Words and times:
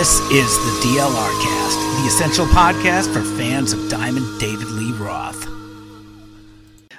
This 0.00 0.18
is 0.30 0.56
the 0.56 0.88
DLR 0.88 1.42
Cast, 1.42 1.78
the 2.00 2.06
essential 2.06 2.46
podcast 2.46 3.12
for 3.12 3.20
fans 3.36 3.74
of 3.74 3.90
Diamond 3.90 4.40
David 4.40 4.68
Lee 4.68 4.92
Roth. 4.92 5.46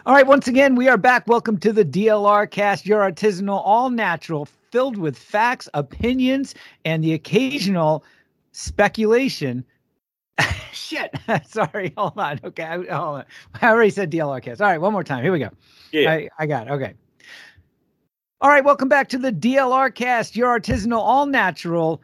All 0.06 0.14
right, 0.14 0.28
once 0.28 0.48
again, 0.48 0.76
we 0.76 0.88
are 0.88 0.98
back. 0.98 1.26
Welcome 1.26 1.58
to 1.62 1.74
the 1.74 1.84
DLR 1.84 2.48
Cast, 2.48 2.86
your 2.86 3.02
artisanal, 3.02 3.60
all 3.66 3.90
natural, 3.90 4.48
filled 4.70 4.98
with 4.98 5.18
facts, 5.18 5.68
opinions, 5.74 6.54
and 6.86 7.04
the 7.04 7.14
occasional 7.14 8.04
speculation. 8.52 9.66
Shit. 10.72 11.16
Sorry. 11.48 11.94
Hold 11.98 12.20
on. 12.20 12.40
Okay. 12.44 12.64
I, 12.64 12.76
hold 12.76 12.92
on. 12.92 13.26
I 13.64 13.70
already 13.70 13.90
said 13.90 14.12
DLR 14.12 14.44
Cast. 14.44 14.62
All 14.62 14.68
right. 14.68 14.80
One 14.80 14.94
more 14.94 15.04
time. 15.04 15.24
Here 15.24 15.32
we 15.32 15.40
go. 15.40 15.50
Yeah. 15.92 16.12
I, 16.12 16.30
I 16.38 16.46
got 16.46 16.68
it. 16.68 16.70
Okay. 16.74 16.94
All 18.42 18.50
right. 18.52 18.64
Welcome 18.64 18.90
back 18.90 19.10
to 19.10 19.18
the 19.18 19.32
DLR 19.32 19.92
Cast, 19.92 20.36
your 20.36 20.60
artisanal, 20.60 21.00
all 21.00 21.26
natural, 21.26 22.00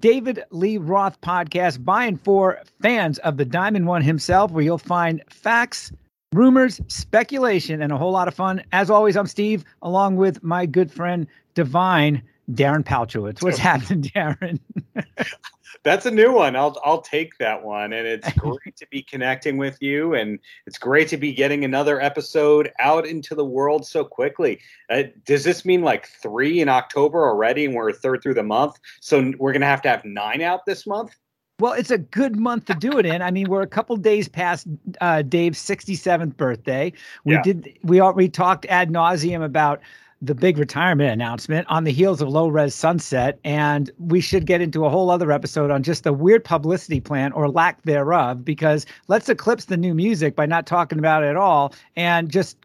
David 0.00 0.42
Lee 0.50 0.78
Roth 0.78 1.20
podcast 1.20 1.84
by 1.84 2.04
and 2.04 2.20
for 2.20 2.60
fans 2.82 3.18
of 3.20 3.36
the 3.36 3.44
Diamond 3.44 3.86
One 3.86 4.02
himself, 4.02 4.50
where 4.50 4.64
you'll 4.64 4.78
find 4.78 5.22
facts, 5.30 5.92
rumors, 6.32 6.80
speculation, 6.88 7.80
and 7.82 7.92
a 7.92 7.96
whole 7.96 8.12
lot 8.12 8.28
of 8.28 8.34
fun. 8.34 8.62
As 8.72 8.90
always, 8.90 9.16
I'm 9.16 9.26
Steve, 9.26 9.64
along 9.82 10.16
with 10.16 10.42
my 10.42 10.66
good 10.66 10.90
friend 10.90 11.26
Divine 11.54 12.22
Darren 12.52 12.84
Palchowitz. 12.84 13.42
What's 13.42 13.58
happening, 13.58 14.02
Darren? 14.02 14.58
That's 15.86 16.04
a 16.04 16.10
new 16.10 16.32
one. 16.32 16.56
I'll 16.56 16.76
I'll 16.84 17.00
take 17.00 17.38
that 17.38 17.62
one. 17.62 17.92
And 17.92 18.08
it's 18.08 18.30
great 18.38 18.74
to 18.76 18.86
be 18.90 19.02
connecting 19.02 19.56
with 19.56 19.80
you 19.80 20.14
and 20.14 20.40
it's 20.66 20.78
great 20.78 21.06
to 21.10 21.16
be 21.16 21.32
getting 21.32 21.64
another 21.64 22.00
episode 22.00 22.72
out 22.80 23.06
into 23.06 23.36
the 23.36 23.44
world 23.44 23.86
so 23.86 24.04
quickly. 24.04 24.58
Uh, 24.90 25.04
does 25.24 25.44
this 25.44 25.64
mean 25.64 25.82
like 25.82 26.08
3 26.08 26.60
in 26.60 26.68
October 26.68 27.24
already 27.28 27.66
and 27.66 27.74
we're 27.76 27.90
a 27.90 27.92
third 27.92 28.20
through 28.20 28.34
the 28.34 28.42
month? 28.42 28.80
So 29.00 29.32
we're 29.38 29.52
going 29.52 29.60
to 29.60 29.68
have 29.68 29.80
to 29.82 29.88
have 29.88 30.04
9 30.04 30.42
out 30.42 30.66
this 30.66 30.88
month? 30.88 31.14
Well, 31.60 31.72
it's 31.72 31.92
a 31.92 31.98
good 31.98 32.36
month 32.36 32.64
to 32.66 32.74
do 32.74 32.98
it 32.98 33.06
in. 33.06 33.22
I 33.22 33.30
mean, 33.30 33.48
we're 33.48 33.62
a 33.62 33.66
couple 33.68 33.96
days 33.96 34.28
past 34.28 34.66
uh, 35.00 35.22
Dave's 35.22 35.58
67th 35.64 36.36
birthday. 36.36 36.92
We 37.24 37.34
Yeah. 37.34 37.42
did 37.42 37.78
we 37.84 38.00
already 38.00 38.28
talked 38.28 38.66
ad 38.66 38.90
nauseum 38.90 39.44
about 39.44 39.80
the 40.22 40.34
big 40.34 40.56
retirement 40.56 41.10
announcement 41.10 41.66
on 41.68 41.84
the 41.84 41.92
heels 41.92 42.22
of 42.22 42.28
Low 42.28 42.48
Res 42.48 42.74
Sunset, 42.74 43.38
and 43.44 43.90
we 43.98 44.20
should 44.20 44.46
get 44.46 44.60
into 44.60 44.86
a 44.86 44.88
whole 44.88 45.10
other 45.10 45.30
episode 45.30 45.70
on 45.70 45.82
just 45.82 46.04
the 46.04 46.12
weird 46.12 46.42
publicity 46.42 47.00
plan 47.00 47.32
or 47.32 47.48
lack 47.50 47.82
thereof. 47.82 48.44
Because 48.44 48.86
let's 49.08 49.28
eclipse 49.28 49.66
the 49.66 49.76
new 49.76 49.94
music 49.94 50.34
by 50.34 50.46
not 50.46 50.66
talking 50.66 50.98
about 50.98 51.22
it 51.22 51.26
at 51.26 51.36
all, 51.36 51.74
and 51.96 52.30
just 52.30 52.56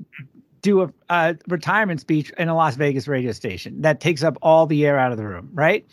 do 0.61 0.81
a, 0.81 0.93
a 1.09 1.35
retirement 1.47 1.99
speech 1.99 2.31
in 2.37 2.47
a 2.47 2.55
Las 2.55 2.75
Vegas 2.75 3.07
radio 3.07 3.31
station 3.31 3.81
that 3.81 3.99
takes 3.99 4.23
up 4.23 4.37
all 4.41 4.65
the 4.65 4.85
air 4.85 4.97
out 4.97 5.11
of 5.11 5.17
the 5.17 5.25
room, 5.25 5.49
right? 5.53 5.85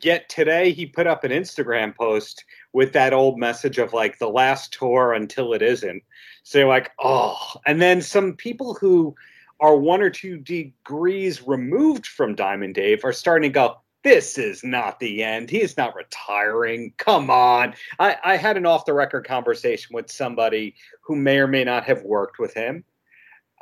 Yet 0.00 0.28
today 0.28 0.72
he 0.72 0.84
put 0.84 1.06
up 1.06 1.24
an 1.24 1.30
Instagram 1.30 1.96
post 1.96 2.44
with 2.72 2.92
that 2.92 3.14
old 3.14 3.38
message 3.38 3.78
of 3.78 3.92
like 3.92 4.18
the 4.18 4.28
last 4.28 4.72
tour 4.72 5.14
until 5.14 5.54
it 5.54 5.62
isn't. 5.62 6.02
So 6.42 6.58
you're 6.58 6.68
like, 6.68 6.90
oh. 6.98 7.38
And 7.64 7.80
then 7.80 8.02
some 8.02 8.34
people 8.34 8.74
who 8.74 9.14
are 9.60 9.76
one 9.76 10.02
or 10.02 10.10
two 10.10 10.36
degrees 10.36 11.46
removed 11.46 12.06
from 12.06 12.34
Diamond 12.34 12.74
Dave 12.74 13.04
are 13.04 13.12
starting 13.12 13.50
to 13.50 13.54
go, 13.54 13.76
this 14.02 14.36
is 14.36 14.62
not 14.62 15.00
the 15.00 15.22
end. 15.22 15.48
He 15.48 15.62
is 15.62 15.76
not 15.76 15.96
retiring. 15.96 16.92
Come 16.98 17.30
on. 17.30 17.74
I, 17.98 18.16
I 18.22 18.36
had 18.36 18.56
an 18.56 18.66
off 18.66 18.84
the 18.84 18.92
record 18.92 19.26
conversation 19.26 19.94
with 19.94 20.10
somebody 20.10 20.74
who 21.00 21.16
may 21.16 21.38
or 21.38 21.46
may 21.46 21.64
not 21.64 21.84
have 21.84 22.02
worked 22.02 22.38
with 22.38 22.52
him 22.52 22.84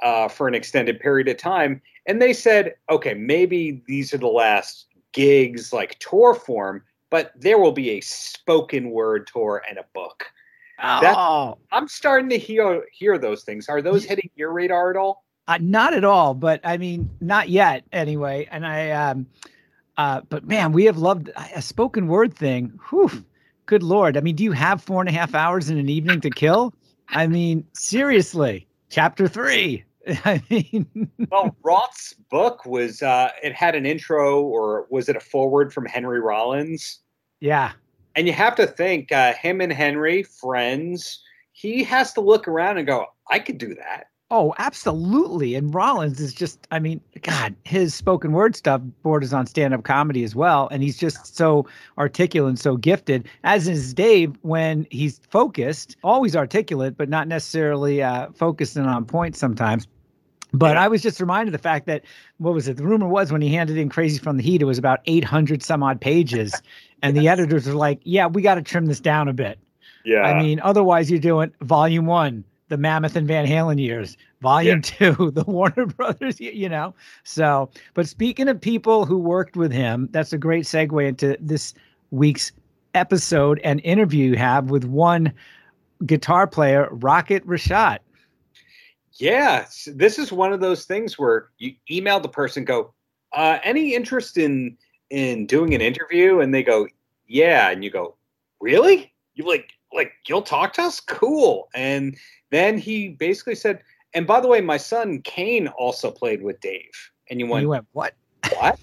uh, 0.03 0.29
for 0.29 0.49
an 0.49 0.55
extended 0.55 0.99
period 0.99 1.29
of 1.29 1.37
time. 1.37 1.81
And 2.07 2.21
they 2.21 2.33
said, 2.33 2.75
okay, 2.91 3.15
maybe 3.15 3.83
these 3.87 4.13
are 4.13 4.19
the 4.19 4.27
last 4.27 4.87
gigs, 5.13 5.73
like 5.73 5.99
tour 6.01 6.35
form, 6.35 6.83
but 7.11 7.33
there 7.37 7.59
will 7.59 7.73
be 7.73 7.91
a 7.91 8.01
spoken 8.01 8.91
word 8.91 9.29
tour 9.29 9.63
and 9.69 9.79
a 9.79 9.85
book. 9.95 10.27
That- 10.79 11.17
oh, 11.17 11.59
I'm 11.71 11.87
starting 11.87 12.29
to 12.31 12.39
hear 12.39 12.85
hear 12.93 13.17
those 13.17 13.45
things. 13.45 13.69
Are 13.69 13.81
those 13.81 14.05
hitting 14.05 14.31
your 14.35 14.53
radar 14.53 14.91
at 14.91 14.97
all? 14.97 15.22
Uh, 15.49 15.59
not 15.61 15.93
at 15.93 16.05
all, 16.05 16.35
but 16.35 16.61
I 16.65 16.77
mean, 16.77 17.11
not 17.21 17.49
yet 17.49 17.85
anyway. 17.93 18.47
And 18.51 18.65
I, 18.67 18.91
um, 18.91 19.27
uh, 19.97 20.21
but 20.29 20.47
man, 20.47 20.73
we 20.73 20.85
have 20.85 20.99
loved 20.99 21.31
a 21.55 21.61
spoken 21.61 22.07
word 22.07 22.33
thing. 22.35 22.79
Whew, 22.91 23.25
good 23.67 23.83
lord. 23.83 24.17
I 24.17 24.21
mean, 24.21 24.37
do 24.37 24.45
you 24.45 24.53
have 24.53 24.81
four 24.83 25.01
and 25.01 25.09
a 25.09 25.13
half 25.13 25.35
hours 25.35 25.69
in 25.69 25.79
an 25.79 25.89
evening 25.89 26.21
to 26.21 26.31
kill? 26.31 26.75
I 27.09 27.27
mean, 27.27 27.67
seriously, 27.73 28.67
chapter 28.89 29.27
three. 29.27 29.85
I 30.25 30.43
mean, 30.49 31.11
Well, 31.31 31.55
Roth's 31.63 32.15
book 32.31 32.65
was 32.65 33.03
uh, 33.03 33.31
it 33.43 33.53
had 33.55 33.75
an 33.75 33.85
intro 33.87 34.41
or 34.43 34.87
was 34.91 35.09
it 35.09 35.17
a 35.17 35.21
forward 35.21 35.73
from 35.73 35.87
Henry 35.87 36.21
Rollins? 36.21 37.01
yeah, 37.41 37.73
And 38.15 38.27
you 38.27 38.33
have 38.33 38.55
to 38.57 38.67
think 38.67 39.11
uh, 39.13 39.35
him 39.35 39.61
and 39.61 39.73
Henry 39.73 40.23
friends. 40.23 41.23
He 41.53 41.83
has 41.85 42.13
to 42.15 42.21
look 42.21 42.47
around 42.49 42.79
and 42.79 42.87
go, 42.87 43.07
I 43.31 43.39
could 43.41 43.59
do 43.59 43.75
that. 43.75 44.07
Oh, 44.35 44.55
absolutely. 44.57 45.55
And 45.57 45.75
Rollins 45.75 46.19
is 46.19 46.33
just, 46.33 46.67
I 46.71 46.79
mean, 46.79 47.03
God, 47.21 47.55
his 47.65 47.95
spoken 47.95 48.33
word 48.33 48.57
stuff 48.57 48.81
borders 49.03 49.35
on 49.35 49.45
stand 49.45 49.75
up 49.75 49.85
comedy 49.85 50.25
as 50.25 50.35
well. 50.35 50.69
And 50.73 50.83
he's 50.83 50.97
just 50.97 51.37
so 51.37 51.67
articulate 51.99 52.49
and 52.49 52.59
so 52.59 52.79
gifted, 52.79 53.29
as 53.45 53.69
is 53.69 53.93
Dave 53.93 54.35
when 54.41 54.87
he's 54.91 55.21
focused, 55.29 55.97
always 56.03 56.35
articulate, 56.35 56.97
but 56.97 57.11
not 57.11 57.29
necessarily 57.29 58.03
uh, 58.03 58.29
focused 58.33 58.75
and 58.75 58.87
on 58.87 59.05
point 59.05 59.37
sometimes. 59.37 59.87
But 60.55 60.79
I 60.79 60.89
was 60.89 61.03
just 61.03 61.21
reminded 61.21 61.55
of 61.55 61.61
the 61.61 61.63
fact 61.63 61.85
that 61.85 62.03
what 62.39 62.55
was 62.55 62.69
it? 62.69 62.79
The 62.79 62.87
rumor 62.87 63.09
was 63.09 63.33
when 63.33 63.43
he 63.43 63.53
handed 63.53 63.77
in 63.77 63.91
Crazy 63.91 64.19
from 64.19 64.39
the 64.39 64.43
Heat, 64.43 64.63
it 64.63 64.67
was 64.67 64.79
about 64.79 65.01
800 65.05 65.63
some 65.63 65.83
odd 65.83 66.01
pages. 66.01 66.55
And 67.05 67.17
the 67.17 67.27
editors 67.27 67.67
were 67.67 67.75
like, 67.75 67.99
yeah, 68.05 68.29
we 68.29 68.43
got 68.43 68.55
to 68.55 68.63
trim 68.63 68.87
this 68.87 69.01
down 69.01 69.27
a 69.27 69.33
bit. 69.33 69.59
Yeah. 70.05 70.21
I 70.23 70.41
mean, 70.41 70.61
otherwise 70.61 71.11
you're 71.11 71.19
doing 71.19 71.53
volume 71.61 72.07
one, 72.07 72.45
the 72.73 72.79
Mammoth 72.79 73.17
and 73.17 73.29
Van 73.29 73.47
Halen 73.47 73.79
years, 73.79 74.17
volume 74.41 74.81
two, 74.81 75.31
the 75.35 75.45
Warner 75.47 75.85
Brothers, 75.85 76.41
you 76.41 76.71
know. 76.71 76.95
So, 77.23 77.69
but 77.93 78.09
speaking 78.09 78.49
of 78.49 78.59
people 78.59 79.05
who 79.05 79.19
worked 79.19 79.59
with 79.59 79.71
him, 79.71 80.09
that's 80.11 80.33
a 80.33 80.39
great 80.39 80.65
segue 80.65 81.07
into 81.07 81.37
this 81.39 81.75
week's 82.13 82.51
episode 82.95 83.61
and 83.63 83.83
interview 83.85 84.31
you 84.31 84.39
have 84.39 84.71
with 84.71 84.87
one 84.87 85.35
guitar 86.07 86.47
player, 86.47 86.89
Rocket 86.91 87.47
Ritchotte. 87.47 87.99
Yeah, 89.13 89.67
this 89.87 90.19
is 90.19 90.33
one 90.33 90.55
of 90.55 90.61
those 90.61 90.87
things 90.87 91.19
where 91.19 91.51
you 91.59 91.75
email 91.91 92.21
the 92.21 92.29
person, 92.31 92.65
go, 92.65 92.95
uh, 93.35 93.59
any 93.63 93.95
interest 93.95 94.39
in 94.39 94.79
in 95.11 95.45
doing 95.45 95.75
an 95.75 95.83
interview, 95.83 96.41
and 96.41 96.55
they 96.55 96.63
go, 96.63 96.89
yeah, 97.27 97.69
and 97.69 97.85
you 97.85 97.91
go, 97.91 98.17
really? 98.61 99.13
You 99.35 99.47
like 99.47 99.75
like 99.93 100.13
you'll 100.27 100.41
talk 100.41 100.73
to 100.75 100.83
us? 100.83 101.01
Cool. 101.01 101.69
And 101.75 102.17
then 102.53 102.79
he 102.79 103.09
basically 103.09 103.55
said, 103.55 103.83
and 104.15 104.27
by 104.27 104.41
the 104.41 104.47
way, 104.47 104.61
my 104.61 104.77
son 104.77 105.23
Kane 105.23 105.69
also 105.69 106.11
played 106.11 106.43
with 106.43 106.61
Dave, 106.61 107.11
and 107.31 107.41
you 107.41 107.47
went, 107.47 107.63
you 107.63 107.71
went, 107.71 107.87
what? 107.93 108.15
what? 108.55 108.79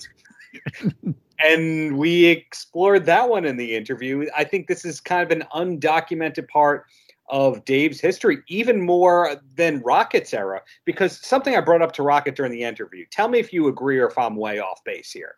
and 1.40 1.98
we 1.98 2.26
explored 2.26 3.06
that 3.06 3.30
one 3.30 3.46
in 3.46 3.58
the 3.58 3.76
interview. 3.76 4.28
I 4.36 4.44
think 4.44 4.68
this 4.68 4.84
is 4.84 5.00
kind 5.00 5.24
of 5.24 5.32
an 5.32 5.46
undocumented 5.54 6.48
part 6.48 6.88
of 7.30 7.64
Dave's 7.64 8.02
history, 8.02 8.40
even 8.48 8.82
more 8.82 9.40
than 9.56 9.82
Rocket's 9.82 10.34
era, 10.34 10.62
because 10.84 11.24
something 11.24 11.56
I 11.56 11.62
brought 11.62 11.84
up 11.84 11.92
to 11.94 12.04
Rocket 12.04 12.36
during 12.36 12.52
the 12.52 12.64
interview. 12.64 13.06
Tell 13.12 13.28
me 13.28 13.38
if 13.38 13.54
you 13.54 13.68
agree 13.68 14.00
or 14.00 14.08
if 14.08 14.18
I'm 14.18 14.36
way 14.36 14.58
off 14.58 14.84
base 14.84 15.12
here. 15.12 15.36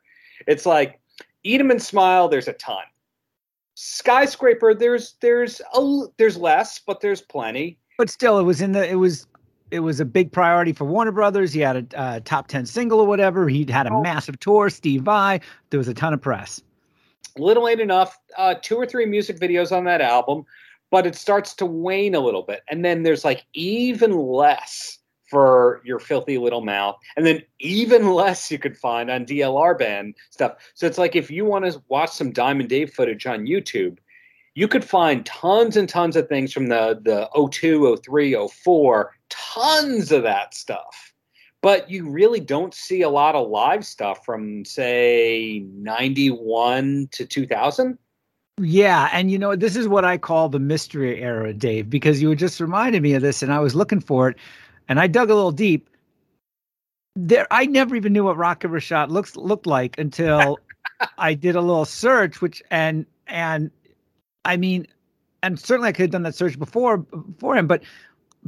It's 0.48 0.66
like 0.66 1.02
Eat 1.44 1.60
'em 1.60 1.70
and 1.70 1.82
Smile, 1.82 2.30
there's 2.30 2.48
a 2.48 2.54
ton. 2.54 2.84
Skyscraper, 3.76 4.74
there's 4.74 5.16
there's 5.20 5.62
a, 5.74 6.04
there's 6.18 6.38
less, 6.38 6.80
but 6.80 7.02
there's 7.02 7.22
plenty. 7.22 7.78
But 7.98 8.10
still, 8.10 8.40
it 8.40 8.44
was 8.44 8.62
in 8.62 8.72
the, 8.72 8.88
it 8.90 8.96
was, 8.96 9.28
it 9.70 9.80
was 9.80 10.00
a 10.00 10.06
big 10.06 10.32
priority 10.32 10.74
for 10.74 10.86
Warner 10.86 11.12
Brothers. 11.12 11.54
He 11.54 11.60
had 11.62 11.94
a 11.94 12.00
uh, 12.00 12.20
top 12.26 12.48
10 12.48 12.66
single 12.66 13.00
or 13.00 13.08
whatever. 13.08 13.48
He'd 13.48 13.70
had 13.70 13.88
a 13.88 13.92
Oh. 13.94 14.02
massive 14.02 14.40
tour, 14.40 14.70
Steve 14.70 15.02
Vai. 15.04 15.40
There 15.70 15.78
was 15.78 15.88
a 15.88 15.94
ton 15.94 16.14
of 16.14 16.22
press. 16.22 16.62
little 17.38 17.68
ain't 17.68 17.80
enough. 17.80 18.18
Uh, 18.38 18.56
two 18.62 18.76
or 18.76 18.86
three 18.86 19.06
music 19.06 19.40
videos 19.40 19.72
on 19.76 19.86
that 19.86 20.02
album, 20.02 20.46
but 20.90 21.06
it 21.08 21.16
starts 21.16 21.54
to 21.56 21.66
wane 21.66 22.14
a 22.16 22.20
little 22.20 22.42
bit, 22.42 22.62
and 22.70 22.84
then 22.84 23.04
there's 23.04 23.24
like 23.24 23.46
even 23.54 24.12
less 24.18 24.98
for 25.30 25.82
your 25.86 25.98
filthy 26.00 26.38
little 26.38 26.60
mouth, 26.60 26.98
and 27.16 27.26
then 27.26 27.42
even 27.60 28.10
less 28.12 28.52
you 28.52 28.60
could 28.60 28.76
find 28.76 29.10
on 29.10 29.26
DLR 29.26 29.78
band 29.80 30.14
stuff. 30.30 30.56
So 30.74 30.86
it's 30.86 30.98
like 30.98 31.16
if 31.16 31.32
you 31.32 31.46
want 31.46 31.64
to 31.64 31.82
watch 31.88 32.10
some 32.10 32.32
Diamond 32.32 32.68
Dave 32.68 32.94
footage 32.94 33.26
on 33.26 33.46
YouTube, 33.46 33.98
you 34.56 34.68
could 34.68 34.84
find 34.84 35.26
tons 35.26 35.78
and 35.78 35.88
tons 35.88 36.16
of 36.16 36.28
things 36.28 36.52
from 36.52 36.68
the 36.68 37.00
the 37.02 37.30
02, 37.50 37.98
03, 37.98 38.48
04, 38.48 39.16
tons 39.30 40.12
of 40.12 40.24
that 40.24 40.54
stuff. 40.54 41.14
But 41.62 41.90
you 41.90 42.10
really 42.10 42.40
don't 42.40 42.74
see 42.74 43.04
a 43.04 43.10
lot 43.10 43.36
of 43.36 43.50
live 43.50 43.86
stuff 43.86 44.26
from 44.26 44.66
say 44.66 45.64
91 45.74 47.10
to 47.12 47.26
2000. 47.26 47.98
Yeah, 48.60 49.10
and 49.14 49.32
you 49.32 49.40
know, 49.40 49.56
this 49.56 49.76
is 49.76 49.88
what 49.88 50.06
I 50.06 50.18
call 50.18 50.50
the 50.50 50.60
mystery 50.60 51.22
era, 51.22 51.54
Dave, 51.54 51.90
because 51.90 52.22
you 52.22 52.30
were 52.30 52.36
just 52.36 52.60
reminded 52.60 53.02
me 53.02 53.14
of 53.14 53.22
this, 53.22 53.42
and 53.42 53.54
I 53.54 53.60
was 53.60 53.76
looking 53.76 54.02
for 54.02 54.30
it, 54.30 54.38
and 54.90 55.00
I 55.00 55.08
dug 55.08 55.30
a 55.30 55.36
little 55.36 55.52
deep. 55.52 55.90
There, 57.16 57.48
I 57.52 57.66
never 57.66 57.96
even 57.96 58.14
knew 58.14 58.24
what 58.24 58.38
Rocket 58.38 58.70
Ritchotte 58.70 59.10
looks 59.10 59.36
looked 59.36 59.66
like 59.66 59.98
until 59.98 60.60
I 61.18 61.34
did 61.34 61.56
a 61.56 61.62
little 61.62 61.86
search, 61.86 62.42
which 62.42 62.62
and 62.70 63.06
and 63.28 63.72
I 64.46 64.58
mean, 64.58 64.88
and 65.44 65.60
certainly 65.60 65.90
I 65.90 65.92
could 65.92 66.04
have 66.04 66.12
done 66.12 66.24
that 66.24 66.36
search 66.36 66.58
before 66.58 67.06
for 67.40 67.56
him, 67.56 67.68
but 67.68 67.84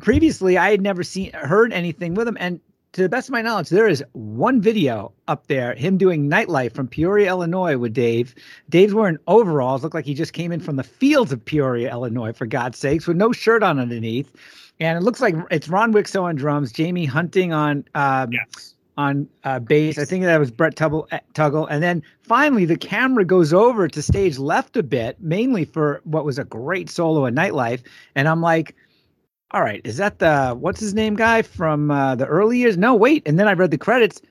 previously 0.02 0.58
I 0.58 0.72
had 0.72 0.82
never 0.82 1.04
seen 1.04 1.32
heard 1.34 1.74
anything 1.74 2.14
with 2.14 2.28
him. 2.28 2.38
And 2.40 2.60
to 2.94 3.02
the 3.02 3.10
best 3.10 3.28
of 3.28 3.34
my 3.34 3.42
knowledge, 3.42 3.70
there 3.70 3.88
is 3.88 4.04
one 4.14 4.62
video 4.62 5.12
up 5.28 5.48
there, 5.48 5.74
him 5.74 5.98
doing 5.98 6.30
nightlife 6.30 6.74
from 6.74 6.88
Peoria, 6.88 7.30
Illinois 7.30 7.78
with 7.78 7.94
Dave. 7.94 8.36
Dave's 8.70 8.94
wearing 8.94 9.18
overalls, 9.28 9.82
looked 9.82 9.96
like 9.96 10.06
he 10.06 10.14
just 10.14 10.34
came 10.34 10.52
in 10.52 10.60
from 10.60 10.76
the 10.76 10.84
fields 10.84 11.32
of 11.32 11.44
Peoria, 11.44 11.92
Illinois, 11.92 12.34
for 12.34 12.46
God's 12.46 12.78
sakes, 12.78 13.08
with 13.08 13.18
no 13.18 13.32
shirt 13.32 13.64
on 13.64 13.80
underneath. 13.80 14.32
And 14.80 14.98
it 14.98 15.02
looks 15.02 15.22
like 15.22 15.36
it's 15.50 15.70
Ron 15.70 15.92
Wikso 15.94 16.24
on 16.24 16.36
drums, 16.36 16.72
Jamie 16.72 17.06
Hunting 17.06 17.52
on 17.52 17.86
um, 17.96 18.32
Yes. 18.32 18.73
On 18.98 19.28
uh, 19.44 19.60
bass. 19.60 19.98
I 19.98 20.06
think 20.06 20.24
that 20.24 20.40
was 20.40 20.52
Brett 20.52 20.76
Tuggle, 20.76 21.08
uh, 21.12 21.20
Tuggle. 21.34 21.68
And 21.70 21.82
then 21.82 22.04
finally, 22.22 22.66
the 22.66 22.78
camera 22.78 23.26
goes 23.26 23.54
over 23.54 23.88
to 23.88 24.02
stage 24.02 24.38
left 24.38 24.78
a 24.78 24.84
bit, 24.84 25.20
mainly 25.20 25.66
for 25.66 26.02
what 26.04 26.26
was 26.26 26.38
a 26.38 26.44
great 26.44 26.90
solo 26.90 27.26
in 27.26 27.36
Nightlife. 27.36 27.82
And 28.16 28.28
I'm 28.28 28.42
like, 28.42 28.76
all 29.52 29.62
right, 29.62 29.82
is 29.84 29.98
that 29.98 30.20
the 30.20 30.56
what's 30.60 30.80
his 30.80 30.94
name 30.94 31.16
guy 31.16 31.42
from 31.42 31.92
uh, 31.92 32.16
the 32.16 32.26
early 32.26 32.58
years? 32.58 32.78
No, 32.78 32.96
wait. 32.96 33.24
And 33.28 33.40
then 33.40 33.48
I 33.48 33.54
read 33.54 33.72
the 33.72 33.78
credits. 33.78 34.22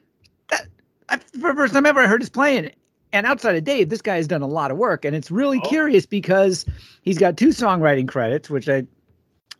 That 0.48 0.66
I, 1.08 1.16
for 1.18 1.52
the 1.52 1.54
first 1.54 1.74
time 1.74 1.86
ever, 1.86 2.00
I 2.00 2.06
heard 2.06 2.20
his 2.20 2.30
playing. 2.30 2.70
And 3.12 3.26
outside 3.26 3.54
of 3.56 3.64
Dave, 3.64 3.90
this 3.90 4.00
guy 4.00 4.16
has 4.16 4.26
done 4.26 4.40
a 4.42 4.46
lot 4.46 4.70
of 4.70 4.78
work, 4.78 5.04
and 5.04 5.14
it's 5.14 5.30
really 5.30 5.60
Oh. 5.62 5.68
curious 5.68 6.06
because 6.06 6.64
he's 7.02 7.18
got 7.18 7.36
two 7.36 7.48
songwriting 7.48 8.08
credits, 8.08 8.48
which 8.48 8.68
I 8.68 8.86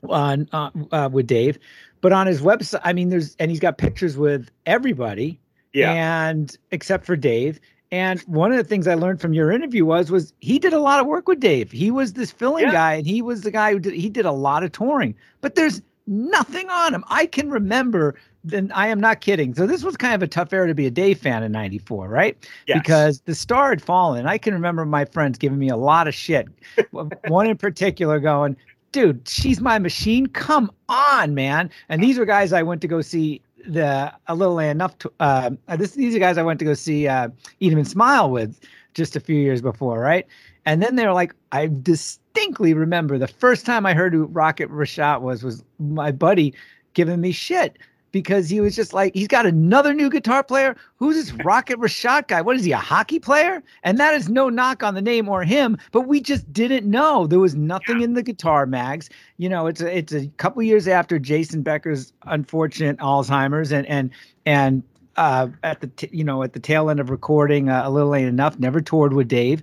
on 0.09 0.49
uh, 0.53 0.71
uh, 0.91 1.09
with 1.13 1.27
Dave, 1.27 1.59
but 2.03 2.13
on 2.13 2.27
his 2.27 2.43
website, 2.43 2.81
I 2.85 2.93
mean, 2.93 3.09
there's 3.09 3.35
and 3.39 3.51
he's 3.51 3.61
got 3.61 3.79
pictures 3.79 4.19
with 4.19 4.51
everybody, 4.67 5.41
Yeah. 5.73 5.93
and 5.93 6.55
except 6.71 7.07
for 7.07 7.17
Dave. 7.17 7.59
And 7.91 8.21
one 8.23 8.51
of 8.53 8.57
the 8.59 8.65
things 8.65 8.87
I 8.89 8.95
learned 8.95 9.21
from 9.21 9.35
your 9.35 9.51
interview 9.51 9.85
was 9.85 10.11
was 10.11 10.33
he 10.41 10.59
did 10.59 10.73
a 10.73 10.79
lot 10.81 11.01
of 11.01 11.07
work 11.07 11.29
with 11.29 11.41
Dave. 11.41 11.71
He 11.73 11.91
was 11.91 12.13
this 12.15 12.31
filling 12.31 12.65
Yeah. 12.65 12.73
guy, 12.73 12.95
and 12.95 13.07
he 13.07 13.23
was 13.23 13.43
the 13.43 13.51
guy 13.51 13.73
who 13.73 13.79
did 13.79 13.95
he 13.95 14.09
did 14.11 14.27
a 14.27 14.33
lot 14.33 14.63
of 14.65 14.73
touring. 14.73 15.15
But 15.41 15.55
there's 15.55 15.81
nothing 16.07 16.69
on 16.69 16.95
him. 16.95 17.05
I 17.09 17.27
can 17.27 17.49
remember. 17.51 18.15
Then 18.45 18.73
I 18.75 18.89
am 18.89 18.99
not 18.99 19.21
kidding. 19.21 19.55
So 19.55 19.69
this 19.69 19.85
was 19.85 19.97
kind 19.97 20.15
of 20.17 20.23
a 20.23 20.27
tough 20.27 20.53
era 20.53 20.67
to 20.67 20.75
be 20.75 20.85
a 20.87 20.91
Dave 20.91 21.19
fan 21.21 21.45
in 21.45 21.53
'94, 21.53 22.09
right? 22.09 22.37
Yes. 22.67 22.79
Because 22.83 23.21
the 23.21 23.37
star 23.37 23.71
had 23.71 23.81
fallen. 23.81 24.27
I 24.27 24.37
can 24.37 24.53
remember 24.53 24.85
my 24.85 25.05
friends 25.05 25.39
giving 25.39 25.61
me 25.61 25.69
a 25.69 25.77
lot 25.77 26.09
of 26.09 26.15
shit. 26.15 26.49
One 27.29 27.47
in 27.47 27.57
particular 27.57 28.19
going, 28.19 28.57
dude, 28.93 29.27
she's 29.29 29.61
my 29.61 29.79
machine. 29.79 30.27
Come 30.27 30.71
on, 30.89 31.35
man. 31.35 31.71
And 31.89 32.03
these 32.03 32.19
were 32.19 32.27
guys 32.27 32.53
I 32.53 32.63
went 32.63 32.81
to 32.83 32.89
go 32.89 33.01
see 33.01 33.41
the 33.67 34.13
a 34.27 34.35
little 34.35 34.59
enough 34.59 34.99
to 34.99 35.13
uh, 35.21 35.51
this 35.77 35.93
these 35.93 36.15
are 36.15 36.19
guys 36.19 36.37
I 36.37 36.43
went 36.43 36.59
to 36.61 36.65
go 36.65 36.75
see 36.75 37.09
uh 37.09 37.29
Eat 37.61 37.73
'em 37.73 37.79
and 37.79 37.89
Smile 37.89 38.31
with 38.31 38.61
just 38.95 39.17
a 39.17 39.21
few 39.21 39.37
years 39.37 39.63
before, 39.63 40.01
right? 40.01 40.27
And 40.67 40.83
then 40.83 40.97
they're 40.97 41.13
like, 41.15 41.35
I 41.51 41.69
distinctly 41.83 42.75
remember 42.75 43.19
the 43.19 43.27
first 43.27 43.67
time 43.67 43.87
I 43.87 43.95
heard 43.95 44.13
who 44.13 44.27
Rocket 44.27 44.71
Ritchotte 44.71 45.23
was 45.23 45.43
was 45.43 45.65
my 45.79 46.13
buddy 46.13 46.55
giving 46.95 47.21
me 47.21 47.33
shit 47.33 47.79
because 48.13 48.49
he 48.49 48.61
was 48.61 48.77
just 48.77 48.93
like, 48.93 49.15
he's 49.15 49.27
got 49.27 49.47
another 49.47 49.93
new 49.93 50.09
guitar 50.09 50.45
player. 50.45 50.77
Who's 50.97 51.17
this 51.17 51.33
Rocket 51.45 51.79
Ritchotte 51.79 52.29
guy? 52.29 52.43
What 52.43 52.57
is 52.57 52.65
he, 52.65 52.73
a 52.73 52.77
hockey 52.77 53.19
player? 53.19 53.63
And 53.83 53.99
that 53.99 54.15
is 54.15 54.29
no 54.29 54.49
knock 54.49 54.83
on 54.83 54.95
the 54.95 55.03
name 55.03 55.29
or 55.29 55.43
him, 55.43 55.79
but 55.91 56.03
we 56.03 56.21
just 56.21 56.51
didn't 56.53 56.89
know. 56.89 57.27
There 57.27 57.41
was 57.41 57.55
nothing 57.55 58.03
in 58.03 58.15
the 58.15 58.23
guitar 58.23 58.67
mags. 58.67 59.11
You 59.39 59.49
know, 59.49 59.67
it's 59.67 59.81
a, 59.81 59.97
it's 59.97 60.13
a 60.13 60.29
couple 60.37 60.63
years 60.63 60.87
after 60.87 61.19
Jason 61.19 61.63
Becker's 61.63 62.13
unfortunate 62.27 62.99
Alzheimer's 62.99 63.73
and 63.73 63.87
and 63.87 64.11
and 64.47 64.83
uh, 65.17 65.49
at 65.63 65.81
the 65.81 65.89
t- 65.89 66.11
you 66.13 66.25
know 66.25 66.43
at 66.43 66.53
the 66.53 66.61
tail 66.61 66.91
end 66.91 67.01
of 67.01 67.11
recording 67.11 67.69
uh, 67.69 67.83
a 67.85 67.91
little 67.91 68.15
ain't 68.15 68.29
enough, 68.29 68.59
never 68.59 68.81
toured 68.81 69.13
with 69.13 69.29
Dave. 69.29 69.63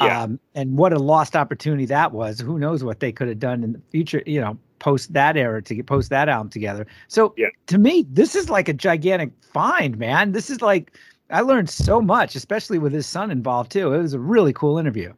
Yeah. 0.00 0.22
Um, 0.22 0.38
and 0.54 0.76
what 0.76 0.92
a 0.92 0.98
lost 0.98 1.34
opportunity 1.34 1.86
that 1.86 2.12
was. 2.12 2.38
Who 2.38 2.58
knows 2.58 2.84
what 2.84 3.00
they 3.00 3.10
could 3.10 3.26
have 3.26 3.40
done 3.40 3.64
in 3.64 3.72
the 3.72 3.80
future, 3.90 4.22
you 4.26 4.40
know, 4.40 4.56
post 4.78 5.12
that 5.12 5.36
era 5.36 5.62
to 5.62 5.74
get 5.74 5.86
post 5.86 6.10
that 6.10 6.28
album 6.28 6.50
together. 6.50 6.86
So 7.08 7.34
Yeah. 7.36 7.48
to 7.66 7.78
me, 7.78 8.06
this 8.10 8.34
is 8.34 8.48
like 8.50 8.68
a 8.68 8.72
gigantic 8.72 9.30
find, 9.42 9.98
man. 9.98 10.32
This 10.32 10.50
is 10.50 10.60
like 10.62 10.92
I 11.30 11.42
learned 11.42 11.68
so 11.68 12.00
much, 12.00 12.34
especially 12.34 12.78
with 12.78 12.92
his 12.92 13.06
son 13.06 13.30
involved 13.30 13.70
too. 13.70 13.92
It 13.92 13.98
was 13.98 14.14
a 14.14 14.18
really 14.18 14.52
cool 14.52 14.78
interview. 14.78 15.12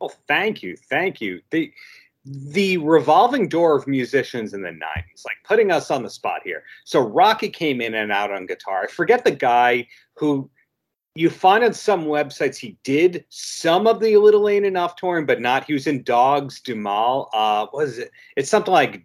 Oh, 0.00 0.12
thank 0.28 0.62
you, 0.62 0.76
thank 0.76 1.20
you. 1.20 1.40
The 1.50 1.72
the 2.24 2.76
revolving 2.78 3.48
door 3.48 3.76
of 3.76 3.86
musicians 3.86 4.52
in 4.52 4.62
the 4.62 4.70
'90s, 4.70 5.24
like 5.24 5.36
putting 5.44 5.70
us 5.70 5.90
on 5.90 6.02
the 6.02 6.10
spot 6.10 6.40
here. 6.44 6.64
So 6.84 7.00
Rocky 7.00 7.48
came 7.48 7.80
in 7.80 7.94
and 7.94 8.10
out 8.10 8.32
on 8.32 8.46
guitar. 8.46 8.82
I 8.84 8.86
forget 8.88 9.24
the 9.24 9.30
guy 9.30 9.86
who 10.14 10.50
you 11.16 11.30
find 11.30 11.64
on 11.64 11.74
some 11.74 12.04
websites 12.04 12.56
he 12.56 12.76
did 12.84 13.24
some 13.28 13.86
of 13.86 14.00
the 14.00 14.16
Little 14.16 14.48
Ain't 14.48 14.66
Enough 14.66 14.96
touring, 14.96 15.26
but 15.26 15.40
not. 15.40 15.64
He 15.64 15.72
was 15.72 15.86
in 15.86 16.02
Dogs 16.02 16.60
D'Amour. 16.60 17.28
Uh, 17.32 17.66
what 17.70 17.88
is 17.88 17.98
it? 17.98 18.10
It's 18.36 18.50
something 18.50 18.72
like 18.72 19.04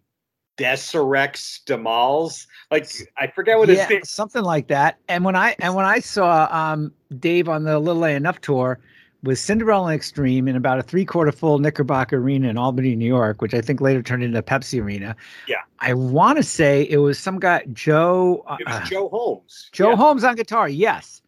Deserex 0.58 1.64
Demals. 1.64 2.48
Like 2.70 2.90
I 3.18 3.28
forget 3.28 3.58
what 3.58 3.70
yeah, 3.70 3.88
name. 3.88 4.02
something 4.04 4.44
like 4.44 4.68
that. 4.68 4.98
And 5.08 5.26
when 5.26 5.36
I 5.36 5.56
and 5.60 5.76
when 5.76 5.86
I 5.86 6.00
saw 6.00 6.48
um, 6.52 6.94
Dave 7.20 7.50
on 7.50 7.64
the 7.64 7.80
Little 7.80 8.06
A 8.06 8.16
Enough 8.16 8.42
tour 8.42 8.80
with 9.24 9.40
Cinderella 9.40 9.94
Extreme 9.94 10.48
in 10.48 10.56
about 10.56 10.80
a 10.80 10.84
three 10.84 11.06
quarter 11.06 11.32
full 11.32 11.60
Knickerbocker 11.60 12.18
Arena 12.18 12.50
in 12.50 12.58
Albany, 12.58 12.96
New 12.96 13.06
York, 13.08 13.42
which 13.42 13.54
I 13.54 13.62
think 13.62 13.82
later 13.82 14.02
turned 14.02 14.24
into 14.24 14.38
a 14.38 14.44
Pepsi 14.44 14.82
Arena. 14.82 15.16
Yeah. 15.48 15.58
I 15.80 15.94
want 15.94 16.38
to 16.38 16.44
say 16.44 16.88
it 16.90 16.98
was 16.98 17.18
some 17.18 17.40
guy 17.40 17.64
Joe 17.74 18.44
uh, 18.48 18.58
It 18.60 18.68
was 18.68 18.90
Joe 18.90 19.10
Holmes. 19.10 19.70
Joe 19.72 19.92
Yeah. 19.92 19.96
Holmes 19.96 20.24
on 20.24 20.36
guitar. 20.36 20.70
Yes. 20.70 21.21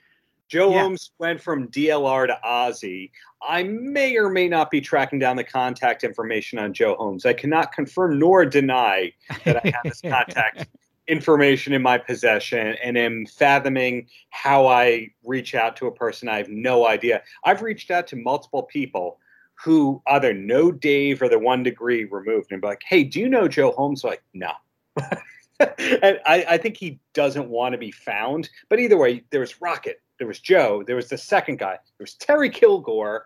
Joe 0.53 0.71
Yeah. 0.71 0.81
Holmes 0.81 1.09
went 1.17 1.41
from 1.41 1.67
DLR 1.69 2.27
to 2.27 2.39
Ozzy. 2.45 3.09
I 3.41 3.63
may 3.63 4.15
or 4.17 4.29
may 4.29 4.47
not 4.47 4.69
be 4.69 4.81
tracking 4.81 5.17
down 5.17 5.35
the 5.35 5.43
contact 5.43 6.03
information 6.03 6.59
on 6.59 6.73
Joe 6.73 6.93
Holmes. 6.95 7.25
I 7.25 7.33
cannot 7.33 7.71
confirm 7.71 8.19
nor 8.19 8.45
deny 8.45 9.13
that 9.45 9.65
I 9.65 9.69
have 9.69 9.83
his 9.83 9.99
contact 10.05 10.67
information 11.07 11.73
in 11.73 11.81
my 11.81 11.97
possession 11.97 12.75
and 12.83 12.99
am 12.99 13.25
fathoming 13.25 14.07
how 14.29 14.67
I 14.67 15.09
reach 15.23 15.55
out 15.55 15.75
to 15.77 15.87
a 15.87 15.91
person 15.91 16.29
I 16.29 16.37
have 16.37 16.49
no 16.49 16.87
idea. 16.87 17.23
I've 17.43 17.63
reached 17.63 17.89
out 17.89 18.05
to 18.09 18.15
multiple 18.15 18.61
people 18.61 19.17
who 19.55 20.03
either 20.05 20.35
know 20.35 20.71
Dave 20.71 21.19
or 21.23 21.29
they're 21.29 21.39
one 21.39 21.63
degree 21.63 22.03
removed 22.03 22.51
and 22.51 22.61
be 22.61 22.67
like, 22.67 22.83
hey, 22.87 23.03
do 23.03 23.19
you 23.19 23.27
know 23.27 23.47
Joe 23.47 23.71
Holmes? 23.71 24.03
like, 24.03 24.21
no. 24.35 24.51
and 24.99 26.19
I, 26.27 26.45
I 26.47 26.57
think 26.59 26.77
he 26.77 26.99
doesn't 27.15 27.49
want 27.49 27.73
to 27.73 27.79
be 27.79 27.89
found. 27.89 28.51
But 28.69 28.79
either 28.79 28.97
way, 28.97 29.23
there's 29.31 29.59
Rocket, 29.59 29.99
there 30.19 30.27
was 30.27 30.39
Joe, 30.39 30.83
there 30.85 30.95
was 30.95 31.09
the 31.09 31.17
second 31.17 31.59
guy, 31.59 31.71
there 31.73 32.03
was 32.03 32.13
Terry 32.15 32.49
Kilgore, 32.49 33.25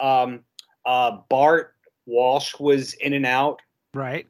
um, 0.00 0.40
uh, 0.84 1.18
Bart 1.28 1.74
Walsh 2.06 2.54
was 2.58 2.94
in 2.94 3.12
and 3.12 3.26
out. 3.26 3.60
Right. 3.94 4.26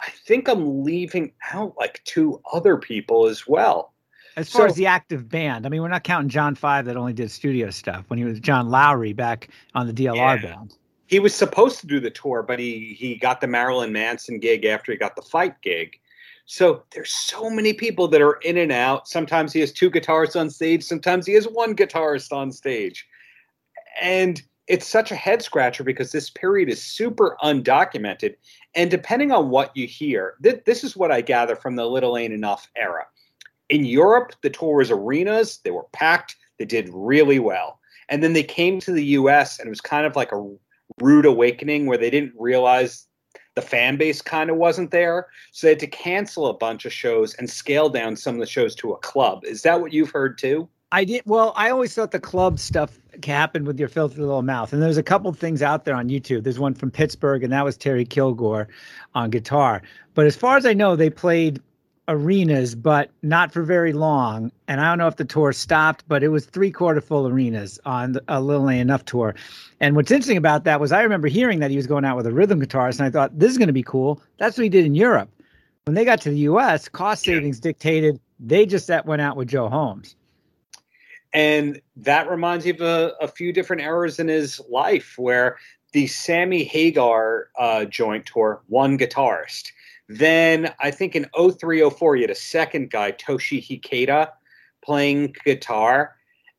I 0.00 0.10
think 0.26 0.48
I'm 0.48 0.82
leaving 0.84 1.32
out 1.52 1.74
like 1.78 2.00
two 2.04 2.40
other 2.52 2.76
people 2.76 3.26
as 3.26 3.46
well. 3.46 3.92
As 4.36 4.50
far 4.50 4.62
So- 4.62 4.66
as 4.66 4.74
the 4.74 4.86
active 4.86 5.28
band, 5.28 5.66
I 5.66 5.68
mean, 5.68 5.82
we're 5.82 5.88
not 5.88 6.04
counting 6.04 6.28
John 6.28 6.54
Five 6.54 6.86
that 6.86 6.96
only 6.96 7.12
did 7.12 7.30
studio 7.30 7.70
stuff 7.70 8.04
when 8.08 8.18
he 8.18 8.24
was 8.24 8.40
John 8.40 8.68
Lowry 8.70 9.12
back 9.12 9.48
on 9.74 9.86
the 9.86 9.92
DLR 9.92 10.36
Yeah. 10.36 10.36
band. 10.56 10.76
He 11.06 11.18
was 11.18 11.34
supposed 11.34 11.78
to 11.80 11.86
do 11.86 12.00
the 12.00 12.10
tour, 12.10 12.42
but 12.42 12.58
he 12.58 12.96
he 12.98 13.16
got 13.16 13.40
the 13.42 13.46
Marilyn 13.46 13.92
Manson 13.92 14.38
gig 14.38 14.64
after 14.64 14.90
he 14.92 14.98
got 14.98 15.14
the 15.14 15.22
fight 15.22 15.60
gig. 15.60 16.00
So 16.44 16.82
there's 16.90 17.12
so 17.12 17.48
many 17.48 17.72
people 17.72 18.08
that 18.08 18.20
are 18.20 18.38
in 18.42 18.56
and 18.56 18.72
out. 18.72 19.08
Sometimes 19.08 19.52
he 19.52 19.60
has 19.60 19.72
two 19.72 19.90
guitarists 19.90 20.38
on 20.38 20.50
stage, 20.50 20.82
sometimes 20.84 21.26
he 21.26 21.34
has 21.34 21.46
one 21.46 21.74
guitarist 21.74 22.32
on 22.32 22.52
stage. 22.52 23.06
And 24.00 24.42
it's 24.68 24.86
such 24.86 25.10
a 25.10 25.16
head 25.16 25.42
scratcher 25.42 25.84
because 25.84 26.12
this 26.12 26.30
period 26.30 26.68
is 26.68 26.82
super 26.82 27.36
undocumented. 27.42 28.36
And 28.74 28.90
depending 28.90 29.32
on 29.32 29.50
what 29.50 29.76
you 29.76 29.86
hear, 29.86 30.34
th- 30.42 30.62
this 30.64 30.84
is 30.84 30.96
what 30.96 31.10
I 31.10 31.20
gather 31.20 31.56
from 31.56 31.76
the 31.76 31.86
Little 31.86 32.16
Ain't 32.16 32.32
Enough 32.32 32.70
era. 32.76 33.06
In 33.68 33.84
Europe, 33.84 34.32
the 34.42 34.50
tour 34.50 34.76
was 34.76 34.90
arenas, 34.90 35.58
they 35.64 35.70
were 35.70 35.86
packed, 35.92 36.36
they 36.58 36.64
did 36.64 36.88
really 36.92 37.38
well. 37.38 37.80
And 38.08 38.22
then 38.22 38.34
they 38.34 38.42
came 38.42 38.80
to 38.80 38.92
the 38.92 39.04
US 39.04 39.58
and 39.58 39.66
it 39.66 39.70
was 39.70 39.80
kind 39.80 40.06
of 40.06 40.16
like 40.16 40.32
a 40.32 40.56
rude 41.00 41.26
awakening 41.26 41.86
where 41.86 41.98
they 41.98 42.10
didn't 42.10 42.34
realize 42.38 43.06
the 43.54 43.62
fan 43.62 43.96
base 43.96 44.22
kind 44.22 44.50
of 44.50 44.56
wasn't 44.56 44.90
there. 44.90 45.26
So 45.52 45.66
they 45.66 45.72
had 45.72 45.80
to 45.80 45.86
cancel 45.86 46.46
a 46.46 46.54
bunch 46.54 46.84
of 46.84 46.92
shows 46.92 47.34
and 47.34 47.48
scale 47.48 47.88
down 47.88 48.16
some 48.16 48.34
of 48.34 48.40
the 48.40 48.46
shows 48.46 48.74
to 48.76 48.92
a 48.92 48.98
club. 48.98 49.44
Is 49.44 49.62
that 49.62 49.80
what 49.80 49.92
you've 49.92 50.10
heard 50.10 50.38
too? 50.38 50.68
I 50.92 51.04
did 51.04 51.22
well. 51.24 51.54
I 51.56 51.70
always 51.70 51.94
thought 51.94 52.10
the 52.10 52.20
club 52.20 52.58
stuff 52.58 52.98
happened 53.24 53.66
with 53.66 53.78
your 53.78 53.88
filthy 53.88 54.20
little 54.20 54.42
mouth, 54.42 54.74
and 54.74 54.82
there's 54.82 54.98
a 54.98 55.02
couple 55.02 55.32
things 55.32 55.62
out 55.62 55.86
there 55.86 55.94
on 55.94 56.10
YouTube. 56.10 56.44
There's 56.44 56.58
one 56.58 56.74
from 56.74 56.90
Pittsburgh, 56.90 57.42
and 57.42 57.50
that 57.52 57.64
was 57.64 57.78
Terry 57.78 58.04
Kilgore 58.04 58.68
on 59.14 59.30
guitar. 59.30 59.80
But 60.14 60.26
as 60.26 60.36
far 60.36 60.58
as 60.58 60.66
I 60.66 60.74
know, 60.74 60.94
they 60.94 61.08
played 61.08 61.62
arenas, 62.08 62.74
but 62.74 63.10
not 63.22 63.52
for 63.52 63.62
very 63.62 63.92
long. 63.92 64.50
And 64.68 64.80
I 64.80 64.88
don't 64.88 64.98
know 64.98 65.06
if 65.06 65.16
the 65.16 65.24
tour 65.24 65.52
stopped, 65.52 66.04
but 66.08 66.22
it 66.22 66.28
was 66.28 66.46
three 66.46 66.70
quarter 66.70 67.00
full 67.00 67.26
arenas 67.28 67.78
on 67.84 68.12
the, 68.12 68.24
a 68.28 68.40
Little 68.40 68.68
Ain't 68.68 68.82
Enough 68.82 69.04
tour. 69.04 69.34
And 69.80 69.96
what's 69.96 70.10
interesting 70.10 70.36
about 70.36 70.64
that 70.64 70.80
was 70.80 70.92
I 70.92 71.02
remember 71.02 71.28
hearing 71.28 71.60
that 71.60 71.70
he 71.70 71.76
was 71.76 71.86
going 71.86 72.04
out 72.04 72.16
with 72.16 72.26
a 72.26 72.32
rhythm 72.32 72.60
guitarist, 72.60 72.98
and 72.98 73.06
I 73.06 73.10
thought 73.10 73.38
this 73.38 73.50
is 73.52 73.58
going 73.58 73.68
to 73.68 73.72
be 73.72 73.82
cool. 73.82 74.20
That's 74.38 74.56
what 74.56 74.64
he 74.64 74.68
did 74.68 74.84
in 74.84 74.94
Europe. 74.94 75.30
When 75.84 75.94
they 75.94 76.04
got 76.04 76.20
to 76.22 76.30
the 76.30 76.38
U.S., 76.38 76.88
cost 76.88 77.26
Yeah. 77.26 77.34
savings 77.34 77.60
dictated 77.60 78.20
they 78.44 78.66
just 78.66 78.88
that 78.88 79.06
went 79.06 79.22
out 79.22 79.36
with 79.36 79.48
Joe 79.48 79.68
Holmes. 79.68 80.16
And 81.32 81.80
that 81.96 82.28
reminds 82.28 82.64
me 82.64 82.72
of 82.72 82.80
a, 82.80 83.14
a 83.20 83.28
few 83.28 83.52
different 83.52 83.82
eras 83.82 84.18
in 84.18 84.28
his 84.28 84.60
life 84.68 85.14
where 85.16 85.56
the 85.92 86.06
Sammy 86.08 86.64
Hagar 86.64 87.48
uh, 87.58 87.84
joint 87.84 88.26
tour, 88.26 88.60
one 88.68 88.98
guitarist. 88.98 89.72
Then 90.08 90.74
I 90.80 90.90
think 90.90 91.16
in 91.16 91.26
0304, 91.34 92.16
you 92.16 92.22
had 92.22 92.30
a 92.30 92.34
second 92.34 92.90
guy, 92.90 93.12
Toshi 93.12 93.64
Hikeda, 93.64 94.30
playing 94.84 95.34
guitar. 95.44 96.16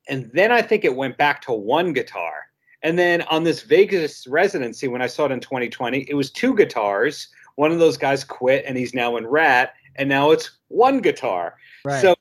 And 0.07 0.29
then 0.33 0.51
I 0.51 0.61
think 0.61 0.83
it 0.85 0.95
went 0.95 1.17
back 1.17 1.41
to 1.43 1.53
one 1.53 1.93
guitar. 1.93 2.47
And 2.81 2.99
then 2.99 3.21
on 3.23 3.43
this 3.43 3.61
Vegas 3.61 4.27
residency, 4.27 4.87
when 4.87 5.01
I 5.01 5.07
saw 5.07 5.25
it 5.25 5.31
in 5.31 5.39
2020, 5.39 6.05
it 6.09 6.15
was 6.15 6.29
two 6.29 6.55
guitars. 6.55 7.29
One 7.55 7.71
of 7.71 7.79
those 7.79 7.97
guys 7.97 8.23
quit 8.23 8.65
and 8.67 8.77
he's 8.77 8.93
now 8.93 9.15
in 9.15 9.25
Ratt, 9.27 9.73
and 9.95 10.09
now 10.09 10.31
it's 10.31 10.51
one 10.67 10.99
guitar. 10.99 11.55
Right. 11.85 12.01
So 12.01 12.15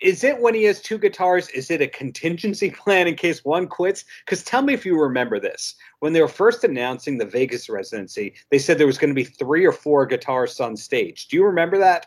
is 0.00 0.24
it 0.24 0.40
when 0.40 0.54
he 0.54 0.64
has 0.64 0.80
two 0.80 0.98
guitars 0.98 1.48
is 1.50 1.70
it 1.70 1.80
a 1.80 1.88
contingency 1.88 2.70
plan 2.82 3.06
in 3.06 3.14
case 3.14 3.44
one 3.44 3.66
quits 3.66 4.04
because 4.24 4.42
tell 4.42 4.62
me 4.62 4.74
if 4.74 4.84
you 4.86 5.00
remember 5.00 5.38
this 5.38 5.74
when 6.00 6.12
they 6.12 6.20
were 6.20 6.28
first 6.28 6.64
announcing 6.64 7.18
the 7.18 7.24
vegas 7.24 7.68
residency 7.68 8.34
they 8.50 8.58
said 8.58 8.78
there 8.78 8.86
was 8.86 8.98
going 8.98 9.10
to 9.10 9.14
be 9.14 9.24
three 9.24 9.64
or 9.64 9.72
four 9.72 10.08
guitarists 10.08 10.64
on 10.64 10.76
stage 10.76 11.28
do 11.28 11.36
you 11.36 11.44
remember 11.44 11.78
that 11.78 12.06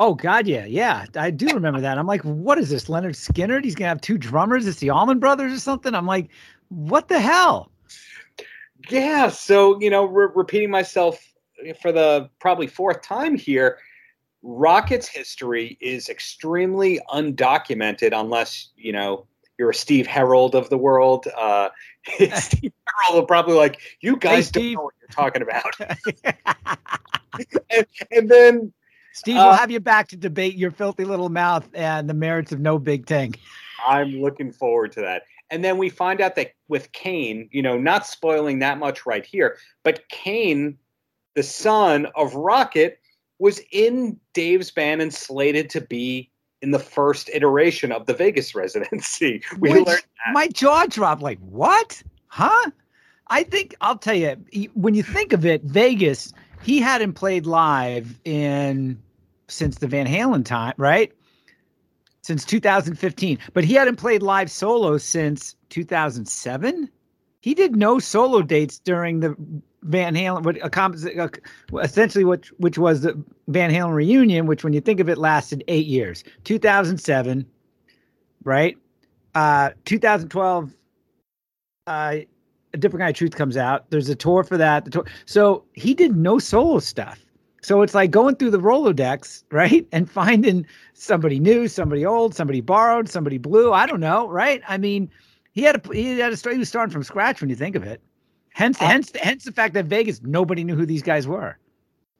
Oh 0.00 0.14
God, 0.14 0.48
yeah, 0.48 0.64
yeah, 0.64 1.06
I 1.14 1.30
do 1.30 1.46
remember 1.54 1.80
that. 1.80 1.98
I'm 1.98 2.06
like, 2.08 2.22
what 2.22 2.58
is 2.58 2.68
this, 2.68 2.86
Lynyrd 2.86 3.14
Skynyrd? 3.14 3.62
He's 3.62 3.76
gonna 3.76 3.90
have 3.90 4.00
two 4.00 4.18
drummers. 4.18 4.66
It's 4.66 4.80
the 4.80 4.90
Allman 4.90 5.20
Brothers 5.20 5.52
or 5.52 5.60
something. 5.60 5.94
I'm 5.94 6.06
like, 6.06 6.30
what 6.68 7.06
the 7.06 7.20
hell? 7.20 7.70
Yeah. 8.90 9.28
So 9.28 9.80
you 9.80 9.90
know, 9.90 10.04
re- 10.04 10.32
repeating 10.34 10.70
myself 10.70 11.24
for 11.80 11.92
the 11.92 12.28
probably 12.40 12.66
fourth 12.66 13.02
time 13.02 13.36
here. 13.36 13.78
Rocket's 14.44 15.08
history 15.08 15.78
is 15.80 16.10
extremely 16.10 17.00
undocumented, 17.08 18.12
unless 18.12 18.68
you 18.76 18.92
know 18.92 19.26
you're 19.58 19.70
a 19.70 19.74
Steve 19.74 20.06
Harold 20.06 20.54
of 20.54 20.68
the 20.68 20.76
world. 20.76 21.26
Uh, 21.36 21.70
Steve 22.34 22.72
Harold 23.00 23.22
will 23.22 23.26
probably 23.26 23.54
like 23.54 23.80
you 24.00 24.16
guys 24.16 24.50
don't 24.50 24.72
know 24.72 24.82
what 24.82 24.94
you're 25.00 25.08
talking 25.08 25.42
about. 25.42 25.74
and, 27.70 27.86
and 28.10 28.28
then 28.28 28.72
Steve 29.14 29.38
Uh, 29.38 29.44
will 29.46 29.52
have 29.54 29.70
you 29.70 29.80
back 29.80 30.08
to 30.08 30.16
debate 30.16 30.56
your 30.56 30.70
filthy 30.70 31.04
little 31.04 31.30
mouth 31.30 31.66
and 31.72 32.08
the 32.08 32.14
merits 32.14 32.52
of 32.52 32.60
no 32.60 32.78
big 32.78 33.06
tank. 33.06 33.38
I'm 33.86 34.20
looking 34.20 34.52
forward 34.52 34.92
to 34.92 35.00
that. 35.00 35.22
And 35.50 35.64
then 35.64 35.78
we 35.78 35.88
find 35.88 36.20
out 36.20 36.36
that 36.36 36.52
with 36.68 36.92
Kane, 36.92 37.48
you 37.50 37.62
know, 37.62 37.78
not 37.78 38.06
spoiling 38.06 38.58
that 38.58 38.78
much 38.78 39.06
right 39.06 39.24
here, 39.24 39.56
but 39.84 40.08
Kane, 40.08 40.78
the 41.34 41.42
son 41.42 42.08
of 42.16 42.34
Rocket, 42.34 42.98
was 43.38 43.60
in 43.72 44.18
Dave's 44.32 44.70
band 44.70 45.02
and 45.02 45.12
slated 45.12 45.70
to 45.70 45.80
be 45.80 46.30
in 46.62 46.70
the 46.70 46.78
first 46.78 47.28
iteration 47.32 47.92
of 47.92 48.06
the 48.06 48.14
Vegas 48.14 48.54
residency. 48.54 49.42
We 49.58 49.70
Which 49.70 49.86
learned 49.86 50.02
that. 50.26 50.32
my 50.32 50.48
jaw 50.48 50.86
dropped. 50.86 51.22
Like, 51.22 51.38
what? 51.40 52.02
Huh? 52.28 52.70
I 53.28 53.42
think 53.42 53.74
I'll 53.80 53.98
tell 53.98 54.14
you. 54.14 54.36
When 54.74 54.94
you 54.94 55.02
think 55.02 55.32
of 55.32 55.44
it, 55.46 55.62
Vegas, 55.62 56.32
he 56.62 56.78
hadn't 56.80 57.14
played 57.14 57.46
live 57.46 58.18
in 58.24 59.00
since 59.48 59.78
the 59.78 59.86
Van 59.86 60.06
Halen 60.06 60.44
time, 60.44 60.74
right? 60.76 61.12
Since 62.22 62.44
2015, 62.46 63.38
but 63.52 63.64
he 63.64 63.74
hadn't 63.74 63.96
played 63.96 64.22
live 64.22 64.50
solo 64.50 64.96
since 64.96 65.54
2007. 65.68 66.88
He 67.40 67.52
did 67.54 67.76
no 67.76 67.98
solo 67.98 68.40
dates 68.40 68.78
during 68.78 69.20
the 69.20 69.36
Van 69.84 70.14
Halen, 70.14 70.42
what 70.42 70.64
a 70.64 70.70
comp- 70.70 70.96
essentially 71.82 72.24
which 72.24 72.48
which 72.58 72.78
was 72.78 73.02
the 73.02 73.22
Van 73.48 73.70
Halen 73.70 73.94
reunion, 73.94 74.46
which 74.46 74.64
when 74.64 74.72
you 74.72 74.80
think 74.80 74.98
of 74.98 75.08
it 75.08 75.18
lasted 75.18 75.62
eight 75.68 75.86
years. 75.86 76.24
2007, 76.44 77.46
right? 78.44 78.76
Uh, 79.34 79.70
2012, 79.84 80.72
uh, 81.86 82.16
a 82.72 82.76
different 82.78 83.00
kind 83.00 83.10
of 83.10 83.16
truth 83.16 83.36
comes 83.36 83.56
out. 83.56 83.90
There's 83.90 84.08
a 84.08 84.14
tour 84.14 84.42
for 84.42 84.56
that. 84.56 84.86
The 84.86 84.90
tour. 84.90 85.04
So 85.26 85.64
he 85.74 85.92
did 85.92 86.16
no 86.16 86.38
solo 86.38 86.78
stuff. 86.78 87.24
So 87.60 87.82
it's 87.82 87.94
like 87.94 88.10
going 88.10 88.36
through 88.36 88.50
the 88.50 88.60
Rolodex, 88.60 89.44
right, 89.50 89.86
and 89.92 90.10
finding 90.10 90.66
somebody 90.94 91.38
new, 91.38 91.68
somebody 91.68 92.06
old, 92.06 92.34
somebody 92.34 92.60
borrowed, 92.60 93.08
somebody 93.08 93.38
blue. 93.38 93.72
I 93.72 93.86
don't 93.86 94.00
know, 94.00 94.28
right? 94.28 94.62
I 94.68 94.78
mean, 94.78 95.10
he 95.52 95.62
had 95.62 95.76
a 95.76 95.94
he 95.94 96.18
had 96.18 96.32
a 96.32 96.36
story. 96.36 96.54
He 96.54 96.58
was 96.58 96.68
starting 96.68 96.92
from 96.92 97.02
scratch 97.02 97.40
when 97.40 97.50
you 97.50 97.56
think 97.56 97.76
of 97.76 97.82
it. 97.84 98.00
Hence, 98.54 98.80
Uh, 98.80 98.86
hence, 98.86 99.12
hence 99.20 99.44
the 99.44 99.52
fact 99.52 99.74
that 99.74 99.84
Vegas 99.86 100.22
nobody 100.22 100.64
knew 100.64 100.74
who 100.76 100.86
these 100.86 101.02
guys 101.02 101.26
were. 101.26 101.58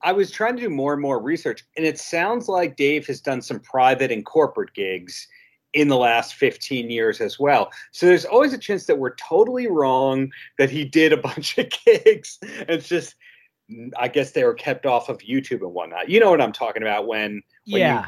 I 0.01 0.11
was 0.11 0.29
trying 0.29 0.55
to 0.57 0.61
do 0.61 0.69
more 0.69 0.93
and 0.93 1.01
more 1.01 1.19
research, 1.19 1.63
and 1.75 1.85
it 1.85 1.97
sounds 1.97 2.47
like 2.47 2.75
Dave 2.75 3.07
has 3.07 3.19
done 3.21 3.41
some 3.41 3.59
private 3.59 4.11
and 4.11 4.23
corporate 4.25 4.73
gigs 4.73 5.27
in 5.73 5.87
the 5.87 5.97
last 5.97 6.35
15 6.35 6.89
years 6.91 7.19
as 7.21 7.39
well. 7.39 7.71
So 7.91 8.05
there's 8.05 8.23
always 8.25 8.53
a 8.53 8.57
chance 8.57 8.85
that 8.85 8.97
we're 8.99 9.15
totally 9.15 9.67
wrong, 9.67 10.31
that 10.57 10.69
he 10.69 10.85
did 10.85 11.11
a 11.11 11.17
bunch 11.29 11.57
of 11.57 11.67
gigs. 11.85 12.37
It's 12.43 12.87
just, 12.87 13.15
I 13.97 14.07
guess 14.07 14.31
they 14.31 14.43
were 14.43 14.53
kept 14.53 14.85
off 14.85 15.09
of 15.09 15.17
YouTube 15.19 15.61
and 15.61 15.73
whatnot. 15.73 16.09
You 16.09 16.19
know 16.19 16.29
what 16.29 16.39
I'm 16.41 16.53
talking 16.53 16.83
about 16.83 17.07
when, 17.07 17.41
when 17.67 17.81
you- 17.81 17.87
Yeah, 17.87 18.05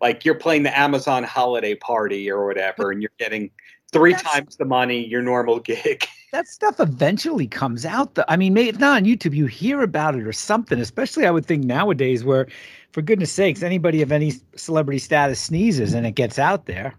like, 0.00 0.24
you're 0.26 0.34
playing 0.34 0.64
the 0.64 0.78
Amazon 0.78 1.24
holiday 1.24 1.74
party 1.76 2.30
or 2.30 2.46
whatever, 2.46 2.90
and 2.90 3.00
you're 3.00 3.10
getting 3.18 3.50
three 3.92 4.12
That's- 4.12 4.32
times 4.32 4.56
the 4.56 4.64
money 4.64 5.06
your 5.06 5.22
normal 5.22 5.60
gig. 5.60 6.04
that 6.32 6.46
stuff 6.46 6.80
eventually 6.80 7.46
comes 7.46 7.86
out. 7.86 8.14
The, 8.14 8.30
I 8.30 8.36
mean, 8.36 8.54
maybe 8.54 8.68
if 8.70 8.78
not 8.78 8.96
on 8.96 9.04
YouTube, 9.04 9.34
you 9.34 9.46
hear 9.46 9.80
about 9.82 10.14
it 10.16 10.26
or 10.26 10.32
something. 10.32 10.78
Especially, 10.80 11.26
I 11.26 11.30
would 11.30 11.46
think 11.46 11.64
nowadays, 11.64 12.24
where, 12.24 12.46
for 12.92 13.02
goodness 13.02 13.32
sakes, 13.32 13.62
anybody 13.62 14.02
of 14.02 14.12
any 14.12 14.34
celebrity 14.56 14.98
status 14.98 15.40
sneezes 15.40 15.94
and 15.94 16.06
it 16.06 16.12
gets 16.12 16.38
out 16.38 16.66
there. 16.66 16.94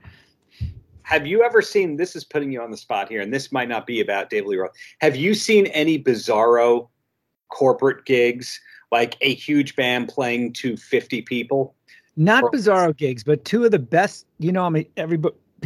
Have 1.03 1.25
you 1.25 1.41
ever 1.44 1.62
seen? 1.62 1.96
This 1.96 2.15
is 2.17 2.25
putting 2.25 2.51
you 2.51 2.62
on 2.62 2.70
the 2.70 2.75
spot 2.77 3.08
here, 3.08 3.22
and 3.22 3.34
this 3.34 3.51
might 3.51 3.70
not 3.70 3.88
be 3.88 4.01
about 4.01 4.29
David 4.29 4.50
Lee 4.50 4.58
Roth. 4.58 4.72
Have 5.00 5.15
you 5.15 5.36
seen 5.36 5.67
any 5.67 6.01
bizarro 6.01 6.89
corporate 7.50 8.03
gigs, 8.06 8.60
like 8.91 9.15
a 9.22 9.34
huge 9.34 9.75
band 9.77 10.10
playing 10.10 10.51
to 10.53 10.75
50 10.75 11.22
people? 11.22 11.75
Not 12.17 12.44
Or- 12.44 12.51
bizarro 12.51 12.96
gigs, 12.98 13.24
but 13.24 13.46
two 13.46 13.63
of 13.63 13.72
the 13.72 13.79
best. 13.79 14.25
You 14.39 14.51
know, 14.51 14.65
I 14.65 14.70
mean, 14.70 14.86
every 14.98 15.17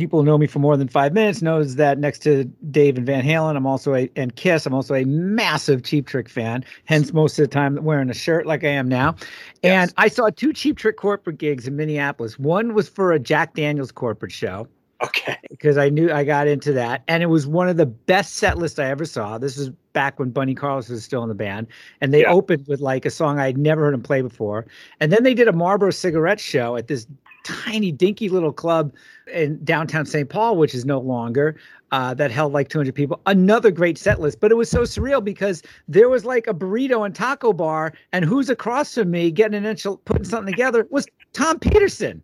people 0.01 0.17
who 0.19 0.25
know 0.25 0.35
me 0.39 0.47
for 0.47 0.57
more 0.57 0.75
than 0.75 0.87
five 0.87 1.13
minutes 1.13 1.43
knows 1.43 1.75
that 1.75 1.99
next 1.99 2.23
to 2.23 2.45
Dave 2.71 2.97
and 2.97 3.05
Van 3.05 3.23
Halen, 3.23 3.55
I'm 3.55 3.67
also 3.67 3.93
a 3.93 4.09
and 4.15 4.35
Kiss. 4.35 4.65
I'm 4.65 4.73
also 4.73 4.95
a 4.95 5.05
massive 5.05 5.83
Cheap 5.83 6.07
Trick 6.07 6.27
fan. 6.27 6.65
Hence, 6.85 7.13
most 7.13 7.37
of 7.37 7.43
the 7.43 7.47
time 7.47 7.77
wearing 7.83 8.09
a 8.09 8.13
shirt 8.15 8.47
like 8.47 8.63
I 8.63 8.69
am 8.69 8.89
now. 8.89 9.15
And 9.61 9.93
I 9.97 10.07
saw 10.07 10.31
two 10.31 10.53
Cheap 10.53 10.79
Trick 10.79 10.97
corporate 10.97 11.37
gigs 11.37 11.67
in 11.67 11.75
Minneapolis. 11.75 12.39
One 12.39 12.73
was 12.73 12.89
for 12.89 13.11
a 13.11 13.19
Jack 13.19 13.53
Daniels 13.53 13.91
corporate 13.91 14.31
show 14.31 14.67
Okay. 15.03 15.37
because 15.51 15.77
I 15.77 15.89
knew 15.89 16.11
I 16.11 16.23
got 16.23 16.47
into 16.47 16.73
that, 16.73 17.03
and 17.07 17.21
it 17.21 17.27
was 17.27 17.45
one 17.45 17.69
of 17.69 17.77
the 17.77 17.85
best 17.85 18.35
set 18.37 18.57
lists 18.57 18.79
I 18.79 18.85
ever 18.85 19.05
saw. 19.05 19.37
This 19.37 19.55
was 19.57 19.69
back 19.93 20.19
when 20.19 20.31
Bunny 20.31 20.55
Carlos 20.55 20.89
was 20.89 21.03
still 21.03 21.21
in 21.21 21.29
the 21.29 21.35
band, 21.35 21.67
and 22.01 22.11
they 22.13 22.21
Yeah. 22.21 22.31
opened 22.31 22.65
with 22.67 22.79
like 22.81 23.05
a 23.05 23.09
song 23.11 23.39
I'd 23.39 23.57
never 23.57 23.81
heard 23.81 23.93
him 23.93 24.01
play 24.01 24.21
before, 24.23 24.65
and 24.99 25.11
then 25.11 25.23
they 25.23 25.33
did 25.35 25.47
a 25.47 25.53
Marlboro 25.53 25.91
cigarette 25.91 26.39
show 26.39 26.75
at 26.75 26.87
this 26.87 27.05
tiny 27.43 27.91
dinky 27.91 28.29
little 28.29 28.53
club 28.53 28.93
in 29.33 29.63
downtown 29.63 30.05
St. 30.05 30.29
Paul, 30.29 30.57
which 30.57 30.73
is 30.73 30.85
no 30.85 30.99
longer. 30.99 31.55
Uh, 31.91 32.13
that 32.13 32.31
held 32.31 32.53
like 32.53 32.69
200 32.69 32.95
people. 32.95 33.19
Another 33.25 33.69
great 33.69 33.97
set 33.97 34.21
list, 34.21 34.39
but 34.39 34.49
it 34.49 34.55
was 34.55 34.69
so 34.69 34.83
surreal 34.83 35.21
because 35.21 35.61
there 35.89 36.07
was 36.07 36.23
like 36.23 36.47
a 36.47 36.53
burrito 36.53 37.05
and 37.05 37.13
taco 37.13 37.51
bar, 37.51 37.91
and 38.13 38.23
who's 38.23 38.49
across 38.49 38.95
from 38.95 39.11
me 39.11 39.29
getting 39.29 39.57
an 39.57 39.65
inch, 39.65 39.85
putting 40.05 40.23
something 40.23 40.53
together 40.53 40.87
was 40.89 41.05
Tom 41.33 41.59
Petersson. 41.59 42.23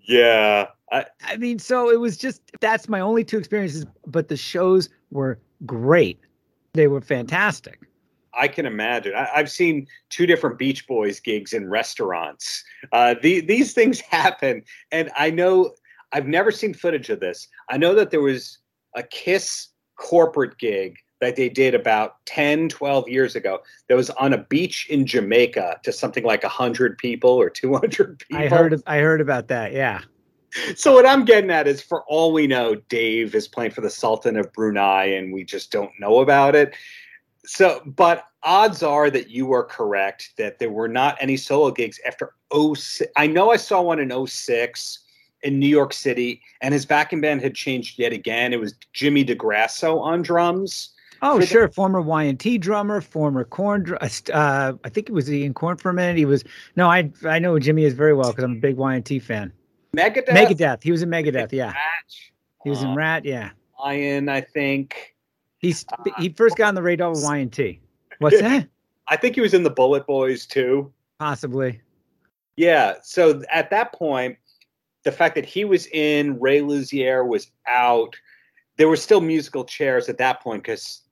Yeah. 0.00 0.68
I, 0.90 1.06
I 1.24 1.36
mean, 1.36 1.58
so 1.58 1.90
it 1.90 2.00
was 2.00 2.16
just 2.16 2.40
that's 2.60 2.88
my 2.88 3.00
only 3.00 3.24
two 3.24 3.38
experiences, 3.38 3.86
but 4.06 4.28
the 4.28 4.36
shows 4.36 4.88
were 5.10 5.38
great. 5.66 6.18
They 6.74 6.86
were 6.86 7.00
fantastic. 7.00 7.80
I 8.38 8.48
can 8.48 8.66
imagine. 8.66 9.14
I, 9.14 9.28
I've 9.34 9.50
seen 9.50 9.86
two 10.10 10.26
different 10.26 10.58
Beach 10.58 10.86
Boys 10.86 11.20
gigs 11.20 11.52
in 11.52 11.68
restaurants. 11.68 12.64
Uh, 12.92 13.14
the, 13.20 13.40
these 13.40 13.72
things 13.72 14.00
happen, 14.10 14.62
and 14.90 15.10
I 15.16 15.30
know 15.30 15.72
I've 16.12 16.26
never 16.26 16.50
seen 16.50 16.74
footage 16.74 17.10
of 17.10 17.20
this. 17.20 17.48
I 17.70 17.78
know 17.78 17.94
that 17.94 18.10
there 18.10 18.20
was 18.20 18.58
a 18.94 19.02
Kiss 19.02 19.68
corporate 19.96 20.58
gig 20.58 20.98
that 21.20 21.36
they 21.36 21.48
did 21.48 21.74
about 21.74 22.16
10, 22.26 22.68
12 22.68 23.08
years 23.08 23.36
ago 23.36 23.60
that 23.88 23.94
was 23.94 24.10
on 24.10 24.32
a 24.32 24.38
beach 24.38 24.88
in 24.90 25.06
Jamaica 25.06 25.78
to 25.84 25.92
something 25.92 26.24
like 26.24 26.42
100 26.42 26.98
people 26.98 27.30
or 27.30 27.48
200 27.50 28.18
people. 28.18 28.36
I 28.36 28.48
heard 28.48 28.82
I 28.86 28.98
heard 28.98 29.20
about 29.20 29.48
that. 29.48 29.72
Yeah. 29.72 30.02
So 30.76 30.92
what 30.92 31.06
I'm 31.06 31.24
getting 31.24 31.50
at 31.50 31.66
is, 31.66 31.80
for 31.80 32.02
all 32.08 32.32
we 32.32 32.46
know, 32.46 32.74
Dave 32.90 33.34
is 33.34 33.48
playing 33.48 33.70
for 33.70 33.80
the 33.80 33.88
Sultan 33.88 34.36
of 34.36 34.52
Brunei, 34.52 35.04
and 35.04 35.32
we 35.32 35.44
just 35.44 35.72
don't 35.72 35.92
know 35.98 36.20
about 36.20 36.54
it. 36.54 36.74
So, 37.44 37.82
but 37.84 38.26
odds 38.42 38.82
are 38.82 39.10
that 39.10 39.30
you 39.30 39.52
are 39.52 39.64
correct 39.64 40.32
that 40.38 40.58
there 40.58 40.70
were 40.70 40.88
not 40.88 41.16
any 41.20 41.36
solo 41.36 41.70
gigs 41.70 41.98
after 42.06 42.34
06. 42.52 43.02
I 43.16 43.26
know 43.26 43.50
I 43.50 43.56
saw 43.56 43.80
one 43.82 43.98
in 43.98 44.26
06 44.26 44.98
in 45.42 45.58
New 45.58 45.66
York 45.68 45.92
City, 45.92 46.40
and 46.60 46.72
his 46.72 46.86
backing 46.86 47.20
band 47.20 47.42
had 47.42 47.54
changed 47.54 47.98
yet 47.98 48.12
again. 48.12 48.52
It 48.52 48.60
was 48.60 48.74
Jimmy 48.92 49.24
DeGrasso 49.24 50.00
on 50.00 50.22
drums. 50.22 50.90
Oh, 51.20 51.34
For 51.34 51.40
the- 51.40 51.46
sure. 51.46 51.68
Former 51.68 52.00
Y&T 52.00 52.58
drummer, 52.58 53.00
former 53.00 53.44
Korn. 53.44 53.96
Uh, 54.00 54.08
uh, 54.32 54.72
I 54.84 54.88
think 54.88 55.08
it 55.08 55.12
was 55.12 55.26
he 55.26 55.44
in 55.44 55.54
Korn 55.54 55.76
for 55.76 55.90
a 55.90 55.94
minute. 55.94 56.16
He 56.16 56.24
was 56.24 56.44
no, 56.76 56.88
I 56.88 57.10
I 57.24 57.38
know 57.38 57.58
Jimmy 57.58 57.84
is 57.84 57.94
very 57.94 58.14
well 58.14 58.30
because 58.30 58.44
I'm 58.44 58.52
a 58.56 58.60
big 58.60 58.76
Y&T 58.76 59.18
fan. 59.20 59.52
Megadeth. 59.96 60.26
Megadeth. 60.28 60.82
He 60.82 60.90
was 60.90 61.02
in 61.02 61.10
Megadeth. 61.10 61.52
Yeah. 61.52 61.72
He 62.64 62.70
was 62.70 62.82
in 62.82 62.94
Ratt. 62.94 63.24
Yeah. 63.24 63.50
Lion, 63.80 64.28
I 64.28 64.40
think. 64.40 65.11
He's 65.62 65.86
uh, 65.92 66.10
he 66.18 66.28
first 66.28 66.56
got 66.56 66.68
on 66.68 66.74
the 66.74 66.82
radar 66.82 67.10
with 67.10 67.22
Y&T. 67.22 67.80
What's 68.18 68.40
that? 68.40 68.68
I 69.08 69.16
think 69.16 69.36
he 69.36 69.40
was 69.40 69.54
in 69.54 69.62
the 69.62 69.70
Bullet 69.70 70.06
Boys 70.06 70.44
too. 70.44 70.92
Possibly. 71.18 71.80
Yeah. 72.56 72.94
So 73.02 73.42
at 73.50 73.70
that 73.70 73.92
point, 73.92 74.36
the 75.04 75.12
fact 75.12 75.34
that 75.36 75.46
he 75.46 75.64
was 75.64 75.86
in, 75.88 76.38
Ray 76.38 76.60
Luzier 76.60 77.26
was 77.26 77.50
out, 77.66 78.16
there 78.76 78.88
were 78.88 78.96
still 78.96 79.20
musical 79.20 79.64
chairs 79.64 80.08
at 80.08 80.18
that 80.18 80.40
point 80.42 80.62
because 80.62 81.02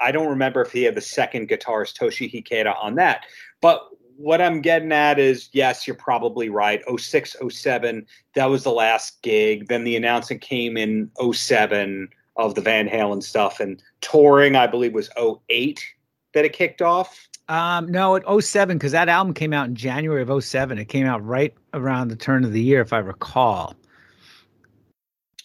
I 0.00 0.12
don't 0.12 0.28
remember 0.28 0.62
if 0.62 0.72
he 0.72 0.84
had 0.84 0.94
the 0.94 1.00
second 1.00 1.48
guitarist 1.48 1.98
Toshi 1.98 2.32
Hikeda 2.32 2.74
on 2.82 2.94
that. 2.96 3.24
But 3.60 3.88
what 4.16 4.40
I'm 4.40 4.60
getting 4.60 4.92
at 4.92 5.18
is 5.18 5.48
yes, 5.52 5.86
you're 5.86 5.96
probably 5.96 6.48
right. 6.48 6.82
06, 6.96 7.36
07, 7.48 8.06
that 8.34 8.46
was 8.46 8.62
the 8.62 8.72
last 8.72 9.20
gig. 9.22 9.68
Then 9.68 9.84
the 9.84 9.96
announcement 9.96 10.42
came 10.42 10.76
in 10.76 11.10
07 11.32 12.08
of 12.36 12.54
the 12.54 12.60
Van 12.60 12.88
Halen 12.88 13.22
stuff. 13.22 13.60
And 13.60 13.82
touring, 14.00 14.56
I 14.56 14.66
believe, 14.66 14.92
was 14.92 15.10
08 15.18 15.84
that 16.34 16.44
it 16.44 16.52
kicked 16.52 16.82
off. 16.82 17.28
Um, 17.48 17.88
no, 17.90 18.16
at 18.16 18.24
07, 18.42 18.76
because 18.76 18.92
that 18.92 19.08
album 19.08 19.32
came 19.32 19.52
out 19.52 19.68
in 19.68 19.74
January 19.74 20.22
of 20.22 20.44
07. 20.44 20.78
It 20.78 20.86
came 20.86 21.06
out 21.06 21.24
right 21.24 21.54
around 21.74 22.08
the 22.08 22.16
turn 22.16 22.44
of 22.44 22.52
the 22.52 22.62
year, 22.62 22.80
if 22.80 22.92
I 22.92 22.98
recall. 22.98 23.74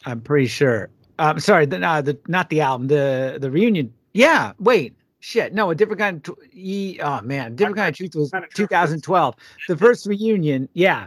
I'm 0.06 0.22
pretty 0.22 0.48
sure. 0.48 0.90
I'm 1.20 1.36
um, 1.36 1.40
sorry, 1.40 1.68
the, 1.68 1.80
uh, 1.80 2.02
the 2.02 2.18
not 2.28 2.50
the 2.50 2.62
album, 2.62 2.88
the 2.88 3.38
the 3.40 3.52
reunion. 3.52 3.94
Yeah, 4.14 4.54
wait, 4.58 4.96
shit, 5.20 5.54
no, 5.54 5.70
a 5.70 5.76
different 5.76 6.00
kind 6.00 6.18
of. 6.18 6.36
Tw- 6.36 7.00
oh 7.04 7.22
man, 7.22 7.56
different 7.56 7.78
kind 7.78 7.90
of 7.90 7.96
truth 7.96 8.16
was 8.16 8.32
2012. 8.56 9.36
The 9.68 9.78
first 9.78 10.08
reunion, 10.08 10.68
yeah, 10.74 11.06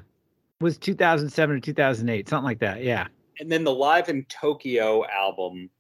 was 0.61 0.79
2007 0.79 1.57
or 1.57 1.61
2008, 1.61 2.29
something 2.29 2.45
like 2.45 2.61
that. 2.61 2.83
Yeah. 2.83 3.09
And 3.41 3.51
then 3.51 3.65
the 3.65 3.75
Live 3.75 4.09
in 4.09 4.25
Tokyo 4.27 5.05
album 5.07 5.71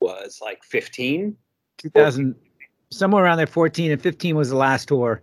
was 0.00 0.40
like 0.42 0.62
15. 0.64 1.36
2000, 1.78 2.34
somewhere 2.90 3.24
around 3.24 3.38
there. 3.38 3.46
14 3.46 3.92
and 3.92 4.00
15 4.00 4.36
was 4.36 4.50
the 4.50 4.56
last 4.56 4.88
tour, 4.88 5.22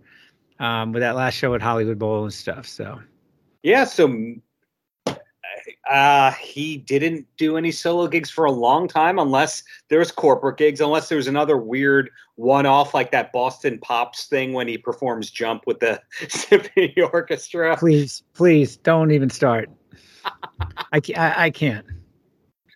um, 0.58 0.92
with 0.92 1.00
that 1.00 1.16
last 1.16 1.34
show 1.34 1.54
at 1.54 1.62
Hollywood 1.62 1.98
Bowl 1.98 2.24
and 2.24 2.32
stuff. 2.32 2.66
So. 2.66 3.00
Yeah, 3.62 3.84
so 3.84 4.08
uh, 5.88 6.32
he 6.32 6.78
didn't 6.78 7.26
do 7.36 7.56
any 7.56 7.70
solo 7.70 8.06
gigs 8.08 8.30
for 8.30 8.44
a 8.44 8.52
long 8.52 8.88
time, 8.88 9.18
unless 9.18 9.62
there 9.88 9.98
was 9.98 10.10
corporate 10.10 10.56
gigs, 10.56 10.80
unless 10.80 11.08
there 11.08 11.16
was 11.16 11.28
another 11.28 11.56
weird 11.56 12.10
one-off 12.36 12.94
like 12.94 13.10
that 13.12 13.32
Boston 13.32 13.78
Pops 13.80 14.26
thing 14.26 14.52
when 14.52 14.68
he 14.68 14.78
performs 14.78 15.30
"Jump" 15.30 15.64
with 15.66 15.80
the 15.80 16.00
symphony 16.28 16.94
orchestra. 17.12 17.76
Please, 17.76 18.22
please, 18.34 18.76
don't 18.76 19.10
even 19.10 19.30
start. 19.30 19.70
I, 20.92 21.00
I, 21.16 21.44
I 21.44 21.50
can't. 21.50 21.86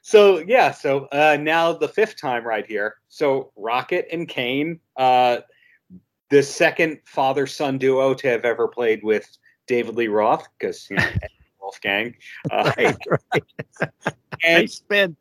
So 0.03 0.39
yeah, 0.39 0.71
so 0.71 1.07
uh, 1.07 1.37
now 1.41 1.73
the 1.73 1.89
fifth 1.89 2.21
time 2.21 2.47
right 2.47 2.65
here. 2.67 2.97
So 3.09 3.53
Rocket 3.57 4.07
and 4.13 4.29
Kane, 4.29 4.79
uh, 4.97 5.39
the 6.31 6.43
second 6.43 7.01
father-son 7.05 7.79
duo 7.79 8.15
to 8.15 8.29
have 8.29 8.45
ever 8.45 8.69
played 8.69 9.03
with 9.03 9.27
David 9.67 9.97
Lee 9.97 10.09
Roth, 10.09 10.47
because 10.59 10.89
you 10.91 10.97
know. 10.97 11.09
Wolfgang. 11.67 12.15
Uh, 12.51 12.73
right, 12.77 12.97
right. 13.35 13.93
and 14.45 14.71
spin. 14.71 15.17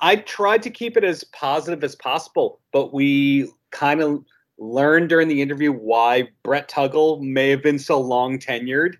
I 0.00 0.16
tried 0.16 0.62
to 0.62 0.70
keep 0.70 0.96
it 0.96 1.02
as 1.02 1.24
positive 1.24 1.82
as 1.82 1.96
possible, 1.96 2.60
but 2.72 2.94
we 2.94 3.50
kind 3.70 4.00
of 4.00 4.24
learned 4.58 5.08
during 5.08 5.26
the 5.26 5.42
interview 5.42 5.72
why 5.72 6.28
Brett 6.44 6.68
Tuggle 6.68 7.20
may 7.20 7.50
have 7.50 7.62
been 7.62 7.78
so 7.78 8.00
long 8.00 8.38
tenured, 8.38 8.94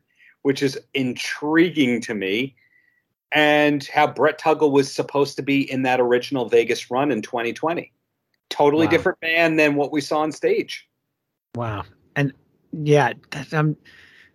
which 0.45 0.63
is 0.63 0.79
intriguing 0.93 2.01
to 2.03 2.15
me, 2.15 2.55
and 3.33 3.85
how 3.87 4.07
Brett 4.07 4.39
Tuggle 4.39 4.71
was 4.71 4.93
supposed 4.93 5.37
to 5.37 5.43
be 5.43 5.71
in 5.71 5.83
that 5.83 6.01
original 6.01 6.49
Vegas 6.49 6.91
run 6.91 7.11
in 7.11 7.23
2020. 7.23 7.91
Totally 8.51 8.87
wow. 8.87 8.91
different 8.91 9.19
man 9.23 9.57
than 9.57 9.75
what 9.75 9.91
we 9.91 10.01
saw 10.01 10.19
on 10.19 10.33
stage. 10.33 10.87
Wow. 11.57 11.85
And 12.15 12.33
yeah, 12.73 13.15
I'm 13.53 13.59
um, 13.59 13.77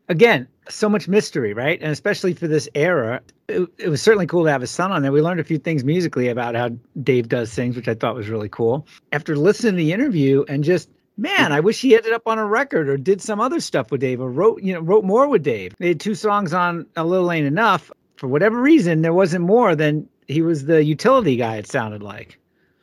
again, 0.10 0.48
so 0.67 0.89
much 0.89 1.08
mystery, 1.08 1.54
right? 1.54 1.80
And 1.80 1.91
especially 1.91 2.34
for 2.34 2.48
this 2.48 2.67
era, 2.74 3.22
it, 3.48 3.69
it, 3.78 3.89
was 3.89 4.02
certainly 4.02 4.26
cool 4.26 4.43
to 4.45 4.52
have 4.52 4.62
his 4.62 4.72
son 4.72 4.91
on 4.91 5.04
there. 5.04 5.12
We 5.12 5.22
learned 5.22 5.39
a 5.39 5.43
few 5.43 5.60
things 5.60 5.84
musically 5.84 6.28
about 6.28 6.56
how 6.56 6.69
Dave 7.04 7.30
does 7.30 7.54
things, 7.54 7.76
which 7.76 7.88
I 7.88 7.93
thought 7.93 8.15
was 8.15 8.30
really 8.30 8.50
cool. 8.50 8.88
After 9.12 9.36
listening 9.36 9.74
to 9.74 9.78
the 9.78 9.93
interview 9.93 10.43
and 10.50 10.63
just 10.63 10.89
man, 11.19 11.51
I 11.51 11.60
wish 11.60 11.82
he 11.82 11.95
ended 11.95 12.13
up 12.13 12.27
on 12.27 12.39
a 12.39 12.45
record 12.45 12.89
or 12.89 12.97
did 12.97 13.21
some 13.21 13.39
other 13.39 13.60
stuff 13.60 13.91
with 13.91 14.01
Dave 14.01 14.21
or 14.21 14.32
wrote, 14.32 14.62
you 14.63 14.73
know, 14.73 14.79
wrote 14.79 15.03
more 15.03 15.27
with 15.27 15.43
Dave. 15.43 15.75
They 15.77 15.89
had 15.89 15.99
two 15.99 16.15
songs 16.15 16.53
on 16.53 16.86
A 16.95 17.03
Little 17.03 17.32
Ain't 17.32 17.47
Enough. 17.47 17.91
For 18.15 18.27
whatever 18.27 18.62
reason, 18.62 19.01
there 19.01 19.13
wasn't 19.13 19.45
more 19.45 19.75
than 19.75 20.08
he 20.27 20.41
was 20.41 20.65
the 20.65 20.84
utility 20.84 21.36
guy, 21.36 21.58
it 21.58 21.67
sounded 21.67 22.01
like. 22.01 22.38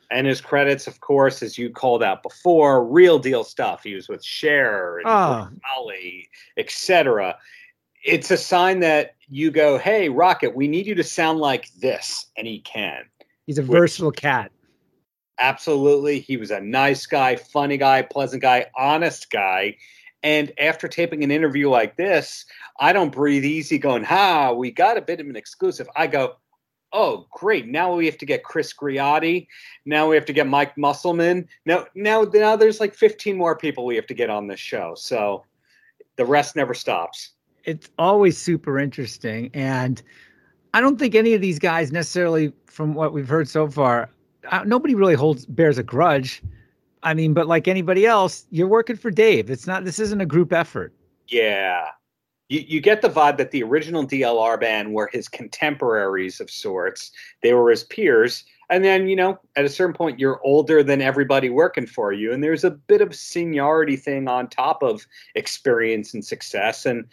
And 0.09 0.25
his 0.25 0.39
credits, 0.39 0.87
of 0.87 1.01
course, 1.01 1.43
as 1.43 1.57
you 1.57 1.69
called 1.69 2.01
out 2.01 2.23
before, 2.23 2.85
real 2.85 3.19
deal 3.19 3.43
stuff. 3.43 3.83
He 3.83 3.93
was 3.93 4.07
with 4.07 4.23
Cher 4.23 4.99
and 4.99 5.07
oh. 5.07 5.49
Molly, 5.75 6.29
etc. 6.55 7.37
It's 8.03 8.31
a 8.31 8.37
sign 8.37 8.79
that 8.79 9.15
you 9.27 9.51
go, 9.51 9.77
"Hey, 9.77 10.07
Rocket, 10.07 10.55
we 10.55 10.67
need 10.67 10.87
you 10.87 10.95
to 10.95 11.03
sound 11.03 11.39
like 11.39 11.69
this," 11.73 12.27
and 12.37 12.47
he 12.47 12.59
can. 12.59 13.03
He's 13.45 13.57
a 13.57 13.63
Which, 13.63 13.79
versatile 13.79 14.11
cat. 14.11 14.51
Absolutely, 15.39 16.19
he 16.19 16.37
was 16.37 16.51
a 16.51 16.59
nice 16.59 17.05
guy, 17.05 17.35
funny 17.35 17.77
guy, 17.77 18.01
pleasant 18.01 18.41
guy, 18.41 18.65
honest 18.75 19.29
guy. 19.29 19.77
And 20.23 20.51
after 20.59 20.87
taping 20.87 21.23
an 21.23 21.31
interview 21.31 21.69
like 21.69 21.95
this, 21.95 22.45
I 22.79 22.91
don't 22.91 23.11
breathe 23.11 23.45
easy 23.45 23.77
going, 23.77 24.03
ha, 24.03 24.51
we 24.51 24.71
got 24.71 24.97
a 24.97 25.01
bit 25.01 25.19
of 25.19 25.27
an 25.27 25.35
exclusive. 25.35 25.87
I 25.95 26.07
go, 26.07 26.37
oh 26.91 27.27
great. 27.31 27.67
Now 27.67 27.95
we 27.95 28.05
have 28.05 28.17
to 28.17 28.25
get 28.25 28.43
chris 28.43 28.73
griotti. 28.73 29.47
Now 29.85 30.09
we 30.09 30.15
have 30.15 30.25
to 30.25 30.33
get 30.33 30.47
mike 30.47 30.77
musselman. 30.77 31.47
Now 31.65 31.85
now 31.95 32.25
now 32.33 32.55
there's 32.55 32.79
like 32.79 32.95
15 32.95 33.37
more 33.37 33.55
people 33.55 33.85
we 33.85 33.95
have 33.95 34.07
to 34.07 34.13
get 34.13 34.29
on 34.29 34.47
this 34.47 34.59
show. 34.59 34.93
So 34.95 35.43
the 36.15 36.25
rest 36.25 36.55
never 36.55 36.73
stops. 36.73 37.31
It's 37.63 37.89
always 37.99 38.37
super 38.37 38.79
interesting. 38.79 39.51
And 39.53 40.01
i 40.73 40.81
don't 40.81 40.99
think 40.99 41.15
any 41.15 41.33
of 41.33 41.41
these 41.41 41.59
guys 41.59 41.93
necessarily 41.93 42.51
from 42.65 42.93
what 42.93 43.13
we've 43.13 43.29
heard 43.29 43.47
so 43.47 43.69
far 43.69 44.09
uh, 44.51 44.63
nobody 44.65 44.95
really 44.95 45.15
holds 45.15 45.45
bears 45.45 45.77
a 45.77 45.83
grudge 45.83 46.41
i 47.03 47.13
mean 47.13 47.33
but 47.33 47.47
like 47.47 47.67
anybody 47.67 48.05
else 48.05 48.45
you're 48.51 48.67
working 48.67 48.95
for 48.95 49.11
dave 49.11 49.49
it's 49.49 49.67
not 49.67 49.85
this 49.85 49.99
isn't 49.99 50.21
a 50.21 50.25
group 50.25 50.51
effort 50.53 50.93
yeah 51.27 51.87
you, 52.49 52.63
you 52.65 52.81
get 52.81 53.01
the 53.01 53.09
vibe 53.09 53.37
that 53.37 53.51
the 53.51 53.63
original 53.63 54.05
DLR 54.05 54.59
band 54.59 54.93
were 54.93 55.09
his 55.11 55.27
contemporaries 55.27 56.39
of 56.39 56.49
sorts. 56.49 57.11
They 57.43 57.53
were 57.53 57.69
his 57.69 57.83
peers. 57.83 58.45
And 58.69 58.83
then, 58.83 59.07
you 59.07 59.15
know, 59.15 59.39
at 59.55 59.65
a 59.65 59.69
certain 59.69 59.93
point, 59.93 60.19
you're 60.19 60.41
older 60.43 60.83
than 60.83 61.01
everybody 61.01 61.49
working 61.49 61.87
for 61.87 62.11
you. 62.11 62.33
And 62.33 62.43
there's 62.43 62.63
a 62.63 62.71
bit 62.71 63.01
of 63.01 63.15
seniority 63.15 63.95
thing 63.95 64.27
on 64.27 64.49
top 64.49 64.83
of 64.83 65.05
experience 65.35 66.13
and 66.13 66.25
success. 66.25 66.85
And 66.85 67.05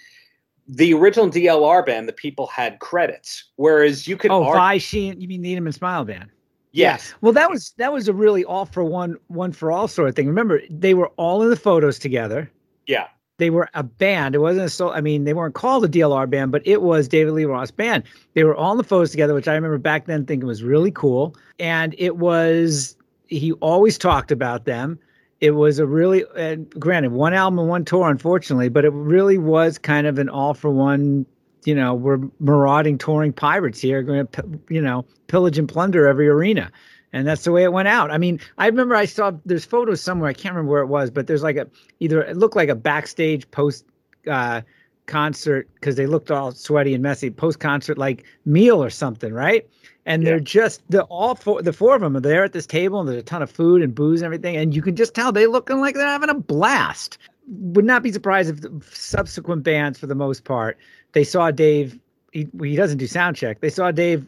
the 0.67 0.95
original 0.95 1.29
DLR 1.29 1.85
band, 1.85 2.09
the 2.09 2.13
people 2.13 2.47
had 2.47 2.81
credits, 2.81 3.51
whereas 3.57 4.09
you 4.09 4.17
could. 4.17 4.31
Oh, 4.31 4.45
argue- 4.45 4.55
Vai 4.55 4.79
Sheehan, 4.79 5.21
you 5.21 5.29
mean 5.29 5.43
Needham 5.43 5.67
and 5.67 5.75
Smile 5.75 6.05
band? 6.05 6.31
Yes. 6.75 7.09
Yeah. 7.11 7.17
Well, 7.21 7.33
that 7.33 7.51
was 7.51 7.73
that 7.79 7.93
was 7.93 8.09
a 8.09 8.13
really 8.13 8.45
all 8.45 8.67
for 8.67 8.85
one, 8.85 9.17
one 9.29 9.53
for 9.53 9.73
all 9.73 9.89
sort 9.89 10.09
of 10.09 10.17
thing. 10.17 10.27
Remember, 10.27 10.61
they 10.69 10.95
were 10.95 11.09
all 11.17 11.43
in 11.43 11.51
the 11.51 11.57
photos 11.57 11.99
together. 11.99 12.51
Yeah 12.87 13.09
they 13.39 13.51
were 13.51 13.69
a 13.75 13.83
band. 13.83 14.35
It 14.35 14.39
wasn't 14.39 14.67
a 14.67 14.69
so. 14.69 14.93
I 14.93 15.01
mean, 15.01 15.25
they 15.25 15.35
weren't 15.35 15.55
called 15.55 15.85
a 15.85 15.89
DLR 15.89 16.29
band, 16.29 16.53
but 16.53 16.63
it 16.65 16.83
was 16.83 17.09
David 17.09 17.33
Lee 17.33 17.45
Roth's 17.45 17.71
band. 17.71 18.05
They 18.35 18.45
were 18.45 18.55
all 18.55 18.73
in 18.73 18.79
the 18.79 18.85
photos 18.85 19.11
together, 19.11 19.35
which 19.35 19.49
I 19.49 19.55
remember 19.55 19.79
back 19.79 20.07
then 20.07 20.25
thinking 20.25 20.47
was 20.47 20.63
really 20.63 20.91
cool. 20.91 21.35
And 21.59 21.95
it 21.99 22.17
was 22.17 22.97
he 23.27 23.53
always 23.55 23.99
talked 23.99 24.31
about 24.31 24.65
them. 24.65 24.99
It 25.41 25.53
was 25.53 25.79
a 25.79 25.87
really, 25.87 26.25
and 26.37 26.71
granted, 26.79 27.13
one 27.13 27.35
album 27.35 27.59
and 27.59 27.69
one 27.69 27.85
tour, 27.85 28.09
unfortunately, 28.09 28.69
but 28.69 28.85
it 28.85 28.93
really 28.93 29.37
was 29.37 29.79
kind 29.79 30.07
of 30.07 30.19
an 30.19 30.29
all 30.29 30.55
for 30.55 30.71
one. 30.71 31.27
You 31.65 31.75
know, 31.75 31.95
we're 31.95 32.21
marauding 32.41 32.99
touring 32.99 33.33
pirates 33.33 33.81
here, 33.81 34.03
going 34.03 34.27
to, 34.29 34.61
you 34.69 34.81
know, 34.81 35.05
pillage 35.27 35.59
and 35.59 35.69
plunder 35.69 36.07
every 36.07 36.29
arena 36.29 36.71
and 37.15 37.29
that's 37.29 37.45
the 37.45 37.53
way 37.53 37.63
it 37.63 37.73
went 37.73 37.87
out. 37.87 38.11
I 38.11 38.19
mean, 38.19 38.41
I 38.59 38.67
remember 38.67 38.97
I 38.97 39.05
saw 39.05 39.31
there's 39.47 39.65
photos 39.65 40.01
somewhere. 40.01 40.29
I 40.29 40.33
can't 40.33 40.53
remember 40.53 40.73
where 40.73 40.83
it 40.83 40.89
was, 40.89 41.11
but 41.11 41.29
there's 41.29 41.45
like 41.45 41.57
a 41.57 41.69
either 42.01 42.23
it 42.23 42.37
looked 42.37 42.57
like 42.57 42.69
a 42.69 42.75
backstage 42.75 43.49
post 43.53 43.87
uh, 44.29 44.63
concert 45.07 45.69
because 45.75 45.95
they 45.95 46.07
looked 46.07 46.33
all 46.33 46.51
sweaty 46.51 46.93
and 46.93 47.05
messy 47.05 47.31
post 47.31 47.61
concert 47.61 47.99
like 47.99 48.25
meal 48.45 48.83
or 48.83 48.91
something, 48.91 49.33
right? 49.33 49.65
And 50.07 50.23
yeah. 50.23 50.31
they're 50.31 50.41
just 50.41 50.83
the 50.91 51.05
all 51.05 51.37
four 51.37 51.63
the 51.63 51.73
four 51.73 51.95
of 51.95 52.01
them 52.01 52.17
are 52.17 52.21
there 52.21 52.43
at 52.43 52.53
this 52.53 52.67
table 52.67 52.99
and 52.99 53.09
there's 53.09 53.21
a 53.21 53.23
ton 53.23 53.43
of 53.43 53.51
food 53.51 53.81
and 53.81 53.95
booze 53.95 54.21
and 54.21 54.27
everything, 54.27 54.57
and 54.57 54.75
you 54.75 54.83
can 54.83 54.97
just 54.97 55.15
tell 55.15 55.31
they 55.31 55.47
looking 55.47 55.81
like 55.81 55.95
they're 55.95 56.07
having 56.07 56.31
a 56.31 56.35
blast. 56.35 57.19
Would 57.47 57.85
not 57.85 58.03
be 58.03 58.11
surprised 58.11 58.51
if 58.51 58.61
the 58.63 58.83
subsequent 58.91 59.63
bands, 59.63 60.01
for 60.01 60.07
the 60.07 60.15
most 60.17 60.43
part, 60.43 60.79
they 61.15 61.25
saw 61.25 61.51
Dave. 61.51 61.99
He, 62.33 62.49
he 62.61 62.77
doesn't 62.77 62.99
do 62.99 63.07
sound 63.07 63.37
check. 63.37 63.61
They 63.61 63.71
saw 63.71 63.91
Dave 63.91 64.27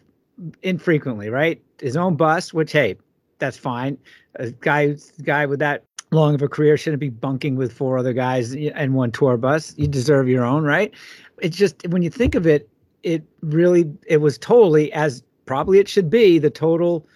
infrequently, 0.62 1.28
right? 1.28 1.60
His 1.80 1.96
own 1.96 2.16
bus, 2.16 2.54
which 2.54 2.72
hey, 2.72 2.96
that's 3.38 3.58
fine. 3.58 3.98
A 4.36 4.50
guy 4.50 4.96
guy 5.22 5.46
with 5.46 5.58
that 5.58 5.84
long 6.12 6.34
of 6.34 6.42
a 6.42 6.48
career 6.48 6.76
shouldn't 6.76 7.00
be 7.00 7.10
bunking 7.10 7.56
with 7.56 7.72
four 7.72 7.98
other 7.98 8.12
guys 8.12 8.54
and 8.54 8.94
one 8.94 9.12
tour 9.12 9.36
bus. 9.36 9.74
You 9.76 9.88
deserve 9.88 10.28
your 10.28 10.44
own, 10.44 10.64
right? 10.64 10.92
It's 11.42 11.56
just 11.56 11.86
when 11.88 12.02
you 12.02 12.10
think 12.10 12.34
of 12.34 12.46
it, 12.46 12.68
it 13.02 13.22
really 13.42 13.92
it 14.06 14.18
was 14.18 14.38
totally 14.38 14.92
as 14.92 15.22
probably 15.44 15.78
it 15.78 15.88
should 15.88 16.10
be 16.10 16.38
the 16.38 16.50
total 16.50 17.06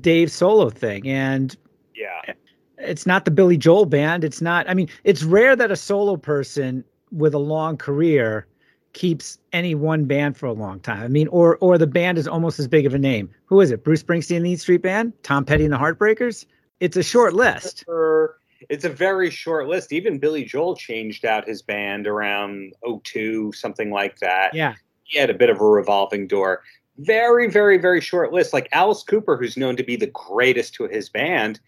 Dave 0.00 0.30
solo 0.30 0.70
thing. 0.70 1.08
And 1.08 1.56
yeah, 1.94 2.34
it's 2.78 3.06
not 3.06 3.24
the 3.24 3.30
Billy 3.30 3.56
Joel 3.56 3.86
band. 3.86 4.24
It's 4.24 4.40
not. 4.40 4.68
I 4.68 4.74
mean, 4.74 4.88
it's 5.04 5.24
rare 5.24 5.56
that 5.56 5.70
a 5.70 5.76
solo 5.76 6.16
person 6.16 6.84
with 7.10 7.34
a 7.34 7.38
long 7.38 7.76
career 7.76 8.46
keeps 8.92 9.38
any 9.52 9.74
one 9.74 10.04
band 10.04 10.36
for 10.36 10.46
a 10.46 10.52
long 10.52 10.80
time. 10.80 11.02
I 11.02 11.08
mean, 11.08 11.28
or 11.28 11.56
or 11.60 11.78
the 11.78 11.86
band 11.86 12.18
is 12.18 12.26
almost 12.26 12.58
as 12.58 12.68
big 12.68 12.86
of 12.86 12.94
a 12.94 12.98
name. 12.98 13.30
Who 13.46 13.60
is 13.60 13.70
it? 13.70 13.84
Bruce 13.84 14.02
Springsteen 14.02 14.38
and 14.38 14.46
the 14.46 14.50
E 14.50 14.56
Street 14.56 14.82
Band, 14.82 15.12
Tom 15.22 15.44
Petty 15.44 15.64
and 15.64 15.72
the 15.72 15.78
Heartbreakers. 15.78 16.46
It's 16.80 16.96
a 16.96 17.02
short 17.02 17.34
list. 17.34 17.84
It's 18.68 18.84
a 18.84 18.88
very 18.88 19.30
short 19.30 19.68
list. 19.68 19.92
Even 19.92 20.18
Billy 20.18 20.44
Joel 20.44 20.76
changed 20.76 21.24
out 21.24 21.46
his 21.46 21.62
band 21.62 22.06
around 22.06 22.74
02, 23.04 23.52
something 23.52 23.90
like 23.90 24.18
that. 24.18 24.52
Yeah. 24.54 24.74
He 25.04 25.18
had 25.18 25.30
a 25.30 25.34
bit 25.34 25.48
of 25.48 25.60
a 25.60 25.64
revolving 25.64 26.26
door. 26.26 26.62
Very, 26.98 27.48
very, 27.48 27.78
very 27.78 28.00
short 28.00 28.32
list. 28.32 28.52
Like 28.52 28.68
Alice 28.72 29.02
Cooper, 29.02 29.36
who's 29.36 29.56
known 29.56 29.76
to 29.76 29.84
be 29.84 29.96
the 29.96 30.08
greatest 30.08 30.74
to 30.74 30.88
his 30.88 31.08
band, 31.08 31.60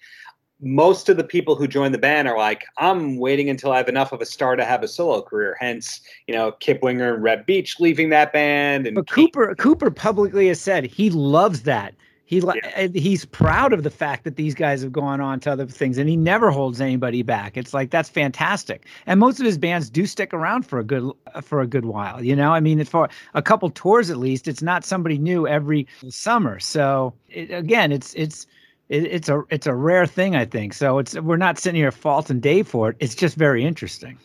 most 0.60 1.08
of 1.08 1.16
the 1.16 1.24
people 1.24 1.56
who 1.56 1.66
join 1.66 1.92
the 1.92 1.98
band 1.98 2.28
are 2.28 2.36
like, 2.36 2.64
I'm 2.78 3.18
waiting 3.18 3.48
until 3.48 3.72
I 3.72 3.78
have 3.78 3.88
enough 3.88 4.12
of 4.12 4.20
a 4.20 4.26
star 4.26 4.56
to 4.56 4.64
have 4.64 4.82
a 4.82 4.88
solo 4.88 5.22
career. 5.22 5.56
Hence, 5.60 6.00
you 6.26 6.34
know, 6.34 6.52
Kip 6.52 6.82
Winger 6.82 7.14
and 7.14 7.22
Reb 7.22 7.46
Beach 7.46 7.80
leaving 7.80 8.10
that 8.10 8.32
band. 8.32 8.86
And 8.86 8.94
but 8.94 9.08
Cooper 9.08 9.54
Cooper 9.56 9.90
publicly 9.90 10.48
has 10.48 10.60
said 10.60 10.84
he 10.84 11.10
loves 11.10 11.62
that. 11.62 11.94
He 12.30 12.38
yeah. 12.38 12.86
he's 12.94 13.24
proud 13.24 13.72
of 13.72 13.82
the 13.82 13.90
fact 13.90 14.22
that 14.22 14.36
these 14.36 14.54
guys 14.54 14.82
have 14.82 14.92
gone 14.92 15.20
on 15.20 15.40
to 15.40 15.50
other 15.50 15.66
things, 15.66 15.98
and 15.98 16.08
he 16.08 16.16
never 16.16 16.52
holds 16.52 16.80
anybody 16.80 17.22
back. 17.22 17.56
It's 17.56 17.74
like 17.74 17.90
that's 17.90 18.08
fantastic. 18.08 18.86
And 19.06 19.18
most 19.18 19.40
of 19.40 19.46
his 19.46 19.58
bands 19.58 19.90
do 19.90 20.06
stick 20.06 20.32
around 20.32 20.64
for 20.64 20.78
a 20.78 20.84
good 20.84 21.10
for 21.42 21.60
a 21.60 21.66
good 21.66 21.86
while. 21.86 22.22
You 22.22 22.36
know, 22.36 22.52
I 22.52 22.60
mean, 22.60 22.78
it's 22.78 22.88
for 22.88 23.08
a 23.34 23.42
couple 23.42 23.68
tours 23.70 24.10
at 24.10 24.16
least, 24.16 24.46
it's 24.46 24.62
not 24.62 24.84
somebody 24.84 25.18
new 25.18 25.48
every 25.48 25.88
summer. 26.08 26.60
So 26.60 27.12
it, 27.30 27.50
again, 27.50 27.90
it's 27.90 28.14
it's 28.14 28.46
it, 28.90 29.04
it's 29.04 29.28
a 29.28 29.42
it's 29.48 29.66
a 29.66 29.74
rare 29.74 30.04
thing, 30.04 30.36
I 30.36 30.44
think. 30.44 30.74
So 30.74 30.98
it's 30.98 31.18
we're 31.18 31.38
not 31.38 31.58
sitting 31.58 31.80
here 31.80 31.92
faulting 31.92 32.40
Dave 32.40 32.68
for 32.68 32.90
it. 32.90 32.96
It's 32.98 33.14
just 33.14 33.36
very 33.36 33.64
interesting. 33.64 34.18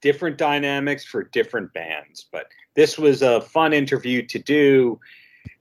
Different 0.00 0.38
dynamics 0.38 1.04
for 1.04 1.24
different 1.24 1.72
bands, 1.74 2.26
but 2.32 2.46
this 2.74 2.96
was 2.96 3.22
a 3.22 3.40
fun 3.40 3.72
interview 3.72 4.24
to 4.26 4.38
do. 4.38 4.98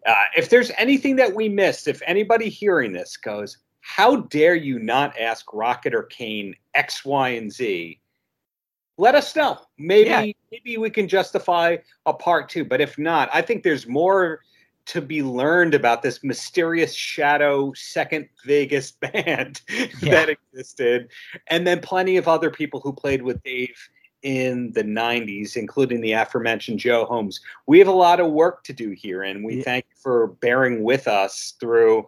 Uh, 0.05 0.13
if 0.37 0.49
there's 0.49 0.71
anything 0.77 1.15
that 1.17 1.35
we 1.35 1.49
missed, 1.49 1.87
if 1.87 2.01
anybody 2.05 2.47
hearing 2.47 2.93
this 2.93 3.17
goes, 3.17 3.57
"How 3.81 4.17
dare 4.17 4.55
you 4.55 4.79
not 4.79 5.19
ask 5.19 5.51
Rocket 5.51 5.93
or 5.93 6.03
Kane 6.03 6.55
X, 6.75 7.03
Y, 7.03 7.29
and 7.29 7.51
Z?" 7.51 7.99
Let 8.97 9.15
us 9.15 9.35
know. 9.35 9.57
Maybe 9.79 10.09
yeah. 10.09 10.31
maybe 10.51 10.77
we 10.77 10.91
can 10.91 11.07
justify 11.07 11.77
a 12.05 12.13
part 12.13 12.49
two. 12.49 12.65
But 12.65 12.81
if 12.81 12.99
not, 12.99 13.29
I 13.33 13.41
think 13.41 13.63
there's 13.63 13.87
more 13.87 14.41
to 14.87 15.01
be 15.01 15.23
learned 15.23 15.73
about 15.73 16.01
this 16.01 16.23
mysterious 16.23 16.93
shadow 16.93 17.73
second 17.73 18.27
Vegas 18.45 18.91
band 19.01 19.61
yeah. 19.67 20.11
that 20.11 20.29
existed, 20.29 21.09
and 21.47 21.65
then 21.65 21.79
plenty 21.79 22.17
of 22.17 22.27
other 22.27 22.49
people 22.49 22.79
who 22.79 22.93
played 22.93 23.21
with 23.21 23.41
Dave 23.43 23.89
in 24.23 24.71
the 24.73 24.83
90s, 24.83 25.55
including 25.55 26.01
the 26.01 26.11
aforementioned 26.11 26.79
Joe 26.79 27.05
Holmes. 27.05 27.39
We 27.65 27.79
have 27.79 27.87
a 27.87 27.93
lot 27.93 28.19
of 28.19 28.31
work 28.31 28.63
to 28.65 28.73
do 28.73 28.91
here, 28.91 29.23
and 29.23 29.43
we 29.43 29.57
yeah. 29.57 29.63
thank 29.63 29.85
you 29.89 29.95
for 30.01 30.27
bearing 30.41 30.83
with 30.83 31.07
us 31.07 31.55
through 31.59 32.05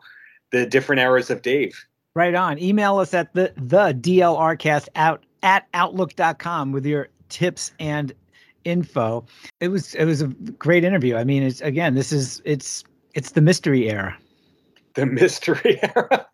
the 0.52 0.66
different 0.66 1.02
eras 1.02 1.30
of 1.30 1.42
Dave. 1.42 1.86
Right 2.16 2.36
on. 2.36 2.60
Email 2.60 3.00
us 3.00 3.14
at 3.14 3.34
the 3.34 3.52
the 3.56 3.94
DLRcast 3.94 4.88
out 4.96 5.26
at 5.42 5.68
outlook.com 5.74 6.72
with 6.72 6.86
your 6.86 7.10
tips 7.30 7.72
and 7.80 8.14
info. 8.66 9.26
It 9.60 9.70
was 9.70 9.96
it 9.96 10.06
was 10.06 10.22
a 10.22 10.28
great 10.28 10.84
interview. 10.84 11.16
I 11.16 11.24
mean, 11.24 11.44
it's 11.44 11.62
again, 11.62 11.96
this 11.96 12.12
is 12.12 12.42
it's 12.46 12.84
it's 13.14 13.32
the 13.32 13.42
mystery 13.42 13.90
era. 13.90 14.18
The 14.96 15.06
mystery 15.06 15.80
era. 15.82 16.28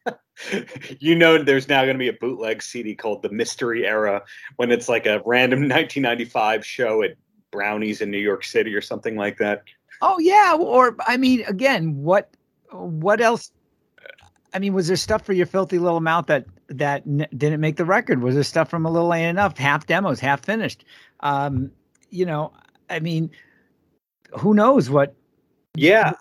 you 0.99 1.15
know, 1.15 1.41
there's 1.41 1.67
now 1.67 1.83
going 1.83 1.95
to 1.95 1.99
be 1.99 2.07
a 2.07 2.13
bootleg 2.13 2.61
CD 2.61 2.95
called 2.95 3.21
"The 3.21 3.29
Mystery 3.29 3.85
Era" 3.85 4.23
when 4.55 4.71
it's 4.71 4.89
like 4.89 5.05
a 5.05 5.21
random 5.25 5.59
1995 5.69 6.65
show 6.65 7.03
at 7.03 7.11
Brownies 7.51 8.01
in 8.01 8.11
New 8.11 8.19
York 8.19 8.43
City 8.43 8.73
or 8.73 8.81
something 8.81 9.15
like 9.15 9.37
that. 9.37 9.63
Oh 10.01 10.19
yeah, 10.19 10.55
or 10.57 10.95
I 11.05 11.17
mean, 11.17 11.43
again, 11.47 11.95
what 11.97 12.29
what 12.71 13.21
else? 13.21 13.51
I 14.53 14.59
mean, 14.59 14.73
was 14.73 14.87
there 14.87 14.97
stuff 14.97 15.25
for 15.25 15.33
your 15.33 15.45
filthy 15.45 15.77
little 15.77 16.01
mouth 16.01 16.27
that 16.27 16.45
that 16.69 17.03
n- 17.05 17.27
didn't 17.35 17.59
make 17.59 17.75
the 17.75 17.85
record? 17.85 18.21
Was 18.21 18.35
there 18.35 18.43
stuff 18.43 18.69
from 18.69 18.85
a 18.85 18.91
little 18.91 19.13
ain't 19.13 19.29
enough, 19.29 19.57
half 19.57 19.87
demos, 19.87 20.19
half 20.19 20.43
finished? 20.43 20.85
Um, 21.19 21.71
you 22.09 22.25
know, 22.25 22.53
I 22.89 22.99
mean, 22.99 23.31
who 24.37 24.53
knows 24.53 24.89
what? 24.89 25.15
Yeah, 25.75 26.13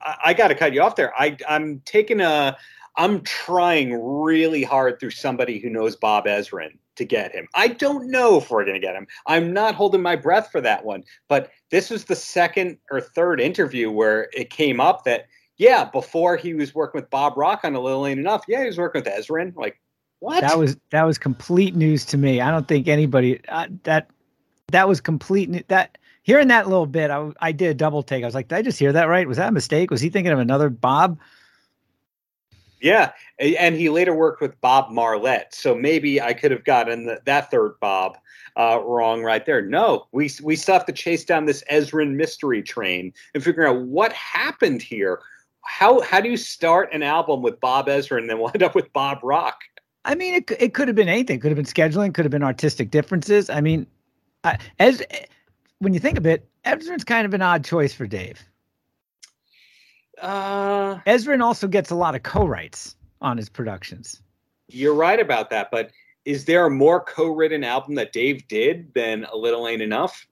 I, 0.00 0.16
I 0.26 0.34
got 0.34 0.48
to 0.48 0.54
cut 0.54 0.72
you 0.72 0.82
off 0.82 0.96
there. 0.96 1.12
I 1.18 1.36
I'm 1.48 1.80
taking 1.84 2.20
a 2.20 2.56
I'm 2.96 3.22
trying 3.22 3.92
really 4.00 4.62
hard 4.62 5.00
through 5.00 5.10
somebody 5.10 5.58
who 5.58 5.68
knows 5.68 5.96
Bob 5.96 6.26
Ezrin 6.26 6.78
to 6.96 7.04
get 7.04 7.32
him. 7.32 7.48
I 7.54 7.68
don't 7.68 8.08
know 8.10 8.38
if 8.38 8.50
we're 8.50 8.64
going 8.64 8.80
to 8.80 8.86
get 8.86 8.94
him. 8.94 9.06
I'm 9.26 9.52
not 9.52 9.74
holding 9.74 10.02
my 10.02 10.14
breath 10.14 10.50
for 10.52 10.60
that 10.60 10.84
one. 10.84 11.02
But 11.28 11.50
this 11.70 11.90
was 11.90 12.04
the 12.04 12.14
second 12.14 12.78
or 12.90 13.00
third 13.00 13.40
interview 13.40 13.90
where 13.90 14.28
it 14.32 14.50
came 14.50 14.80
up 14.80 15.04
that 15.04 15.26
yeah, 15.56 15.84
before 15.84 16.36
he 16.36 16.54
was 16.54 16.74
working 16.74 17.00
with 17.00 17.10
Bob 17.10 17.36
Rock 17.36 17.60
on 17.64 17.74
a 17.74 17.80
little 17.80 18.06
ain't 18.06 18.18
enough. 18.18 18.44
Yeah, 18.48 18.60
he 18.60 18.66
was 18.66 18.78
working 18.78 19.02
with 19.04 19.12
Ezrin. 19.12 19.54
Like 19.56 19.80
what? 20.20 20.40
That 20.40 20.58
was 20.58 20.76
that 20.90 21.04
was 21.04 21.18
complete 21.18 21.74
news 21.76 22.04
to 22.06 22.18
me. 22.18 22.40
I 22.40 22.50
don't 22.50 22.66
think 22.66 22.88
anybody 22.88 23.40
uh, 23.48 23.68
that 23.84 24.08
that 24.68 24.88
was 24.88 25.00
complete. 25.00 25.68
That 25.68 25.98
hearing 26.22 26.48
that 26.48 26.68
little 26.68 26.86
bit, 26.86 27.10
I, 27.10 27.30
I 27.40 27.52
did 27.52 27.70
a 27.70 27.74
double 27.74 28.02
take. 28.02 28.22
I 28.22 28.26
was 28.26 28.34
like, 28.34 28.48
did 28.48 28.56
I 28.56 28.62
just 28.62 28.78
hear 28.78 28.92
that 28.92 29.08
right? 29.08 29.28
Was 29.28 29.36
that 29.36 29.48
a 29.48 29.52
mistake? 29.52 29.90
Was 29.90 30.00
he 30.00 30.08
thinking 30.08 30.32
of 30.32 30.38
another 30.38 30.68
Bob? 30.68 31.18
Yeah, 32.80 33.12
and 33.38 33.74
he 33.74 33.88
later 33.88 34.14
worked 34.14 34.42
with 34.42 34.60
Bob 34.60 34.90
Marlette, 34.90 35.54
so 35.54 35.74
maybe 35.74 36.20
I 36.20 36.34
could 36.34 36.50
have 36.50 36.64
gotten 36.64 37.06
the, 37.06 37.18
that 37.24 37.50
third 37.50 37.80
Bob 37.80 38.18
uh, 38.56 38.78
wrong 38.84 39.22
right 39.22 39.46
there. 39.46 39.62
No, 39.62 40.06
we 40.12 40.30
we 40.42 40.54
still 40.54 40.74
have 40.74 40.84
to 40.86 40.92
chase 40.92 41.24
down 41.24 41.46
this 41.46 41.64
Ezrin 41.70 42.14
mystery 42.14 42.62
train 42.62 43.12
and 43.32 43.42
figure 43.42 43.66
out 43.66 43.80
what 43.82 44.12
happened 44.12 44.82
here. 44.82 45.20
How 45.62 46.02
how 46.02 46.20
do 46.20 46.28
you 46.28 46.36
start 46.36 46.90
an 46.92 47.02
album 47.02 47.40
with 47.40 47.58
Bob 47.58 47.86
Ezrin 47.86 48.18
and 48.18 48.30
then 48.30 48.38
wind 48.38 48.62
up 48.62 48.74
with 48.74 48.92
Bob 48.92 49.20
Rock? 49.22 49.62
I 50.04 50.14
mean, 50.14 50.34
it 50.34 50.50
it 50.60 50.74
could 50.74 50.88
have 50.88 50.96
been 50.96 51.08
anything. 51.08 51.40
Could 51.40 51.52
have 51.52 51.56
been 51.56 51.64
scheduling. 51.64 52.12
Could 52.12 52.26
have 52.26 52.32
been 52.32 52.42
artistic 52.42 52.90
differences. 52.90 53.48
I 53.48 53.62
mean, 53.62 53.86
uh, 54.44 54.56
as 54.78 55.02
when 55.78 55.94
you 55.94 56.00
think 56.00 56.18
of 56.18 56.26
it, 56.26 56.48
Ezrin's 56.64 57.04
kind 57.04 57.26
of 57.26 57.34
an 57.34 57.42
odd 57.42 57.64
choice 57.64 57.92
for 57.92 58.06
Dave. 58.06 58.42
Uh, 60.20 60.96
Ezrin 61.06 61.42
also 61.42 61.66
gets 61.66 61.90
a 61.90 61.94
lot 61.94 62.14
of 62.14 62.22
co-writes 62.22 62.96
on 63.20 63.36
his 63.36 63.48
productions. 63.48 64.22
You're 64.68 64.94
right 64.94 65.18
about 65.18 65.50
that, 65.50 65.70
but 65.70 65.90
is 66.24 66.44
there 66.44 66.64
a 66.66 66.70
more 66.70 67.00
co-written 67.00 67.64
album 67.64 67.96
that 67.96 68.12
Dave 68.12 68.46
did 68.48 68.94
than 68.94 69.24
A 69.24 69.36
Little 69.36 69.66
Ain't 69.66 69.82
Enough? 69.82 70.26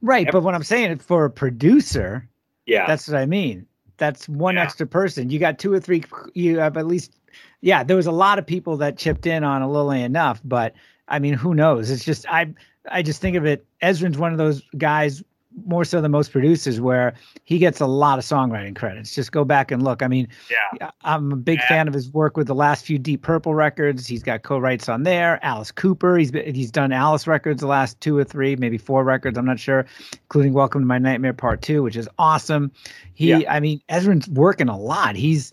Right, 0.00 0.28
but 0.30 0.42
what 0.42 0.54
I'm 0.54 0.62
saying 0.62 0.90
it 0.90 1.02
for 1.02 1.24
a 1.24 1.30
producer, 1.30 2.28
yeah, 2.66 2.86
that's 2.86 3.08
what 3.08 3.16
I 3.16 3.26
mean. 3.26 3.66
That's 3.96 4.28
one 4.28 4.54
yeah. 4.54 4.62
extra 4.62 4.86
person. 4.86 5.30
You 5.30 5.38
got 5.38 5.58
two 5.58 5.72
or 5.72 5.80
three. 5.80 6.04
You 6.34 6.58
have 6.58 6.76
at 6.76 6.86
least, 6.86 7.14
yeah. 7.60 7.82
There 7.82 7.96
was 7.96 8.06
a 8.06 8.12
lot 8.12 8.38
of 8.38 8.46
people 8.46 8.76
that 8.78 8.98
chipped 8.98 9.26
in 9.26 9.44
on 9.44 9.62
A 9.62 9.70
Little 9.70 9.92
Ain't 9.92 10.04
Enough, 10.04 10.40
but 10.44 10.74
I 11.08 11.18
mean, 11.18 11.34
who 11.34 11.54
knows? 11.54 11.90
It's 11.90 12.04
just 12.04 12.26
I 12.28 12.52
I 12.90 13.02
just 13.02 13.20
think 13.20 13.36
of 13.36 13.46
it. 13.46 13.66
Ezrin's 13.82 14.18
one 14.18 14.32
of 14.32 14.38
those 14.38 14.62
guys 14.76 15.22
more 15.66 15.84
so 15.84 16.00
than 16.00 16.10
most 16.10 16.32
producers 16.32 16.80
where 16.80 17.14
he 17.44 17.58
gets 17.58 17.80
a 17.80 17.86
lot 17.86 18.18
of 18.18 18.24
songwriting 18.24 18.74
credits. 18.74 19.14
Just 19.14 19.32
go 19.32 19.44
back 19.44 19.70
and 19.70 19.82
look. 19.82 20.02
I 20.02 20.08
mean, 20.08 20.28
yeah, 20.50 20.90
I'm 21.02 21.32
a 21.32 21.36
big 21.36 21.58
yeah. 21.58 21.68
fan 21.68 21.88
of 21.88 21.94
his 21.94 22.10
work 22.10 22.36
with 22.36 22.46
the 22.46 22.54
last 22.54 22.86
few 22.86 22.98
Deep 22.98 23.22
Purple 23.22 23.54
records. 23.54 24.06
He's 24.06 24.22
got 24.22 24.42
co-writes 24.42 24.88
on 24.88 25.02
there. 25.02 25.38
Alice 25.44 25.70
Cooper, 25.70 26.16
he's 26.16 26.30
been, 26.30 26.54
he's 26.54 26.70
done 26.70 26.92
Alice 26.92 27.26
records 27.26 27.60
the 27.60 27.66
last 27.66 28.00
two 28.00 28.16
or 28.16 28.24
three, 28.24 28.56
maybe 28.56 28.78
four 28.78 29.04
records. 29.04 29.36
I'm 29.36 29.44
not 29.44 29.60
sure, 29.60 29.84
including 30.12 30.54
Welcome 30.54 30.82
to 30.82 30.86
My 30.86 30.98
Nightmare 30.98 31.34
Part 31.34 31.62
Two, 31.62 31.82
which 31.82 31.96
is 31.96 32.08
awesome. 32.18 32.72
He, 33.14 33.30
yeah. 33.30 33.52
I 33.52 33.60
mean, 33.60 33.82
Ezrin's 33.90 34.28
working 34.30 34.68
a 34.68 34.78
lot. 34.78 35.16
He's 35.16 35.52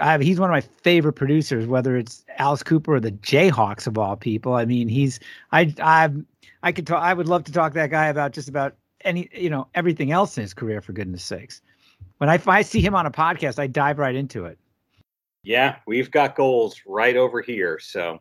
I, 0.00 0.18
he's 0.18 0.40
one 0.40 0.50
of 0.50 0.52
my 0.52 0.60
favorite 0.60 1.12
producers, 1.12 1.66
whether 1.66 1.96
it's 1.96 2.24
Alice 2.38 2.62
Cooper 2.64 2.94
or 2.94 3.00
the 3.00 3.12
Jayhawks 3.12 3.86
of 3.86 3.96
all 3.96 4.16
people. 4.16 4.54
I 4.54 4.64
mean, 4.64 4.88
he's 4.88 5.20
I 5.52 5.72
I 5.80 6.10
I 6.66 6.72
could 6.72 6.84
talk. 6.84 7.00
I 7.00 7.14
would 7.14 7.28
love 7.28 7.44
to 7.44 7.52
talk 7.52 7.74
to 7.74 7.78
that 7.78 7.90
guy 7.90 8.06
about 8.06 8.32
just 8.32 8.48
about 8.48 8.74
any 9.02 9.28
you 9.32 9.48
know 9.48 9.68
everything 9.76 10.10
else 10.10 10.36
in 10.36 10.42
his 10.42 10.52
career. 10.52 10.80
For 10.80 10.92
goodness 10.92 11.22
sakes, 11.22 11.62
when 12.18 12.28
I, 12.28 12.40
I 12.44 12.62
see 12.62 12.80
him 12.80 12.96
on 12.96 13.06
a 13.06 13.10
podcast, 13.12 13.60
I 13.60 13.68
dive 13.68 14.00
right 14.00 14.16
into 14.16 14.46
it. 14.46 14.58
Yeah, 15.44 15.76
we've 15.86 16.10
got 16.10 16.34
goals 16.34 16.82
right 16.84 17.16
over 17.16 17.40
here. 17.40 17.78
So 17.78 18.20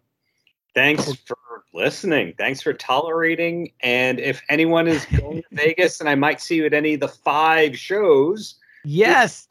thanks 0.76 1.12
for 1.26 1.38
listening. 1.74 2.36
Thanks 2.38 2.62
for 2.62 2.72
tolerating. 2.72 3.72
And 3.80 4.20
if 4.20 4.44
anyone 4.48 4.88
is 4.88 5.04
going 5.08 5.42
to 5.42 5.48
Vegas, 5.52 6.00
and 6.00 6.08
I 6.08 6.14
might 6.14 6.40
see 6.40 6.58
you 6.58 6.68
at 6.68 6.74
any 6.76 6.94
of 6.94 7.00
the 7.00 7.08
five 7.08 7.76
shows. 7.76 8.58
Yes, 8.84 9.48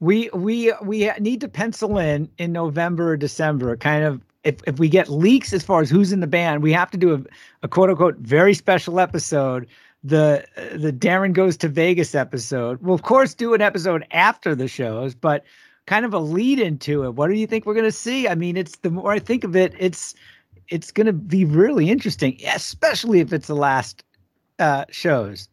we 0.00 0.30
we 0.32 0.72
we 0.82 1.10
need 1.20 1.42
to 1.42 1.48
pencil 1.48 1.98
in 1.98 2.30
in 2.38 2.52
November 2.52 3.10
or 3.10 3.16
December, 3.18 3.76
kind 3.76 4.02
of 4.02 4.22
if 4.44 4.56
if 4.66 4.78
we 4.78 4.88
get 4.88 5.08
leaks 5.08 5.52
as 5.52 5.62
far 5.62 5.80
as 5.80 5.90
who's 5.90 6.12
in 6.12 6.20
the 6.20 6.26
band, 6.26 6.62
we 6.62 6.72
have 6.72 6.90
to 6.90 6.96
do 6.96 7.14
a, 7.14 7.20
a 7.62 7.68
quote 7.68 7.90
unquote 7.90 8.16
very 8.18 8.54
special 8.54 9.00
episode. 9.00 9.66
The 10.04 10.44
the 10.74 10.92
Darren 10.92 11.32
goes 11.32 11.56
to 11.58 11.68
Vegas 11.68 12.14
episode. 12.14 12.82
We'll 12.82 12.94
of 12.94 13.02
course 13.02 13.34
do 13.34 13.54
an 13.54 13.60
episode 13.60 14.06
after 14.10 14.54
the 14.54 14.68
shows, 14.68 15.14
but 15.14 15.44
kind 15.86 16.04
of 16.04 16.14
a 16.14 16.18
lead 16.18 16.58
into 16.58 17.04
it. 17.04 17.14
What 17.14 17.28
do 17.28 17.34
you 17.34 17.46
think 17.46 17.66
we're 17.66 17.74
going 17.74 17.84
to 17.84 17.92
see? 17.92 18.28
I 18.28 18.34
mean, 18.34 18.56
it's 18.56 18.76
the 18.78 18.90
more 18.90 19.12
I 19.12 19.18
think 19.18 19.44
of 19.44 19.56
it, 19.56 19.74
it's 19.78 20.14
it's 20.68 20.90
going 20.90 21.06
to 21.06 21.12
be 21.12 21.44
really 21.44 21.90
interesting, 21.90 22.38
especially 22.46 23.20
if 23.20 23.32
it's 23.32 23.46
the 23.46 23.54
last 23.54 24.04
uh, 24.58 24.84
shows. 24.90 25.48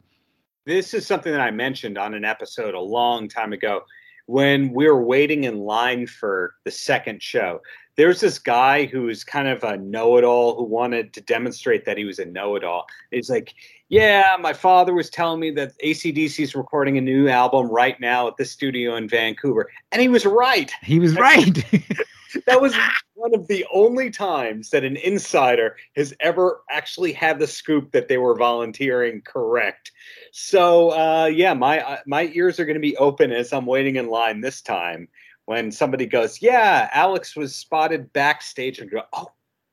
This 0.65 0.93
is 0.93 1.05
something 1.05 1.31
that 1.31 1.41
I 1.41 1.51
mentioned 1.51 1.97
on 1.97 2.13
an 2.13 2.25
episode 2.25 2.75
a 2.75 2.79
long 2.79 3.27
time 3.27 3.53
ago 3.53 3.83
when 4.27 4.71
we 4.71 4.87
were 4.87 5.03
waiting 5.03 5.45
in 5.45 5.57
line 5.57 6.05
for 6.05 6.53
the 6.63 6.69
second 6.69 7.21
show. 7.23 7.59
There's 7.99 8.21
this 8.21 8.39
guy 8.39 8.85
who's 8.85 9.25
kind 9.25 9.49
of 9.49 9.61
a 9.61 9.75
know 9.75 10.15
it 10.15 10.23
all 10.23 10.55
who 10.55 10.63
wanted 10.63 11.11
to 11.15 11.21
demonstrate 11.21 11.83
that 11.83 11.97
he 11.97 12.05
was 12.05 12.17
a 12.17 12.23
know 12.23 12.55
it 12.55 12.63
all. 12.63 12.87
He's 13.11 13.29
like, 13.29 13.53
Yeah, 13.89 14.37
my 14.39 14.53
father 14.53 14.93
was 14.93 15.09
telling 15.09 15.41
me 15.41 15.51
that 15.51 15.77
ACDC 15.83 16.39
is 16.39 16.55
recording 16.55 16.97
a 16.97 17.01
new 17.01 17.27
album 17.27 17.67
right 17.67 17.99
now 17.99 18.29
at 18.29 18.37
the 18.37 18.45
studio 18.45 18.95
in 18.95 19.09
Vancouver. 19.09 19.69
And 19.91 20.01
he 20.01 20.07
was 20.07 20.25
right. 20.25 20.71
He 20.81 20.97
was 20.97 21.17
right. 21.17 21.61
that 22.45 22.61
was 22.61 22.73
one 23.15 23.35
of 23.35 23.47
the 23.49 23.65
only 23.73 24.09
times 24.09 24.69
that 24.69 24.85
an 24.85 24.95
insider 24.95 25.75
has 25.97 26.13
ever 26.21 26.61
actually 26.69 27.11
had 27.11 27.37
the 27.37 27.47
scoop 27.47 27.91
that 27.91 28.07
they 28.07 28.17
were 28.17 28.33
volunteering 28.33 29.21
correct. 29.23 29.91
So 30.31 30.91
uh, 30.91 31.25
yeah, 31.25 31.53
my 31.53 31.81
uh, 31.81 31.97
my 32.05 32.31
ears 32.33 32.61
are 32.61 32.65
going 32.65 32.75
to 32.75 32.79
be 32.79 32.95
open 32.95 33.33
as 33.33 33.51
I'm 33.51 33.65
waiting 33.65 33.97
in 33.97 34.07
line 34.07 34.39
this 34.39 34.61
time 34.61 35.09
when 35.49 35.71
somebody 35.71 36.05
goes, 36.05 36.43
"Yeah, 36.43 36.91
Alex 36.93 37.35
was 37.35 37.55
spotted 37.55 38.13
backstage," 38.13 38.77
and 38.77 38.91
go, 38.91 39.01
"Oh, 39.13 39.31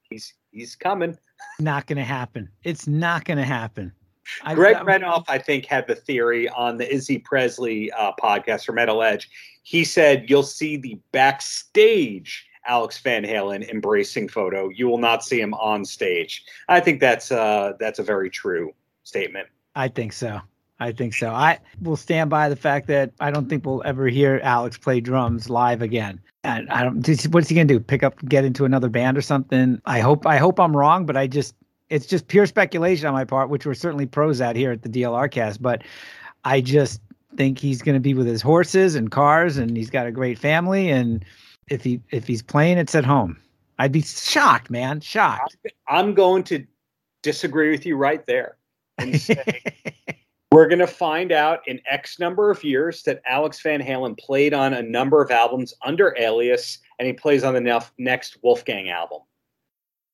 he's 0.09 0.33
he's 0.51 0.75
coming." 0.75 1.19
Not 1.61 1.87
going 1.87 1.99
to 1.99 2.03
happen. 2.03 2.49
It's 2.65 2.87
not 2.87 3.27
going 3.27 3.37
to 3.37 3.45
happen. 3.45 3.93
Greg 4.55 4.77
Renoff, 4.77 5.27
I 5.29 5.37
think, 5.37 5.67
had 5.67 5.87
the 5.87 5.95
theory 5.95 6.49
on 6.49 6.79
the 6.79 6.91
Izzy 6.91 7.19
Presley 7.19 7.93
uh, 7.93 8.12
podcast 8.19 8.65
for 8.65 8.73
Metal 8.73 9.03
Edge. 9.03 9.29
He 9.65 9.85
said 9.85 10.31
you'll 10.31 10.45
see 10.45 10.79
the 10.79 10.99
backstage 11.12 12.47
Alex 12.67 12.99
Van 13.01 13.25
Halen 13.25 13.69
embracing 13.69 14.29
photo. 14.29 14.71
You 14.71 14.89
will 14.89 14.97
not 14.97 15.25
see 15.25 15.39
him 15.39 15.53
on 15.53 15.85
stage. 15.85 16.43
I 16.71 16.81
think 16.81 17.01
that's 17.01 17.31
uh, 17.31 17.75
that's 17.79 17.99
a 17.99 18.03
very 18.03 18.31
true 18.31 18.73
statement. 19.05 19.47
I 19.75 19.89
think 19.89 20.15
so. 20.15 20.41
I 20.79 20.93
think 20.93 21.15
so. 21.15 21.31
I 21.31 21.59
will 21.81 21.97
stand 21.97 22.29
by 22.29 22.49
the 22.49 22.57
fact 22.57 22.87
that 22.89 23.12
I 23.21 23.31
don't 23.31 23.49
think 23.49 23.65
we'll 23.65 23.83
ever 23.85 24.09
hear 24.09 24.41
Alex 24.43 24.77
play 24.77 25.01
drums 25.01 25.49
live 25.49 25.81
again. 25.81 26.21
And 26.45 26.69
I 26.71 26.85
don't. 26.85 27.27
What's 27.33 27.49
he 27.49 27.55
gonna 27.55 27.65
do? 27.65 27.81
Pick 27.81 28.03
up, 28.03 28.23
get 28.27 28.45
into 28.45 28.65
another 28.65 28.89
band 28.89 29.17
or 29.17 29.23
something? 29.23 29.81
I 29.87 30.01
hope. 30.01 30.27
I 30.27 30.37
hope 30.37 30.61
I'm 30.61 30.77
wrong, 30.77 31.07
but 31.07 31.17
I 31.17 31.27
just. 31.27 31.55
It's 31.89 32.07
just 32.07 32.27
pure 32.27 32.47
speculation 32.47 33.07
on 33.07 33.15
my 33.15 33.25
part, 33.25 33.49
which 33.49 33.65
we're 33.65 33.75
certainly 33.75 34.07
pros 34.07 34.41
at 34.41 34.57
here 34.57 34.73
at 34.73 34.83
the 34.83 34.89
DLR 34.89 35.31
cast. 35.31 35.62
But 35.62 35.83
I 36.45 36.61
just 36.61 37.01
think 37.37 37.59
he's 37.59 37.81
going 37.81 37.95
to 37.95 38.01
be 38.01 38.12
with 38.12 38.27
his 38.27 38.43
horses 38.43 38.97
and 38.97 39.11
cars, 39.11 39.57
and 39.57 39.77
he's 39.77 39.91
got 39.91 40.07
a 40.07 40.11
great 40.11 40.39
family. 40.39 40.91
And 40.91 41.25
if 41.69 41.85
he 41.85 42.01
if 42.11 42.27
he's 42.27 42.43
playing, 42.43 42.79
it's 42.79 42.95
at 42.95 43.05
home. 43.05 43.39
I'd 43.79 43.93
be 43.93 44.03
shocked, 44.03 44.71
man, 44.71 45.01
shocked. 45.01 45.57
I'm 45.89 46.15
going 46.15 46.43
to 46.45 46.67
disagree 47.23 47.71
with 47.71 47.87
you 47.87 47.97
right 47.97 48.25
there 48.27 48.57
and 48.99 49.21
say 49.21 49.62
we're 50.52 50.68
going 50.68 50.78
to 50.78 50.87
find 50.87 51.32
out 51.32 51.61
in 51.66 51.80
X 51.88 52.18
number 52.18 52.50
of 52.50 52.62
years 52.62 53.02
that 53.02 53.20
Alex 53.26 53.61
Van 53.62 53.80
Halen 53.80 54.18
played 54.18 54.54
on 54.54 54.74
a 54.74 54.82
number 54.82 55.22
of 55.22 55.30
albums 55.30 55.74
under 55.85 56.14
alias, 56.18 56.78
and 56.98 57.06
he 57.06 57.12
plays 57.12 57.44
on 57.44 57.54
the 57.54 57.85
next 57.98 58.38
Wolfgang 58.42 58.88
album. 58.88 59.20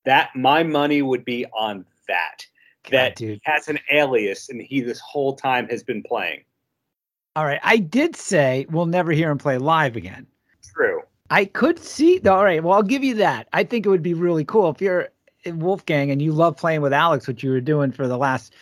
That 0.05 0.31
my 0.35 0.63
money 0.63 1.03
would 1.03 1.25
be 1.25 1.47
on 1.47 1.85
that. 2.09 2.47
God, 2.85 2.93
that 2.93 3.17
dude. 3.17 3.41
has 3.45 3.69
an 3.69 3.79
alias, 3.91 4.49
and 4.49 4.61
he 4.61 4.81
this 4.81 5.01
whole 5.01 5.37
time 5.37 5.69
has 5.69 5.83
been 5.83 6.03
playing. 6.03 6.43
All 7.37 7.45
right, 7.45 7.61
I 7.63 7.77
did 7.77 8.17
say 8.17 8.67
we'll 8.71 8.87
never 8.87 9.13
hear 9.13 9.31
him 9.31 9.39
play 9.39 9.59
live 9.59 9.97
again. 9.97 10.27
True. 10.75 11.03
I 11.31 11.45
could 11.45 11.79
see. 11.79 12.21
All 12.27 12.45
right, 12.45 12.63
well, 12.63 12.75
I'll 12.75 12.83
give 12.83 13.05
you 13.05 13.15
that. 13.17 13.49
I 13.53 13.65
think 13.65 13.87
it 13.87 13.91
would 13.91 14.03
be 14.03 14.15
really 14.15 14.45
cool 14.45 14.71
if 14.71 14.81
you're 14.81 15.09
Wolfgang 15.47 16.11
and 16.11 16.21
you 16.21 16.33
love 16.33 16.57
playing 16.57 16.81
with 16.81 16.93
Alex, 16.93 17.27
which 17.27 17.43
you 17.43 17.51
were 17.51 17.61
doing 17.61 17.93
for 17.93 18.09
the 18.09 18.19
last 18.19 18.55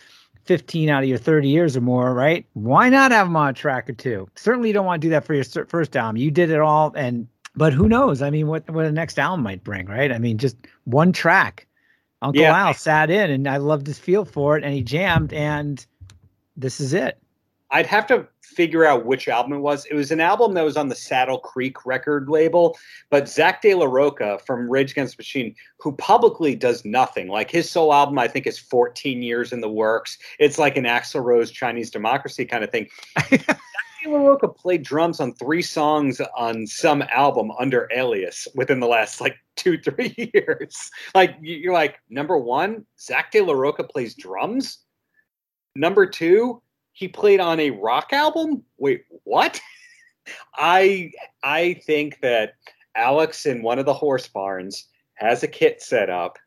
15 0.44 0.88
out 0.88 1.02
of 1.02 1.08
your 1.08 1.18
30 1.18 1.48
years 1.48 1.76
or 1.76 1.80
more, 1.80 2.14
right? 2.14 2.46
Why 2.54 2.88
not 2.88 3.12
have 3.12 3.26
them 3.26 3.36
on 3.36 3.50
a 3.50 3.52
track 3.52 3.88
or 3.88 3.92
two? 3.92 4.28
Certainly, 4.36 4.68
you 4.68 4.74
don't 4.74 4.86
want 4.86 5.00
to 5.00 5.06
do 5.06 5.10
that 5.10 5.24
for 5.24 5.34
your 5.34 5.44
first 5.44 5.96
album. 5.96 6.16
You 6.16 6.30
did 6.30 6.50
it 6.50 6.60
all, 6.60 6.92
and 6.96 7.28
but 7.54 7.72
who 7.72 7.88
knows? 7.88 8.22
I 8.22 8.30
mean, 8.30 8.46
what 8.46 8.68
what 8.70 8.84
the 8.84 8.92
next 8.92 9.18
album 9.18 9.42
might 9.42 9.64
bring, 9.64 9.86
right? 9.86 10.12
I 10.12 10.18
mean, 10.18 10.38
just 10.38 10.56
one 10.84 11.12
track. 11.12 11.66
Uncle 12.22 12.42
yeah. 12.42 12.54
Al 12.54 12.74
sat 12.74 13.10
in, 13.10 13.30
and 13.30 13.48
I 13.48 13.56
loved 13.56 13.86
his 13.86 13.98
feel 13.98 14.24
for 14.24 14.56
it, 14.56 14.64
and 14.64 14.74
he 14.74 14.82
jammed, 14.82 15.32
and 15.32 15.84
this 16.56 16.80
is 16.80 16.92
it. 16.92 17.18
I'd 17.72 17.86
have 17.86 18.06
to 18.08 18.26
figure 18.42 18.84
out 18.84 19.06
which 19.06 19.28
album 19.28 19.52
it 19.52 19.60
was. 19.60 19.86
It 19.86 19.94
was 19.94 20.10
an 20.10 20.20
album 20.20 20.54
that 20.54 20.64
was 20.64 20.76
on 20.76 20.88
the 20.88 20.94
Saddle 20.94 21.38
Creek 21.38 21.86
record 21.86 22.28
label, 22.28 22.76
but 23.10 23.28
Zack 23.28 23.62
de 23.62 23.74
la 23.74 23.86
Rocha 23.86 24.38
from 24.44 24.68
Rage 24.68 24.92
Against 24.92 25.16
the 25.16 25.20
Machine, 25.20 25.54
who 25.78 25.92
publicly 25.92 26.54
does 26.54 26.84
nothing. 26.84 27.28
Like 27.28 27.50
his 27.50 27.70
solo 27.70 27.94
album, 27.94 28.18
I 28.18 28.28
think, 28.28 28.46
is 28.46 28.58
14 28.58 29.22
years 29.22 29.52
in 29.52 29.60
the 29.60 29.70
works. 29.70 30.18
It's 30.38 30.58
like 30.58 30.76
an 30.76 30.84
Axl 30.84 31.22
Rose 31.22 31.50
Chinese 31.50 31.90
Democracy 31.90 32.44
kind 32.44 32.64
of 32.64 32.70
thing. 32.70 32.88
Zack 33.30 33.60
de 34.02 34.10
la 34.10 34.18
Rocha 34.18 34.48
played 34.48 34.82
drums 34.82 35.20
on 35.20 35.32
three 35.34 35.62
songs 35.62 36.20
on 36.36 36.66
some 36.66 37.02
album 37.12 37.52
under 37.58 37.88
alias 37.94 38.48
within 38.54 38.80
the 38.80 38.86
last 38.88 39.20
like 39.20 39.36
two, 39.56 39.78
three 39.78 40.14
years. 40.34 40.90
Like 41.14 41.36
you're 41.40 41.74
like, 41.74 42.00
number 42.08 42.36
one, 42.36 42.84
Zack 42.98 43.30
de 43.30 43.40
la 43.40 43.52
Rocha 43.52 43.84
plays 43.84 44.14
drums. 44.14 44.78
Number 45.76 46.04
two, 46.04 46.60
he 46.92 47.08
played 47.08 47.40
on 47.40 47.60
a 47.60 47.70
rock 47.70 48.12
album. 48.12 48.62
Wait, 48.78 49.04
what? 49.24 49.60
I 50.56 51.12
I 51.42 51.74
think 51.86 52.20
that 52.20 52.54
Alex 52.94 53.46
in 53.46 53.62
one 53.62 53.78
of 53.78 53.86
the 53.86 53.94
horse 53.94 54.28
barns 54.28 54.86
has 55.14 55.42
a 55.42 55.48
kit 55.48 55.82
set 55.82 56.10
up, 56.10 56.38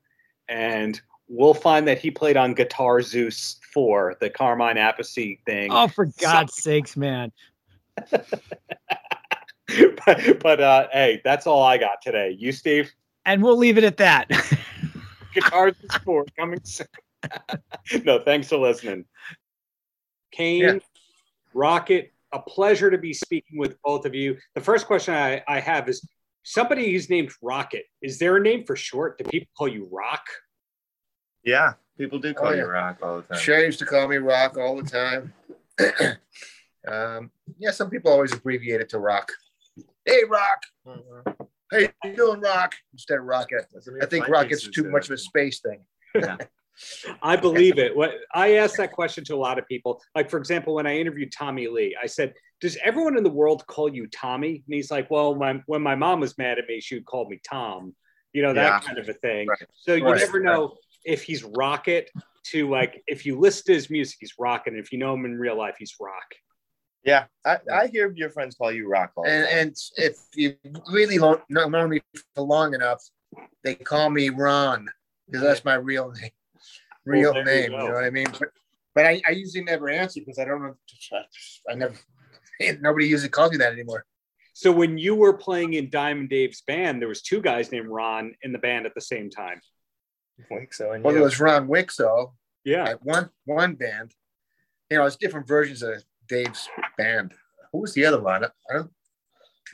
and 0.47 1.01
we'll 1.27 1.53
find 1.53 1.87
that 1.87 1.99
he 1.99 2.11
played 2.11 2.37
on 2.37 2.53
Guitar 2.53 3.01
Zeus 3.01 3.59
for 3.73 4.15
the 4.19 4.29
Carmine 4.29 4.77
Appice 4.77 5.39
thing. 5.45 5.71
Oh, 5.71 5.87
for 5.87 6.05
God's 6.19 6.55
sakes, 6.55 6.95
man! 6.95 7.31
but 8.11 8.31
but 10.41 10.61
uh, 10.61 10.87
hey, 10.91 11.21
that's 11.23 11.47
all 11.47 11.63
I 11.63 11.77
got 11.77 12.01
today. 12.01 12.35
You, 12.37 12.51
Steve? 12.51 12.91
And 13.25 13.41
we'll 13.41 13.57
leave 13.57 13.77
it 13.77 13.83
at 13.83 13.97
that. 13.97 14.29
Guitar 15.33 15.71
Zeus 15.73 15.95
four 16.03 16.25
coming 16.37 16.59
soon. 16.63 16.87
no, 18.03 18.19
thanks 18.19 18.49
for 18.49 18.57
listening. 18.57 19.05
Kane, 20.33 20.61
yeah. 20.61 20.79
Rocket, 21.53 22.11
a 22.31 22.39
pleasure 22.39 22.89
to 22.89 22.97
be 22.97 23.13
speaking 23.13 23.57
with 23.57 23.81
both 23.83 24.05
of 24.05 24.15
you. 24.15 24.37
The 24.55 24.61
first 24.61 24.87
question 24.87 25.13
I, 25.13 25.43
I 25.47 25.59
have 25.59 25.87
is 25.87 26.05
somebody 26.43 26.91
who's 26.91 27.09
named 27.09 27.31
Rocket. 27.41 27.85
Is 28.01 28.19
there 28.19 28.37
a 28.37 28.41
name 28.41 28.65
for 28.65 28.75
short? 28.75 29.17
Do 29.17 29.25
people 29.25 29.49
call 29.57 29.67
you 29.67 29.87
Rock? 29.91 30.25
Yeah, 31.43 31.73
people 31.97 32.19
do 32.19 32.33
call 32.33 32.47
oh, 32.47 32.51
yeah. 32.51 32.63
you 32.63 32.67
Rock 32.67 32.97
all 33.03 33.17
the 33.17 33.23
time. 33.23 33.37
Cher 33.37 33.63
used 33.63 33.79
to 33.79 33.85
call 33.85 34.07
me 34.07 34.17
Rock 34.17 34.57
all 34.57 34.81
the 34.81 34.89
time. 34.89 35.33
um, 36.87 37.31
yeah, 37.59 37.71
some 37.71 37.89
people 37.89 38.11
always 38.11 38.33
abbreviate 38.33 38.81
it 38.81 38.89
to 38.89 38.99
Rock. 38.99 39.31
Hey, 40.05 40.23
Rock. 40.27 40.63
Mm-hmm. 40.87 41.43
Hey, 41.71 41.89
you 42.03 42.15
doing, 42.15 42.39
Rock? 42.39 42.73
Instead 42.93 43.19
of 43.19 43.25
Rocket. 43.25 43.65
I 44.01 44.05
think 44.05 44.27
Rocket's 44.27 44.67
too 44.67 44.89
much 44.89 45.05
of 45.05 45.11
a 45.11 45.17
space 45.17 45.59
thing. 45.59 45.81
Yeah. 46.15 46.37
I 47.21 47.35
believe 47.35 47.77
it. 47.77 47.95
What 47.95 48.15
I 48.33 48.55
asked 48.55 48.77
that 48.77 48.91
question 48.91 49.23
to 49.25 49.35
a 49.35 49.37
lot 49.37 49.59
of 49.59 49.67
people. 49.67 50.01
Like, 50.15 50.29
for 50.29 50.37
example, 50.37 50.75
when 50.75 50.87
I 50.87 50.97
interviewed 50.97 51.31
Tommy 51.31 51.67
Lee, 51.67 51.95
I 52.01 52.07
said, 52.07 52.33
Does 52.61 52.77
everyone 52.83 53.17
in 53.17 53.23
the 53.23 53.29
world 53.29 53.65
call 53.67 53.93
you 53.93 54.07
Tommy? 54.07 54.63
And 54.65 54.73
he's 54.73 54.91
like, 54.91 55.09
Well, 55.11 55.35
my, 55.35 55.61
when 55.65 55.81
my 55.81 55.95
mom 55.95 56.19
was 56.19 56.37
mad 56.37 56.59
at 56.59 56.67
me, 56.67 56.79
she 56.79 56.95
would 56.95 57.05
call 57.05 57.29
me 57.29 57.39
Tom, 57.47 57.95
you 58.33 58.41
know, 58.41 58.53
that 58.53 58.63
yeah. 58.63 58.79
kind 58.79 58.97
of 58.97 59.07
a 59.09 59.13
thing. 59.13 59.47
Right. 59.47 59.59
So 59.75 59.93
you 59.93 60.05
right. 60.05 60.19
never 60.19 60.39
know 60.39 60.75
if 61.05 61.23
he's 61.23 61.43
Rocket 61.43 62.09
to 62.47 62.69
like, 62.69 63.03
if 63.07 63.25
you 63.25 63.39
listen 63.39 63.65
to 63.67 63.73
his 63.73 63.89
music, 63.89 64.17
he's 64.19 64.33
Rocket. 64.39 64.73
And 64.73 64.79
if 64.79 64.91
you 64.91 64.97
know 64.97 65.13
him 65.13 65.25
in 65.25 65.37
real 65.37 65.57
life, 65.57 65.75
he's 65.77 65.95
Rock. 65.99 66.35
Yeah, 67.05 67.25
I, 67.45 67.57
I 67.71 67.87
hear 67.87 68.13
your 68.15 68.29
friends 68.29 68.55
call 68.55 68.71
you 68.71 68.87
Rock. 68.87 69.11
All 69.17 69.25
and, 69.25 69.45
and 69.45 69.75
if 69.97 70.15
you 70.35 70.55
really 70.89 71.17
don't 71.17 71.41
know 71.49 71.85
me 71.85 71.99
for 72.33 72.43
long 72.43 72.73
enough, 72.73 73.03
they 73.61 73.75
call 73.75 74.09
me 74.09 74.29
Ron 74.29 74.87
because 75.27 75.41
that's 75.41 75.65
my 75.65 75.73
real 75.73 76.11
name 76.11 76.31
real 77.05 77.33
well, 77.33 77.43
name. 77.43 77.71
You, 77.71 77.77
you, 77.77 77.87
know 77.87 77.93
what 77.93 78.03
I 78.03 78.09
mean? 78.09 78.27
But 78.39 78.49
but 78.95 79.05
I, 79.05 79.21
I 79.27 79.31
usually 79.31 79.63
never 79.63 79.89
answer 79.89 80.19
because 80.19 80.39
I 80.39 80.45
don't 80.45 80.61
know. 80.61 80.75
I 81.69 81.75
never. 81.75 81.95
Nobody 82.81 83.07
usually 83.07 83.29
calls 83.29 83.51
me 83.51 83.57
that 83.57 83.73
anymore. 83.73 84.05
So 84.53 84.71
when 84.71 84.97
you 84.97 85.15
were 85.15 85.33
playing 85.33 85.73
in 85.73 85.89
Diamond 85.89 86.29
Dave's 86.29 86.61
band, 86.61 87.01
there 87.01 87.09
was 87.09 87.23
two 87.23 87.41
guys 87.41 87.71
named 87.71 87.87
Ron 87.87 88.35
in 88.43 88.51
the 88.51 88.59
band 88.59 88.85
at 88.85 88.93
the 88.93 89.01
same 89.01 89.29
time. 89.29 89.59
Wikso 90.51 90.93
and 90.93 91.03
well, 91.03 91.13
there 91.13 91.23
was 91.23 91.39
Ron 91.39 91.67
Wikso. 91.67 92.33
Yeah, 92.63 92.89
at 92.89 93.03
one 93.03 93.29
one 93.45 93.75
band. 93.75 94.13
You 94.89 94.97
know, 94.97 95.05
it's 95.05 95.15
different 95.15 95.47
versions 95.47 95.81
of 95.81 96.03
Dave's 96.27 96.69
band. 96.97 97.33
Who 97.71 97.79
was 97.79 97.93
the 97.93 98.05
other 98.05 98.21
one? 98.21 98.43
I 98.43 98.73
don't, 98.73 98.91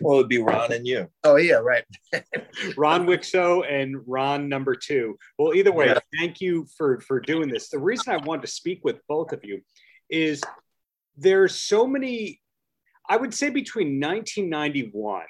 well, 0.01 0.17
it'd 0.17 0.29
be 0.29 0.39
Ron 0.39 0.71
and 0.71 0.87
you. 0.87 1.09
Oh 1.23 1.35
yeah, 1.35 1.55
right. 1.55 1.83
Ron 2.77 3.05
Wikso 3.05 3.63
and 3.69 3.97
Ron 4.05 4.49
number 4.49 4.75
two. 4.75 5.17
Well, 5.37 5.53
either 5.53 5.71
way, 5.71 5.87
yeah. 5.87 5.99
thank 6.17 6.41
you 6.41 6.67
for 6.77 6.99
for 7.01 7.19
doing 7.19 7.49
this. 7.49 7.69
The 7.69 7.79
reason 7.79 8.13
I 8.13 8.17
wanted 8.17 8.43
to 8.43 8.47
speak 8.51 8.81
with 8.83 8.99
both 9.07 9.33
of 9.33 9.43
you 9.43 9.61
is 10.09 10.41
there's 11.17 11.55
so 11.55 11.87
many. 11.87 12.41
I 13.07 13.17
would 13.17 13.33
say 13.33 13.49
between 13.49 13.99
1991 13.99 15.23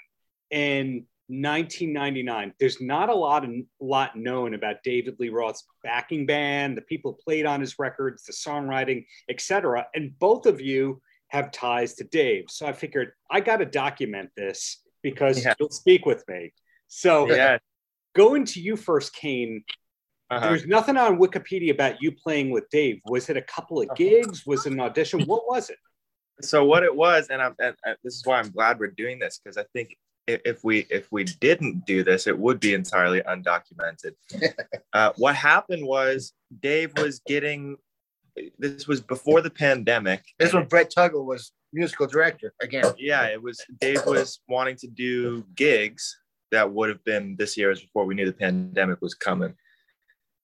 and 0.51 1.05
1999. 1.29 2.53
There's 2.59 2.81
not 2.81 3.09
a 3.09 3.13
lot 3.13 3.45
of, 3.45 3.51
lot 3.79 4.17
known 4.17 4.55
about 4.55 4.77
David 4.83 5.15
Lee 5.19 5.29
Roth's 5.29 5.63
backing 5.83 6.25
band, 6.25 6.75
the 6.75 6.81
people 6.81 7.13
played 7.13 7.45
on 7.45 7.61
his 7.61 7.77
records, 7.77 8.23
the 8.23 8.33
songwriting, 8.33 9.05
etc. 9.29 9.85
And 9.93 10.17
both 10.17 10.47
of 10.47 10.59
you 10.59 11.01
have 11.29 11.51
ties 11.51 11.95
to 11.95 12.03
Dave. 12.03 12.45
So 12.49 12.65
I 12.65 12.73
figured 12.73 13.11
I 13.29 13.39
got 13.39 13.57
to 13.57 13.65
document 13.65 14.29
this 14.35 14.81
because 15.01 15.43
yeah. 15.43 15.53
you'll 15.59 15.69
speak 15.69 16.05
with 16.05 16.23
me. 16.27 16.53
So 16.87 17.29
yeah. 17.29 17.57
going 18.15 18.45
to 18.45 18.61
you 18.61 18.75
first, 18.75 19.13
Kane. 19.13 19.63
Uh-huh. 20.31 20.47
There's 20.47 20.67
nothing 20.67 20.97
on 20.97 21.17
Wikipedia 21.17 21.71
about 21.71 22.01
you 22.01 22.11
playing 22.11 22.51
with 22.51 22.69
Dave. 22.69 22.99
Was 23.07 23.29
it 23.29 23.37
a 23.37 23.41
couple 23.41 23.81
of 23.81 23.95
gigs? 23.95 24.45
Was 24.45 24.65
it 24.65 24.73
an 24.73 24.79
audition? 24.79 25.21
What 25.21 25.47
was 25.47 25.69
it? 25.69 25.77
So 26.41 26.65
what 26.65 26.83
it 26.83 26.95
was, 26.95 27.27
and, 27.29 27.41
I'm, 27.41 27.55
and, 27.59 27.75
and 27.83 27.97
this 28.03 28.15
is 28.15 28.21
why 28.25 28.39
I'm 28.39 28.51
glad 28.51 28.79
we're 28.79 28.87
doing 28.91 29.19
this 29.19 29.39
because 29.43 29.57
I 29.57 29.65
think 29.73 29.95
if 30.29 30.63
we 30.63 30.85
if 30.89 31.11
we 31.11 31.23
didn't 31.23 31.85
do 31.85 32.03
this, 32.03 32.27
it 32.27 32.37
would 32.37 32.59
be 32.59 32.73
entirely 32.73 33.21
undocumented. 33.21 34.13
uh, 34.93 35.11
what 35.17 35.35
happened 35.35 35.85
was 35.85 36.33
Dave 36.61 36.93
was 36.97 37.21
getting. 37.27 37.77
This 38.57 38.87
was 38.87 39.01
before 39.01 39.41
the 39.41 39.49
pandemic. 39.49 40.23
This 40.37 40.53
when 40.53 40.65
Brett 40.65 40.91
Tuggle 40.95 41.25
was 41.25 41.51
musical 41.73 42.07
director 42.07 42.53
again. 42.61 42.85
Yeah, 42.97 43.25
it 43.25 43.41
was. 43.41 43.63
Dave 43.79 44.05
was 44.05 44.39
wanting 44.47 44.75
to 44.77 44.87
do 44.87 45.45
gigs 45.55 46.17
that 46.51 46.71
would 46.71 46.89
have 46.89 47.03
been 47.03 47.35
this 47.37 47.57
year, 47.57 47.71
as 47.71 47.81
before 47.81 48.05
we 48.05 48.15
knew 48.15 48.25
the 48.25 48.33
pandemic 48.33 49.01
was 49.01 49.13
coming. 49.13 49.53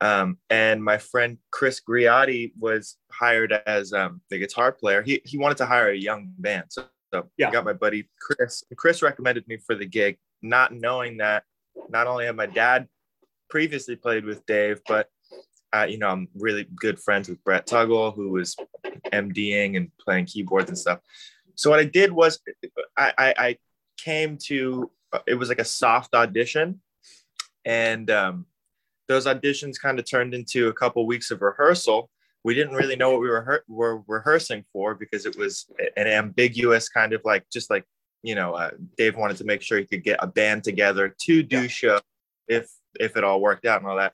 Um, 0.01 0.37
and 0.49 0.83
my 0.83 0.97
friend 0.97 1.37
Chris 1.51 1.81
Griotti 1.87 2.51
was 2.59 2.97
hired 3.11 3.53
as 3.65 3.93
um, 3.93 4.21
the 4.29 4.37
guitar 4.37 4.71
player. 4.71 5.01
He, 5.01 5.21
he 5.23 5.37
wanted 5.37 5.57
to 5.57 5.65
hire 5.65 5.89
a 5.89 5.97
young 5.97 6.33
band. 6.37 6.65
So, 6.69 6.85
so 7.13 7.29
yeah. 7.37 7.47
I 7.47 7.51
got 7.51 7.65
my 7.65 7.73
buddy 7.73 8.09
Chris. 8.19 8.63
Chris 8.77 9.01
recommended 9.01 9.47
me 9.47 9.57
for 9.65 9.75
the 9.75 9.85
gig, 9.85 10.17
not 10.41 10.73
knowing 10.73 11.17
that 11.17 11.43
not 11.89 12.07
only 12.07 12.25
had 12.25 12.35
my 12.35 12.45
dad 12.45 12.87
previously 13.49 13.95
played 13.95 14.25
with 14.25 14.45
Dave, 14.45 14.81
but 14.87 15.09
uh, 15.75 15.85
you 15.85 15.97
know, 15.97 16.07
I'm 16.07 16.27
really 16.35 16.67
good 16.75 16.99
friends 16.99 17.27
with 17.27 17.43
Brett 17.43 17.67
Tuggle, 17.67 18.15
who 18.15 18.29
was 18.29 18.55
MDing 19.11 19.75
and 19.75 19.91
playing 19.97 20.25
keyboards 20.25 20.69
and 20.69 20.77
stuff. 20.77 20.99
So 21.55 21.69
what 21.69 21.79
I 21.79 21.85
did 21.85 22.11
was 22.11 22.39
I, 22.97 23.13
I, 23.17 23.33
I 23.37 23.57
came 23.97 24.37
to, 24.45 24.89
it 25.27 25.35
was 25.35 25.49
like 25.49 25.59
a 25.59 25.65
soft 25.65 26.13
audition. 26.13 26.81
And 27.65 28.09
um, 28.11 28.45
those 29.07 29.25
auditions 29.25 29.79
kind 29.81 29.99
of 29.99 30.09
turned 30.09 30.33
into 30.33 30.67
a 30.67 30.73
couple 30.73 31.05
weeks 31.05 31.31
of 31.31 31.41
rehearsal. 31.41 32.09
We 32.43 32.53
didn't 32.53 32.75
really 32.75 32.95
know 32.95 33.11
what 33.11 33.21
we 33.21 33.29
were, 33.29 33.63
were 33.67 34.01
rehearsing 34.07 34.63
for 34.71 34.95
because 34.95 35.25
it 35.25 35.37
was 35.37 35.65
an 35.97 36.07
ambiguous 36.07 36.89
kind 36.89 37.13
of 37.13 37.21
like, 37.25 37.45
just 37.51 37.69
like, 37.69 37.85
you 38.21 38.35
know, 38.35 38.53
uh, 38.53 38.71
Dave 38.97 39.17
wanted 39.17 39.37
to 39.37 39.45
make 39.45 39.61
sure 39.61 39.79
he 39.79 39.85
could 39.85 40.03
get 40.03 40.19
a 40.21 40.27
band 40.27 40.63
together 40.63 41.15
to 41.25 41.43
do 41.43 41.63
yeah. 41.63 41.67
show 41.67 41.99
if, 42.47 42.69
if 42.99 43.17
it 43.17 43.23
all 43.23 43.41
worked 43.41 43.65
out 43.65 43.81
and 43.81 43.89
all 43.89 43.97
that. 43.97 44.13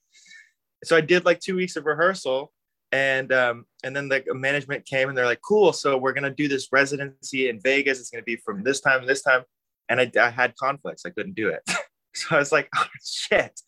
So 0.84 0.96
I 0.96 1.02
did 1.02 1.26
like 1.26 1.40
two 1.40 1.56
weeks 1.56 1.76
of 1.76 1.86
rehearsal 1.86 2.52
and 2.92 3.32
um, 3.32 3.66
and 3.84 3.96
then 3.96 4.10
the 4.10 4.24
management 4.34 4.86
came 4.86 5.10
and 5.10 5.18
they're 5.18 5.26
like, 5.26 5.42
cool. 5.48 5.74
So 5.74 5.98
we're 5.98 6.14
gonna 6.14 6.30
do 6.30 6.48
this 6.48 6.68
residency 6.72 7.50
in 7.50 7.60
Vegas. 7.62 8.00
It's 8.00 8.10
gonna 8.10 8.24
be 8.24 8.38
from 8.38 8.64
this 8.64 8.82
time 8.82 9.02
to 9.02 9.08
this 9.08 9.22
time. 9.22 9.44
And 9.90 10.00
I, 10.00 10.12
I 10.20 10.30
had 10.30 10.56
conflicts. 10.56 11.06
I 11.06 11.10
couldn't 11.10 11.36
do 11.36 11.50
it. 11.50 11.62
so 12.14 12.36
I 12.36 12.40
was 12.40 12.52
like, 12.52 12.70
oh, 12.76 12.86
shit, 13.04 13.60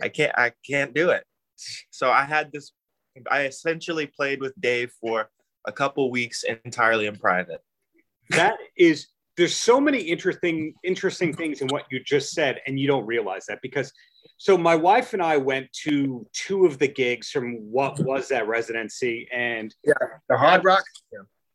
I 0.00 0.08
can't, 0.08 0.32
I 0.36 0.52
can't 0.68 0.94
do 0.94 1.10
it. 1.10 1.24
So 1.90 2.10
I 2.10 2.24
had 2.24 2.50
this, 2.52 2.72
I 3.30 3.42
essentially 3.42 4.06
played 4.06 4.40
with 4.40 4.58
Dave 4.60 4.92
for 5.00 5.28
a 5.66 5.72
couple 5.72 6.10
weeks 6.10 6.44
entirely 6.64 7.06
in 7.06 7.16
private. 7.16 7.60
That 8.30 8.56
is, 8.76 9.08
there's 9.36 9.54
so 9.54 9.80
many 9.80 10.00
interesting, 10.00 10.74
interesting 10.84 11.34
things 11.34 11.60
in 11.60 11.68
what 11.68 11.84
you 11.90 12.00
just 12.02 12.32
said, 12.32 12.60
and 12.66 12.78
you 12.78 12.86
don't 12.86 13.06
realize 13.06 13.46
that 13.46 13.60
because 13.62 13.92
so 14.36 14.56
my 14.56 14.74
wife 14.74 15.12
and 15.12 15.22
I 15.22 15.36
went 15.36 15.72
to 15.84 16.26
two 16.32 16.66
of 16.66 16.78
the 16.78 16.88
gigs 16.88 17.30
from 17.30 17.56
what 17.70 17.98
was 18.00 18.28
that 18.28 18.48
residency, 18.48 19.28
and 19.32 19.74
yeah, 19.84 19.94
the 20.28 20.36
Hard 20.36 20.64
Rock, 20.64 20.84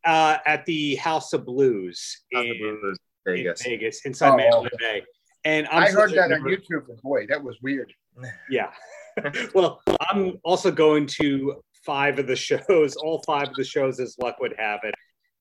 uh, 0.05 0.37
at 0.45 0.65
the 0.65 0.95
House 0.95 1.33
of 1.33 1.45
Blues 1.45 2.23
House 2.33 2.45
in, 2.45 2.51
of 2.51 2.57
Blues, 2.59 2.99
Vegas. 3.25 3.65
in 3.65 3.71
Vegas, 3.71 4.05
inside 4.05 4.33
oh, 4.33 4.37
Mandalay 4.37 4.69
Bay. 4.79 5.03
And 5.45 5.67
I'm 5.67 5.83
i 5.83 5.91
heard 5.91 6.11
that 6.13 6.31
on 6.31 6.41
YouTube. 6.41 6.85
Boy, 7.03 7.27
that 7.27 7.43
was 7.43 7.57
weird. 7.61 7.93
Yeah. 8.49 8.71
well, 9.53 9.81
I'm 10.09 10.39
also 10.43 10.71
going 10.71 11.05
to 11.19 11.61
five 11.85 12.17
of 12.19 12.27
the 12.27 12.35
shows, 12.47 12.95
all 12.95 13.21
five 13.25 13.49
of 13.49 13.55
the 13.55 13.63
shows 13.63 13.99
as 13.99 14.17
luck 14.19 14.39
would 14.39 14.55
have 14.57 14.79
it, 14.83 14.95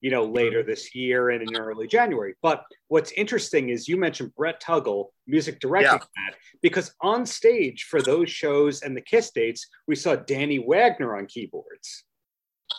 you 0.05 0.11
know, 0.11 0.27
later 0.27 0.63
this 0.63 0.95
year 0.95 1.31
and 1.31 1.49
in 1.49 1.57
early 1.57 1.87
January. 1.87 2.35
But 2.43 2.67
what's 2.89 3.11
interesting 3.13 3.71
is 3.71 3.89
you 3.89 3.97
mentioned 3.97 4.35
Brett 4.37 4.61
Tuggle, 4.61 5.07
music 5.27 5.61
directing 5.61 5.93
yeah. 5.93 5.99
that, 5.99 6.37
because 6.61 6.95
on 7.01 7.25
stage 7.25 7.85
for 7.85 8.03
those 8.03 8.29
shows 8.29 8.83
and 8.83 8.95
the 8.95 9.01
Kiss 9.01 9.31
dates, 9.31 9.67
we 9.89 9.95
saw 9.95 10.15
Danny 10.15 10.59
Wagner 10.59 11.17
on 11.17 11.25
keyboards. 11.25 12.05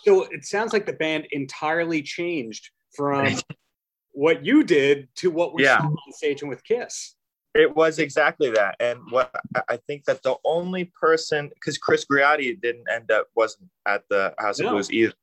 So 0.03 0.25
it 0.25 0.45
sounds 0.45 0.71
like 0.71 0.85
the 0.85 0.93
band 0.93 1.25
entirely 1.31 2.03
changed 2.03 2.69
from 2.95 3.33
what 4.11 4.45
you 4.45 4.63
did 4.63 5.07
to 5.15 5.31
what 5.31 5.55
we 5.55 5.63
yeah. 5.63 5.79
saw 5.79 5.88
on 5.88 6.11
stage 6.11 6.43
and 6.43 6.49
with 6.49 6.63
Kiss. 6.63 7.15
It 7.55 7.75
was 7.75 7.97
exactly 7.97 8.51
that, 8.51 8.75
and 8.79 8.99
what 9.09 9.31
I 9.67 9.77
think 9.88 10.03
that 10.05 10.21
the 10.21 10.35
only 10.45 10.91
person, 10.99 11.49
because 11.55 11.79
Chris 11.79 12.05
Griotti 12.05 12.61
didn't 12.61 12.85
end 12.91 13.09
up 13.09 13.27
wasn't 13.35 13.69
at 13.88 14.03
the 14.11 14.35
House 14.38 14.59
no. 14.59 14.67
of 14.67 14.71
Blues 14.73 14.91
either. 14.91 15.13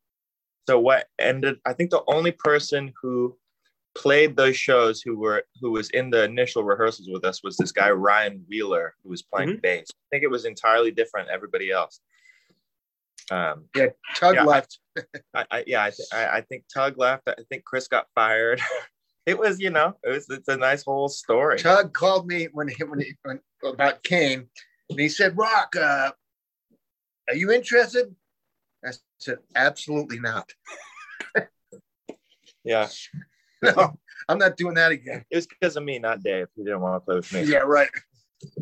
So 0.68 0.79
what 0.79 1.09
ended? 1.18 1.59
I 1.64 1.72
think 1.72 1.90
the 1.90 2.05
only 2.07 2.33
person 2.33 2.92
who 3.01 3.37
played 3.94 4.37
those 4.37 4.57
shows 4.57 5.03
who 5.03 5.18
were 5.18 5.44
who 5.61 5.72
was 5.72 5.90
in 5.90 6.11
the 6.11 6.25
initial 6.25 6.64
rehearsals 6.64 7.09
with 7.11 7.25
us 7.25 7.42
was 7.42 7.57
this 7.57 7.72
guy 7.72 7.90
Ryan 7.90 8.44
Wheeler 8.48 8.94
who 9.03 9.11
was 9.11 9.22
playing 9.22 9.51
mm-hmm. 9.51 9.61
bass. 9.61 9.88
I 9.90 10.07
think 10.11 10.25
it 10.25 10.31
was 10.31 10.44
entirely 10.44 10.90
different 10.90 11.29
everybody 11.29 11.70
else. 11.70 12.01
Um, 13.31 13.64
yeah, 13.77 13.87
Tug 14.16 14.35
yeah, 14.35 14.44
left. 14.44 14.79
I, 15.35 15.46
I, 15.51 15.64
yeah, 15.66 15.85
I, 15.85 15.90
th- 15.90 16.09
I, 16.12 16.38
I, 16.38 16.40
think 16.42 16.64
Tug 16.72 16.98
left. 16.98 17.29
I 17.29 17.35
think 17.48 17.64
Chris 17.64 17.88
got 17.88 18.07
fired. 18.14 18.61
it 19.27 19.38
was, 19.38 19.61
you 19.61 19.70
know, 19.70 19.94
it 20.03 20.11
was. 20.11 20.29
It's 20.29 20.48
a 20.48 20.57
nice 20.57 20.85
whole 20.85 21.09
story. 21.09 21.59
Tug 21.59 21.92
called 21.94 22.27
me 22.27 22.48
when 22.53 22.68
he 22.68 22.85
when 22.85 23.01
he 23.01 23.14
when, 23.22 23.40
about 23.64 24.03
Kane, 24.03 24.48
and 24.90 25.01
he 25.01 25.09
said, 25.09 25.37
"Rock, 25.37 25.75
uh, 25.77 26.11
are 27.29 27.35
you 27.35 27.53
interested?" 27.53 28.14
I 28.85 28.90
said, 29.18 29.38
"Absolutely 29.55 30.21
not." 30.21 30.51
yeah. 32.64 32.88
No, 33.64 33.95
I'm 34.29 34.38
not 34.38 34.57
doing 34.57 34.75
that 34.75 34.90
again. 34.90 35.25
It 35.31 35.37
was 35.37 35.47
because 35.47 35.77
of 35.77 35.85
me, 35.85 36.01
not 36.01 36.21
Dave. 36.21 36.49
He 36.57 36.64
didn't 36.64 36.81
want 36.81 36.97
to 36.97 37.01
play 37.07 37.14
with 37.14 37.33
me. 37.33 37.45
Yeah, 37.45 37.59
right. 37.59 37.88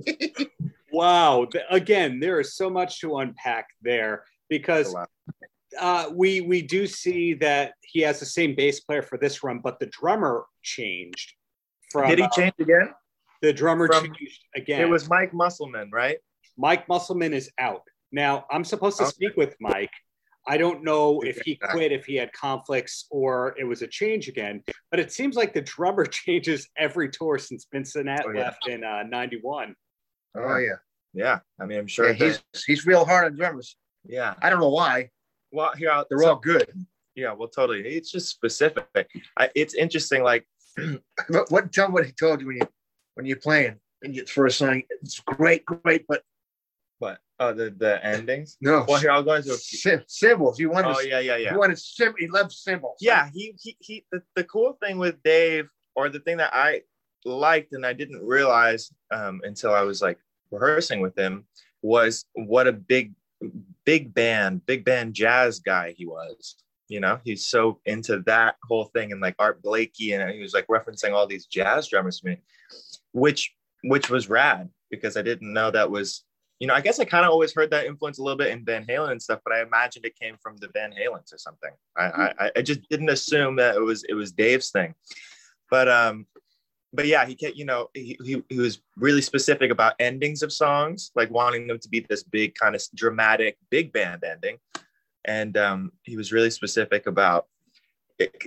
wow. 0.92 1.48
Again, 1.70 2.20
there 2.20 2.38
is 2.38 2.54
so 2.54 2.68
much 2.68 3.00
to 3.00 3.16
unpack 3.16 3.68
there 3.80 4.24
because 4.50 4.94
uh, 5.78 6.10
we 6.12 6.42
we 6.42 6.60
do 6.60 6.86
see 6.86 7.34
that 7.34 7.72
he 7.82 8.00
has 8.00 8.20
the 8.20 8.26
same 8.26 8.54
bass 8.54 8.80
player 8.80 9.02
for 9.02 9.16
this 9.16 9.42
run, 9.42 9.60
but 9.60 9.78
the 9.80 9.86
drummer 9.86 10.44
changed. 10.62 11.32
From, 11.90 12.08
Did 12.08 12.18
he 12.18 12.24
uh, 12.24 12.28
change 12.28 12.54
again? 12.58 12.92
The 13.42 13.52
drummer 13.52 13.86
from, 13.86 14.04
changed 14.04 14.44
again. 14.54 14.82
It 14.82 14.88
was 14.88 15.08
Mike 15.08 15.32
Musselman, 15.32 15.90
right? 15.92 16.18
Mike 16.58 16.88
Musselman 16.88 17.32
is 17.32 17.50
out 17.58 17.82
now. 18.12 18.44
I'm 18.50 18.64
supposed 18.64 18.98
to 18.98 19.04
okay. 19.04 19.12
speak 19.12 19.36
with 19.36 19.56
Mike. 19.60 19.92
I 20.50 20.56
don't 20.56 20.82
know 20.82 21.20
if 21.20 21.40
he 21.42 21.54
quit, 21.54 21.92
if 21.92 22.06
he 22.06 22.16
had 22.16 22.32
conflicts, 22.32 23.06
or 23.08 23.54
it 23.56 23.62
was 23.62 23.82
a 23.82 23.86
change 23.86 24.26
again. 24.26 24.64
But 24.90 24.98
it 24.98 25.12
seems 25.12 25.36
like 25.36 25.54
the 25.54 25.60
drummer 25.60 26.04
changes 26.24 26.68
every 26.76 27.08
tour 27.08 27.38
since 27.38 27.68
Vincent 27.72 28.08
oh, 28.08 28.32
yeah. 28.32 28.40
left 28.40 28.66
in 28.66 28.80
'91. 28.80 29.76
Uh, 30.36 30.40
oh 30.42 30.56
yeah, 30.56 30.72
yeah. 31.14 31.38
I 31.60 31.66
mean, 31.66 31.78
I'm 31.78 31.86
sure 31.86 32.08
yeah, 32.08 32.14
he's 32.14 32.42
he's 32.66 32.84
real 32.84 33.04
hard 33.04 33.26
on 33.26 33.36
drummers. 33.36 33.76
Yeah, 34.04 34.34
I 34.42 34.50
don't 34.50 34.58
know 34.58 34.70
why. 34.70 35.10
Well, 35.52 35.70
here 35.78 36.02
they're 36.10 36.18
so, 36.18 36.30
all 36.30 36.40
good. 36.40 36.68
Yeah, 37.14 37.32
well, 37.32 37.48
totally. 37.48 37.86
It's 37.86 38.10
just 38.10 38.28
specific. 38.28 39.08
I, 39.38 39.50
it's 39.54 39.74
interesting. 39.74 40.24
Like, 40.24 40.48
what, 41.28 41.48
what? 41.52 41.72
Tell 41.72 41.86
me 41.86 41.94
what 41.94 42.06
he 42.06 42.12
told 42.12 42.40
you 42.40 42.48
when 42.48 42.56
you 42.56 42.68
when 43.14 43.24
you're 43.24 43.36
playing 43.36 43.76
and 44.02 44.16
you 44.16 44.26
first 44.26 44.58
song. 44.58 44.82
It's 45.00 45.20
great, 45.20 45.64
great, 45.64 46.06
but 46.08 46.24
what? 47.00 47.18
Oh, 47.40 47.54
the 47.54 47.70
the 47.70 48.04
endings. 48.04 48.58
No. 48.60 48.84
Well, 48.86 49.00
here 49.00 49.10
I'll 49.10 49.22
go 49.22 49.34
into 49.34 49.54
Sim- 49.54 50.04
cymbals. 50.06 50.60
You 50.60 50.70
wanted. 50.70 50.94
Oh 50.94 51.00
yeah, 51.00 51.18
yeah, 51.20 51.36
yeah. 51.36 51.52
You 51.52 51.58
wanted 51.58 51.78
sim. 51.78 52.14
He 52.18 52.28
loved 52.28 52.52
cymbals. 52.52 52.98
Yeah, 53.00 53.30
he 53.34 53.54
he 53.58 53.76
he. 53.80 54.04
The, 54.12 54.22
the 54.36 54.44
cool 54.44 54.76
thing 54.82 54.98
with 54.98 55.22
Dave, 55.22 55.68
or 55.96 56.10
the 56.10 56.20
thing 56.20 56.36
that 56.36 56.54
I 56.54 56.82
liked 57.24 57.72
and 57.72 57.84
I 57.84 57.94
didn't 57.94 58.22
realize 58.22 58.92
um, 59.10 59.40
until 59.42 59.74
I 59.74 59.80
was 59.80 60.02
like 60.02 60.18
rehearsing 60.50 61.00
with 61.00 61.18
him, 61.18 61.46
was 61.82 62.26
what 62.34 62.66
a 62.66 62.72
big 62.72 63.14
big 63.86 64.12
band, 64.12 64.66
big 64.66 64.84
band 64.84 65.14
jazz 65.14 65.60
guy 65.60 65.94
he 65.96 66.04
was. 66.04 66.56
You 66.88 67.00
know, 67.00 67.20
he's 67.24 67.46
so 67.46 67.80
into 67.86 68.18
that 68.26 68.56
whole 68.68 68.86
thing 68.86 69.12
and 69.12 69.20
like 69.22 69.36
Art 69.38 69.62
Blakey, 69.62 70.12
and 70.12 70.30
he 70.30 70.40
was 70.40 70.52
like 70.52 70.66
referencing 70.66 71.12
all 71.12 71.26
these 71.26 71.46
jazz 71.46 71.88
drummers 71.88 72.20
to 72.20 72.26
me, 72.26 72.42
which 73.12 73.54
which 73.84 74.10
was 74.10 74.28
rad 74.28 74.68
because 74.90 75.16
I 75.16 75.22
didn't 75.22 75.54
know 75.54 75.70
that 75.70 75.90
was. 75.90 76.24
You 76.60 76.66
know, 76.66 76.74
I 76.74 76.82
guess 76.82 77.00
I 77.00 77.06
kind 77.06 77.24
of 77.24 77.32
always 77.32 77.54
heard 77.54 77.70
that 77.70 77.86
influence 77.86 78.18
a 78.18 78.22
little 78.22 78.38
bit 78.38 78.52
in 78.52 78.64
Van 78.64 78.84
Halen 78.84 79.10
and 79.12 79.20
stuff, 79.20 79.40
but 79.44 79.54
I 79.54 79.62
imagined 79.62 80.04
it 80.04 80.14
came 80.14 80.36
from 80.42 80.56
the 80.58 80.68
Van 80.72 80.92
Halens 80.92 81.32
or 81.34 81.38
something. 81.38 81.70
I, 81.96 82.32
I, 82.38 82.50
I 82.56 82.62
just 82.62 82.88
didn't 82.88 83.08
assume 83.08 83.56
that 83.56 83.74
it 83.76 83.80
was 83.80 84.04
it 84.04 84.14
was 84.14 84.30
Dave's 84.30 84.70
thing. 84.70 84.94
But 85.70 85.88
um, 85.88 86.26
but 86.92 87.06
yeah, 87.06 87.24
he 87.24 87.34
kept, 87.34 87.56
you 87.56 87.64
know, 87.64 87.88
he, 87.94 88.18
he, 88.24 88.42
he 88.48 88.58
was 88.58 88.82
really 88.96 89.22
specific 89.22 89.70
about 89.70 89.94
endings 90.00 90.42
of 90.42 90.52
songs, 90.52 91.12
like 91.14 91.30
wanting 91.30 91.66
them 91.66 91.78
to 91.78 91.88
be 91.88 92.00
this 92.00 92.24
big 92.24 92.54
kind 92.54 92.74
of 92.74 92.82
dramatic 92.94 93.56
big 93.70 93.92
band 93.92 94.24
ending. 94.24 94.58
And 95.24 95.56
um, 95.56 95.92
he 96.02 96.16
was 96.16 96.32
really 96.32 96.50
specific 96.50 97.06
about, 97.06 97.46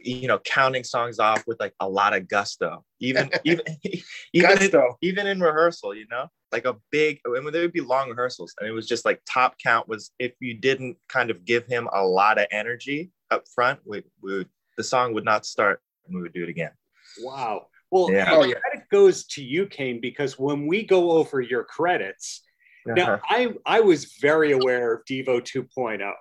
you 0.03 0.27
know, 0.27 0.39
counting 0.39 0.83
songs 0.83 1.19
off 1.19 1.45
with 1.47 1.59
like 1.59 1.73
a 1.79 1.89
lot 1.89 2.15
of 2.15 2.27
gusto, 2.27 2.83
even 2.99 3.29
even 3.43 3.65
even 4.33 4.61
in, 4.61 4.81
even 5.01 5.27
in 5.27 5.39
rehearsal, 5.39 5.95
you 5.95 6.05
know, 6.09 6.27
like 6.51 6.65
a 6.65 6.75
big. 6.91 7.19
I 7.25 7.39
mean, 7.39 7.51
there 7.51 7.61
would 7.61 7.73
be 7.73 7.81
long 7.81 8.09
rehearsals, 8.09 8.53
and 8.59 8.67
it 8.67 8.71
was 8.71 8.87
just 8.87 9.05
like 9.05 9.21
top 9.31 9.55
count 9.57 9.87
was 9.87 10.11
if 10.19 10.33
you 10.39 10.53
didn't 10.55 10.97
kind 11.07 11.31
of 11.31 11.45
give 11.45 11.65
him 11.65 11.87
a 11.93 12.03
lot 12.05 12.37
of 12.37 12.47
energy 12.51 13.11
up 13.31 13.43
front, 13.53 13.79
we, 13.85 14.03
we 14.21 14.37
would, 14.39 14.49
the 14.77 14.83
song 14.83 15.13
would 15.13 15.25
not 15.25 15.45
start, 15.45 15.81
and 16.05 16.15
we 16.15 16.21
would 16.21 16.33
do 16.33 16.43
it 16.43 16.49
again. 16.49 16.71
Wow. 17.21 17.67
Well, 17.91 18.11
Yeah. 18.11 18.29
oh, 18.31 18.43
yeah. 18.43 18.55
credit 18.55 18.89
goes 18.89 19.25
to 19.27 19.43
you, 19.43 19.67
Kane, 19.67 19.99
because 20.01 20.39
when 20.39 20.65
we 20.67 20.83
go 20.83 21.11
over 21.11 21.41
your 21.41 21.63
credits, 21.63 22.41
now 22.85 23.13
Uh-huh. 23.13 23.17
I 23.29 23.53
I 23.65 23.79
was 23.81 24.15
very 24.19 24.51
aware 24.51 24.93
of 24.93 25.05
Devo 25.05 25.39
2.0. 25.41 26.11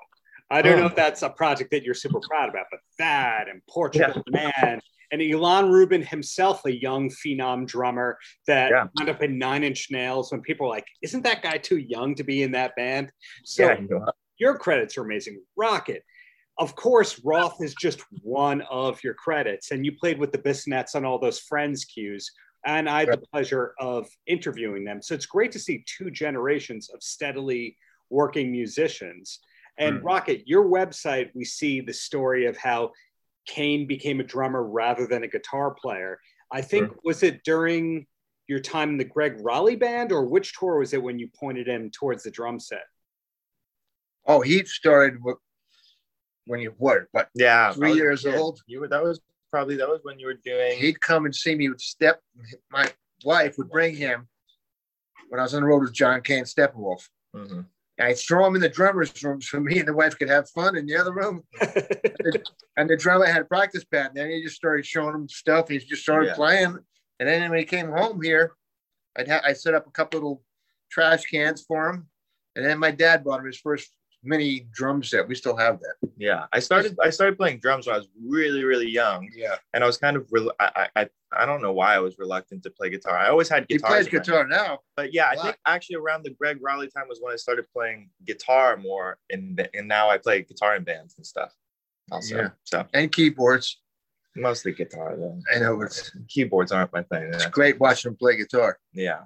I 0.53 0.61
don't 0.61 0.79
know 0.79 0.87
if 0.87 0.95
that's 0.95 1.23
a 1.23 1.31
project 1.31 1.71
that 1.71 1.83
you're 1.83 1.95
super 1.95 2.21
proud 2.21 2.51
about, 2.51 2.67
but 2.71 2.81
that 2.99 3.49
and 3.49 3.63
Portugal 3.69 4.23
Man 4.29 4.81
and 5.11 5.21
Ilan 5.21 5.71
Rubin 5.71 6.03
himself, 6.03 6.65
a 6.67 6.73
young 6.73 7.09
phenom 7.09 7.67
drummer 7.67 8.19
that 8.47 8.71
Yeah. 8.71 8.87
wound 8.97 9.11
up 9.11 9.23
in 9.23 9.39
Nine 9.39 9.65
Inch 9.65 9.91
Nails. 9.91 10.31
When 10.31 10.43
people 10.43 10.67
are 10.67 10.71
like, 10.71 10.87
"Isn't 11.01 11.23
that 11.23 11.43
guy 11.43 11.57
too 11.59 11.79
young 11.79 12.15
to 12.17 12.25
be 12.25 12.43
in 12.43 12.53
that 12.53 12.77
band?" 12.77 13.13
So 13.45 13.65
yeah, 13.65 13.81
you 13.81 14.07
your 14.37 14.59
credits 14.59 14.99
are 14.99 15.03
amazing. 15.03 15.43
Rocket. 15.57 16.05
Of 16.59 16.75
course, 16.77 17.19
Roth 17.25 17.63
is 17.63 17.75
just 17.75 18.03
one 18.23 18.61
of 18.63 19.03
your 19.03 19.15
credits, 19.15 19.71
and 19.71 19.87
you 19.87 19.93
played 19.97 20.19
with 20.19 20.33
the 20.33 20.39
Bissonettes 20.39 20.95
on 20.95 21.05
all 21.05 21.19
those 21.19 21.39
Friends 21.39 21.85
cues. 21.85 22.31
And 22.65 22.89
I 22.89 23.01
had 23.01 23.13
the 23.13 23.27
pleasure 23.33 23.75
of 23.79 24.09
interviewing 24.27 24.85
them. 24.85 25.03
So 25.03 25.15
it's 25.15 25.27
great 25.27 25.51
to 25.53 25.59
see 25.59 25.85
two 25.87 26.11
generations 26.11 26.91
of 26.91 27.03
steadily 27.03 27.77
working 28.11 28.53
musicians. 28.53 29.41
And 29.79 30.01
Mm. 30.01 30.05
Rocket, 30.05 30.47
your 30.47 30.65
website, 30.65 31.31
we 31.35 31.45
see 31.45 31.81
the 31.81 31.93
story 31.93 32.47
of 32.47 32.57
how 32.57 32.93
Kane 33.47 33.87
became 33.87 34.21
a 34.21 34.25
drummer 34.25 34.63
rather 34.63 35.07
than 35.07 35.23
a 35.25 35.29
guitar 35.29 35.73
player. 35.75 36.21
I 36.51 36.61
think, 36.63 36.93
was 37.05 37.23
it 37.23 37.43
during 37.45 38.07
your 38.47 38.61
time 38.61 38.91
in 38.91 38.97
the 38.99 39.05
Gregg 39.05 39.39
Rolie 39.39 39.77
band, 39.79 40.13
or 40.13 40.27
which 40.27 40.53
tour 40.59 40.79
was 40.79 40.93
it 40.93 41.03
when 41.03 41.19
you 41.19 41.29
pointed 41.29 41.67
him 41.67 41.91
towards 41.91 42.23
the 42.23 42.31
drum 42.31 42.61
set? 42.61 42.85
Oh, 44.27 44.41
he 44.43 44.65
started 44.65 45.19
wh- 45.25 45.41
when 46.47 46.61
you 46.61 46.75
were, 46.79 47.09
but 47.13 47.31
yeah, 47.35 47.73
Three 47.73 47.89
I 47.89 47.91
was 47.91 47.97
a 47.99 48.03
years 48.03 48.23
kid. 48.25 48.35
old. 48.35 48.61
You 48.67 48.81
were 48.81 48.89
that 48.89 49.03
was 49.03 49.21
probably 49.51 49.77
that 49.77 49.89
was 49.89 50.01
when 50.03 50.19
you 50.19 50.27
were 50.27 50.35
doing. 50.35 50.79
he'd 50.79 51.01
come 51.01 51.25
and 51.25 51.35
see 51.35 51.55
me 51.55 51.69
with 51.71 51.81
Step. 51.81 52.21
My 52.71 52.93
wife 53.25 53.57
would 53.59 53.71
bring 53.71 53.97
him 53.97 54.29
when 55.29 55.41
I 55.41 55.43
was 55.43 55.55
on 55.55 55.63
the 55.63 55.67
road 55.69 55.83
with 55.83 55.93
John 55.95 56.21
Kay 56.23 56.43
Steppenwolf. 56.43 57.09
Mhm. 57.35 57.67
I'd 58.09 58.19
throw 58.19 58.47
him 58.47 58.55
in 58.55 58.61
the 58.61 58.69
drummer's 58.69 59.23
room 59.23 59.41
so 59.41 59.61
me 59.61 59.79
and 59.79 59.89
the 59.89 59.95
wife 59.95 60.19
could 60.19 60.29
have 60.29 60.49
fun 60.51 60.77
in 60.77 60.87
the 60.87 60.97
other 60.97 61.13
room. 61.13 61.45
And 62.77 62.89
the 62.89 62.97
drummer 62.97 63.27
had 63.27 63.43
a 63.43 63.45
practice 63.45 63.85
pad. 63.85 64.09
And 64.09 64.17
then 64.17 64.31
he 64.31 64.43
just 64.43 64.57
started 64.57 64.87
showing 64.87 65.15
him 65.15 65.29
stuff. 65.29 65.69
He 65.69 65.79
just 65.79 66.03
started 66.03 66.29
Yeah. 66.29 66.35
playing. 66.35 66.79
And 67.21 67.29
then 67.29 67.51
when 67.51 67.59
he 67.59 67.67
came 67.67 67.91
home 67.91 68.23
here, 68.23 68.53
I'd 69.17 69.29
ha- 69.29 69.43
I 69.45 69.53
set 69.53 69.75
up 69.75 69.87
a 69.87 69.91
couple 69.91 70.19
little 70.21 70.43
trash 70.91 71.25
cans 71.27 71.63
for 71.69 71.91
him. 71.91 72.09
And 72.57 72.65
then 72.65 72.79
my 72.79 72.91
dad 72.91 73.25
bought 73.25 73.41
him 73.41 73.47
his 73.47 73.59
first 73.59 73.91
mini 74.25 74.67
drum 74.73 75.03
set. 75.03 75.29
We 75.29 75.35
still 75.35 75.57
have 75.57 75.81
that. 75.81 76.11
Yeah, 76.17 76.47
I 76.53 76.61
started. 76.61 76.97
I 77.03 77.11
started 77.11 77.37
playing 77.37 77.59
drums 77.61 77.87
when 77.87 77.95
I 77.95 77.99
was 77.99 78.09
really, 78.27 78.65
really 78.65 78.89
young, 78.89 79.29
Yeah. 79.35 79.57
and 79.75 79.85
I 79.85 79.87
was 79.87 79.99
kind 79.99 80.17
of. 80.17 80.27
I, 80.61 80.89
I, 80.97 81.09
I 81.37 81.47
don't 81.47 81.63
know 81.63 81.73
why 81.73 81.95
I 81.95 81.99
was 81.99 82.19
reluctant 82.19 82.63
to 82.65 82.71
play 82.71 82.91
guitar. 82.91 83.17
I 83.17 83.29
always 83.29 83.49
had 83.49 83.67
guitar. 83.69 83.97
He 83.99 84.05
guitars. 84.05 84.09
plays 84.09 84.21
guitar 84.27 84.47
now. 84.47 84.81
But 84.97 85.13
yeah, 85.15 85.29
I 85.31 85.37
think 85.37 85.57
actually 85.67 85.97
around 85.97 86.25
the 86.25 86.31
Gregg 86.31 86.61
Rolie 86.61 86.93
time 86.93 87.07
was 87.09 87.19
when 87.21 87.33
I 87.33 87.37
started 87.37 87.67
playing 87.73 88.11
guitar 88.27 88.77
more, 88.77 89.19
and 89.31 89.69
and 89.75 89.89
now 89.89 90.11
I 90.11 90.19
play 90.19 90.43
guitar 90.43 90.77
in 90.77 90.85
bands 90.85 91.15
and 91.17 91.27
stuff. 91.27 91.53
Also, 92.11 92.37
Yeah. 92.37 92.49
so 92.65 92.85
And 92.93 93.11
keyboards. 93.13 93.81
mostly 94.37 94.73
guitar 94.73 95.17
though. 95.17 95.41
I 95.55 95.59
know 95.61 95.81
it's, 95.83 96.11
Keyboards 96.29 96.73
aren't 96.73 96.93
my 96.93 97.03
thing. 97.03 97.25
it's 97.33 97.47
great 97.47 97.79
watching 97.81 98.11
him 98.11 98.17
play 98.17 98.37
guitar. 98.37 98.79
Yeah. 98.93 99.21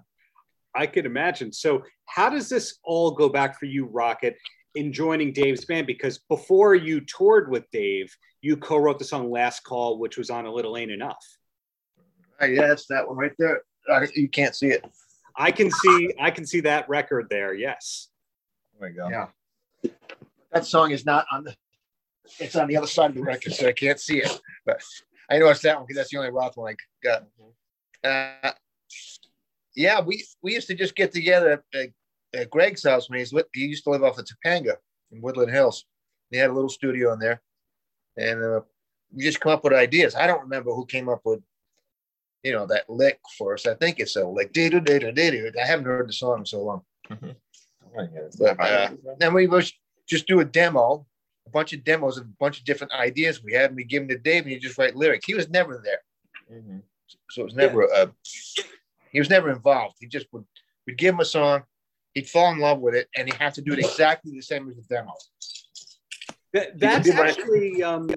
I 0.75 0.87
could 0.87 1.07
imagine. 1.07 1.53
So, 1.53 1.85
how 2.07 2.29
does 2.29 2.49
this 2.51 2.79
all 2.85 3.13
go 3.13 3.29
back 3.31 3.59
for 3.59 3.65
you, 3.65 3.87
Rocket, 3.87 4.37
in 4.75 4.93
joining 4.93 5.33
Dave's 5.33 5.65
band? 5.65 5.87
Because 5.87 6.19
before 6.29 6.75
you 6.75 7.01
toured 7.01 7.51
with 7.51 7.65
Dave, 7.73 8.15
you 8.43 8.57
co-wrote 8.59 8.99
the 8.99 9.05
song 9.07 9.31
"Last 9.31 9.65
Call," 9.65 9.99
which 9.99 10.19
was 10.19 10.29
on 10.29 10.45
"A 10.45 10.53
Little 10.53 10.77
Ain't 10.77 10.91
Enough." 10.91 11.25
Hey, 12.41 12.55
yeah, 12.55 12.69
that's 12.69 12.87
that 12.87 13.07
one 13.07 13.17
right 13.17 13.33
there. 13.39 13.63
You 14.15 14.29
can't 14.29 14.55
see 14.55 14.69
it. 14.69 14.85
I 15.37 15.51
can 15.51 15.71
see, 15.71 16.13
I 16.19 16.31
can 16.31 16.47
see 16.47 16.61
that 16.63 16.89
record 16.89 17.29
there. 17.31 17.55
Yes. 17.55 18.09
There 18.79 18.89
we 18.89 18.95
go. 18.95 19.09
Yeah. 19.09 19.27
That 20.53 20.67
song 20.67 20.91
is 20.91 21.05
not 21.05 21.27
on 21.31 21.45
the. 21.45 21.55
It's 22.41 22.57
on 22.57 22.67
the 22.67 22.77
other 22.77 22.89
side 22.89 23.11
of 23.11 23.17
the 23.17 23.23
record, 23.23 23.53
so 23.53 23.69
I 23.69 23.73
can't 23.73 24.01
see 24.01 24.19
it. 24.19 24.41
But 24.65 24.83
I 25.31 25.39
know 25.39 25.49
it's 25.49 25.61
that 25.63 25.77
one 25.77 25.87
because 25.87 25.97
that's 25.97 26.11
the 26.11 26.19
only 26.19 26.31
Roth 26.31 26.57
one 26.57 26.75
I 26.75 26.77
got. 27.05 27.25
Uh, 28.03 28.53
yeah, 29.77 30.01
we 30.01 30.25
we 30.43 30.55
used 30.55 30.67
to 30.69 30.75
just 30.75 30.97
get 30.97 31.13
together 31.13 31.63
at, 31.75 31.89
at 32.35 32.51
Greg's 32.51 32.83
house 32.83 33.09
when 33.09 33.21
he's 33.21 33.33
with. 33.33 33.47
He 33.55 33.67
used 33.67 33.85
to 33.85 33.91
live 33.91 34.03
off 34.03 34.19
of 34.19 34.25
Topanga 34.27 34.75
in 35.13 35.21
Woodland 35.21 35.53
Hills. 35.53 35.85
He 36.31 36.39
had 36.39 36.51
a 36.51 36.53
little 36.53 36.69
studio 36.69 37.13
in 37.13 37.21
there, 37.21 37.41
and 38.17 38.43
uh, 38.43 38.61
we 39.15 39.23
just 39.23 39.41
come 39.41 39.53
up 39.53 39.63
with 39.63 39.73
ideas. 39.73 40.17
I 40.17 40.27
don't 40.27 40.43
remember 40.43 40.73
who 40.73 40.85
came 40.87 41.09
up 41.09 41.21
with, 41.25 41.41
you 42.43 42.53
know, 42.53 42.67
that 42.67 42.89
lick 42.89 43.19
for 43.37 43.55
us. 43.55 43.67
I 43.67 43.75
think 43.75 43.99
it's 44.01 44.17
a 44.17 44.25
lick. 44.25 44.51
I 44.57 45.67
haven't 45.67 45.85
heard 45.87 46.09
the 46.09 46.13
song 46.13 46.41
in 46.41 46.47
so 46.47 46.63
long. 46.63 46.83
But, 48.39 48.61
uh, 48.61 48.91
then 49.19 49.33
we 49.35 49.47
was 49.47 49.73
just 50.09 50.27
do 50.27 50.41
a 50.41 50.45
demo, 50.45 51.07
a 51.47 51.51
bunch 51.51 51.73
of 51.73 51.83
demos 51.85 52.19
of 52.19 52.25
a 52.25 52.35
bunch 52.39 52.59
of 52.59 52.65
different 52.65 52.93
ideas 52.93 53.43
we 53.43 53.53
had, 53.55 53.71
and 53.71 53.77
we 53.77 53.85
give 53.85 54.03
them 54.03 54.09
to 54.09 54.19
Dave, 54.19 54.43
and 54.43 54.53
he 54.53 54.59
just 54.59 54.77
write 54.79 54.97
lyrics. 54.97 55.27
He 55.27 55.35
was 55.35 55.49
never 55.49 55.81
there, 55.83 56.03
Mhm. 56.53 56.83
so 57.31 57.43
it 57.43 57.45
was 57.45 57.55
never 57.55 57.83
a. 57.85 58.13
He 59.13 59.19
was 59.19 59.31
never 59.31 59.51
involved. 59.51 59.97
He 60.01 60.07
just 60.07 60.27
would 60.33 60.45
we'd 60.87 60.99
give 60.99 61.15
him 61.15 61.21
a 61.21 61.25
song, 61.25 61.65
he'd 62.15 62.29
fall 62.29 62.53
in 62.53 62.59
love 62.59 62.81
with 62.81 62.95
it, 62.95 63.09
and 63.17 63.27
he'd 63.27 63.41
have 63.41 63.55
to 63.55 63.63
do 63.63 63.73
it 63.73 63.79
exactly 63.79 64.33
the 64.33 64.43
same 64.43 64.69
as 64.69 64.77
the 64.77 64.83
demo. 64.83 65.13
That, 66.53 66.79
that's 66.79 67.09
actually. 67.11 67.83
Um, 67.83 68.11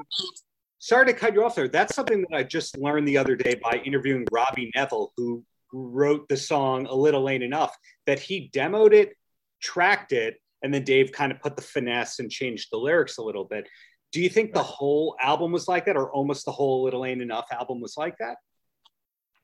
sorry 0.80 1.06
to 1.06 1.14
cut 1.14 1.34
you 1.34 1.44
off 1.44 1.56
there. 1.56 1.68
That's 1.68 1.94
something 1.94 2.26
that 2.30 2.36
I 2.36 2.44
just 2.44 2.78
learned 2.78 3.08
the 3.08 3.18
other 3.18 3.36
day 3.36 3.56
by 3.62 3.82
interviewing 3.86 4.26
Robbie 4.32 4.72
Nevil, 4.76 5.14
who 5.16 5.44
wrote 5.72 6.28
the 6.28 6.38
song 6.38 6.88
"A 6.88 6.96
Little 6.96 7.30
Ain't 7.30 7.44
Enough." 7.44 7.76
That 8.08 8.20
he 8.20 8.50
demoed 8.54 8.94
it, 8.94 9.16
tracked 9.62 10.12
it, 10.12 10.42
and 10.64 10.74
then 10.74 10.84
Dave 10.84 11.12
kind 11.12 11.32
of 11.32 11.40
put 11.42 11.56
the 11.56 11.62
finesse 11.62 12.20
and 12.20 12.32
changed 12.32 12.70
the 12.72 12.78
lyrics 12.78 13.18
a 13.18 13.24
little 13.24 13.46
bit. 13.46 13.68
Do 14.12 14.22
you 14.22 14.30
think 14.30 14.54
the 14.54 14.64
whole 14.64 15.16
album 15.22 15.52
was 15.52 15.68
like 15.68 15.86
that, 15.86 15.98
or 15.98 16.12
almost 16.12 16.46
the 16.46 16.52
whole 16.52 16.84
"Little 16.84 17.06
Ain't 17.06 17.22
Enough" 17.22 17.48
album 17.52 17.82
was 17.82 17.96
like 17.98 18.16
that? 18.20 18.38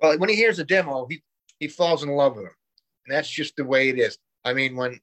Well, 0.01 0.17
when 0.17 0.29
he 0.29 0.36
hears 0.36 0.59
a 0.59 0.63
demo, 0.63 1.05
he 1.09 1.21
he 1.59 1.67
falls 1.67 2.03
in 2.03 2.09
love 2.09 2.36
with 2.36 2.45
him, 2.45 2.55
and 3.05 3.15
that's 3.15 3.29
just 3.29 3.55
the 3.55 3.65
way 3.65 3.89
it 3.89 3.99
is. 3.99 4.17
I 4.43 4.53
mean, 4.53 4.75
when 4.75 4.99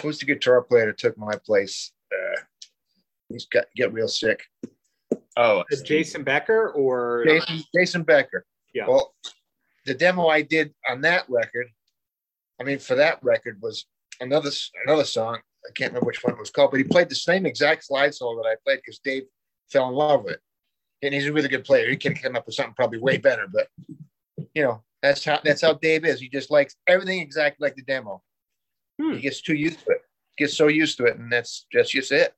who's 0.00 0.18
the 0.18 0.26
guitar 0.26 0.62
player 0.62 0.86
that 0.86 0.98
took 0.98 1.16
my 1.18 1.34
place? 1.44 1.92
Uh, 2.12 2.40
he's 3.28 3.46
got 3.46 3.66
get 3.76 3.92
real 3.92 4.08
sick. 4.08 4.42
Oh, 5.36 5.64
Is 5.70 5.82
Jason 5.82 6.22
Becker 6.22 6.70
or 6.70 7.24
Jason, 7.26 7.62
Jason 7.74 8.02
Becker. 8.02 8.44
Yeah. 8.72 8.86
Well, 8.86 9.14
the 9.86 9.94
demo 9.94 10.28
I 10.28 10.42
did 10.42 10.72
on 10.88 11.00
that 11.02 11.24
record, 11.28 11.66
I 12.60 12.64
mean, 12.64 12.78
for 12.78 12.94
that 12.94 13.22
record 13.22 13.58
was 13.60 13.86
another 14.20 14.50
another 14.86 15.04
song. 15.04 15.38
I 15.66 15.72
can't 15.74 15.90
remember 15.92 16.06
which 16.06 16.22
one 16.22 16.34
it 16.34 16.38
was 16.38 16.50
called, 16.50 16.70
but 16.70 16.78
he 16.78 16.84
played 16.84 17.08
the 17.08 17.14
same 17.14 17.46
exact 17.46 17.84
slide 17.84 18.14
solo 18.14 18.42
that 18.42 18.48
I 18.48 18.56
played 18.64 18.80
because 18.84 18.98
Dave 18.98 19.24
fell 19.70 19.88
in 19.88 19.94
love 19.94 20.24
with 20.24 20.34
it. 20.34 20.40
And 21.02 21.12
he's 21.12 21.26
a 21.26 21.32
really 21.32 21.48
good 21.48 21.64
player. 21.64 21.88
He 21.88 21.96
could 21.96 22.14
have 22.14 22.22
come 22.22 22.36
up 22.36 22.46
with 22.46 22.54
something 22.54 22.74
probably 22.74 22.98
way 22.98 23.18
better, 23.18 23.46
but 23.52 23.68
you 24.54 24.62
know, 24.62 24.82
that's 25.02 25.24
how 25.24 25.40
that's 25.44 25.62
how 25.62 25.74
Dave 25.74 26.04
is. 26.04 26.20
He 26.20 26.28
just 26.28 26.50
likes 26.50 26.76
everything 26.86 27.20
exactly 27.20 27.66
like 27.66 27.76
the 27.76 27.82
demo. 27.82 28.22
Hmm. 29.00 29.14
He 29.14 29.20
gets 29.20 29.42
too 29.42 29.54
used 29.54 29.80
to 29.80 29.90
it. 29.90 30.02
Gets 30.38 30.56
so 30.56 30.68
used 30.68 30.96
to 30.98 31.04
it, 31.04 31.16
and 31.16 31.30
that's 31.30 31.66
that's 31.72 31.90
just 31.90 32.12
it. 32.12 32.34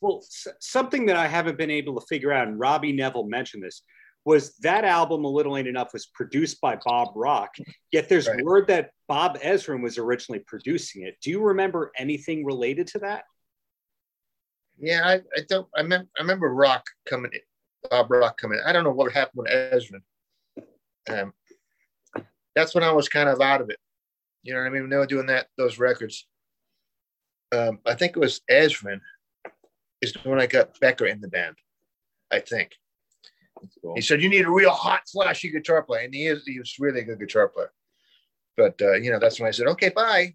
Well, 0.00 0.22
something 0.60 1.06
that 1.06 1.16
I 1.16 1.26
haven't 1.26 1.58
been 1.58 1.70
able 1.70 1.98
to 2.00 2.06
figure 2.06 2.32
out, 2.32 2.48
and 2.48 2.58
Robbie 2.58 2.92
Nevil 2.92 3.24
mentioned 3.24 3.62
this, 3.62 3.82
was 4.24 4.54
that 4.58 4.84
album, 4.84 5.24
A 5.24 5.28
Little 5.28 5.56
Ain't 5.56 5.66
Enough, 5.68 5.92
was 5.94 6.06
produced 6.06 6.60
by 6.60 6.76
Bob 6.84 7.12
Rock. 7.14 7.54
Yet 7.90 8.08
there's 8.08 8.28
Right. 8.28 8.44
word 8.44 8.66
that 8.68 8.90
Bob 9.08 9.38
Ezrin 9.38 9.82
was 9.82 9.96
originally 9.96 10.40
producing 10.46 11.02
it. 11.02 11.16
Do 11.22 11.30
you 11.30 11.40
remember 11.40 11.90
anything 11.96 12.44
related 12.44 12.86
to 12.88 12.98
that? 13.00 13.24
Yeah, 14.78 15.02
I, 15.04 15.14
I 15.36 15.42
don't. 15.48 15.68
I, 15.74 15.82
mem- 15.82 16.08
I 16.18 16.20
remember 16.22 16.52
Rock 16.52 16.84
coming, 17.08 17.30
in, 17.32 17.40
Bob 17.90 18.10
Rock 18.10 18.38
coming. 18.38 18.58
in. 18.58 18.64
I 18.64 18.72
don't 18.72 18.84
know 18.84 18.90
what 18.92 19.12
happened 19.12 19.46
with 19.46 19.50
Ezrin. 19.50 20.02
Um, 21.08 21.32
that's 22.54 22.74
when 22.74 22.84
I 22.84 22.92
was 22.92 23.08
kind 23.08 23.28
of 23.28 23.40
out 23.40 23.60
of 23.60 23.70
it. 23.70 23.78
You 24.42 24.54
know 24.54 24.60
what 24.60 24.66
I 24.66 24.70
mean? 24.70 24.82
When 24.82 24.90
they 24.90 24.96
were 24.96 25.06
doing 25.06 25.26
that, 25.26 25.48
those 25.56 25.78
records. 25.78 26.26
Um, 27.52 27.80
I 27.86 27.94
think 27.94 28.16
it 28.16 28.20
was 28.20 28.40
Ezrin 28.50 29.00
is 30.02 30.14
when 30.24 30.40
I 30.40 30.46
got 30.46 30.78
Becker 30.80 31.06
in 31.06 31.20
the 31.20 31.28
band. 31.28 31.56
I 32.30 32.40
think 32.40 32.72
Cool. 33.82 33.94
He 33.94 34.00
said, 34.00 34.22
"You 34.22 34.28
need 34.28 34.46
a 34.46 34.50
real 34.50 34.70
hot, 34.70 35.02
flashy 35.10 35.50
guitar 35.50 35.82
player," 35.82 36.04
and 36.04 36.14
he 36.14 36.26
is. 36.26 36.44
He 36.46 36.58
was 36.58 36.76
really 36.78 37.00
a 37.00 37.04
good 37.04 37.18
guitar 37.18 37.48
player. 37.48 37.72
But 38.56 38.80
uh, 38.80 38.94
you 38.94 39.10
know, 39.10 39.18
that's 39.18 39.40
when 39.40 39.48
I 39.48 39.50
said, 39.50 39.66
"Okay, 39.68 39.90
bye." 39.90 40.34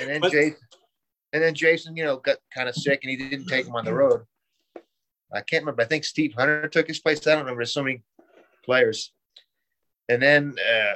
And 0.00 0.08
then 0.08 0.22
Jason, 0.30 0.56
and 1.32 1.42
then 1.42 1.54
Jason, 1.54 1.96
you 1.96 2.04
know, 2.04 2.18
got 2.18 2.38
kind 2.54 2.68
of 2.68 2.74
sick, 2.74 3.00
and 3.02 3.10
he 3.10 3.16
didn't 3.16 3.46
take 3.46 3.66
him 3.66 3.74
on 3.74 3.84
the 3.84 3.94
road. 3.94 4.22
I 5.32 5.40
can't 5.42 5.62
remember. 5.62 5.82
I 5.82 5.86
think 5.86 6.04
Steve 6.04 6.34
Hunter 6.34 6.68
took 6.68 6.88
his 6.88 6.98
place. 6.98 7.24
I 7.26 7.30
don't 7.30 7.40
remember. 7.40 7.60
There's 7.60 7.72
so 7.72 7.84
many 7.84 8.02
players. 8.64 9.12
And 10.08 10.20
then 10.20 10.56
uh, 10.58 10.94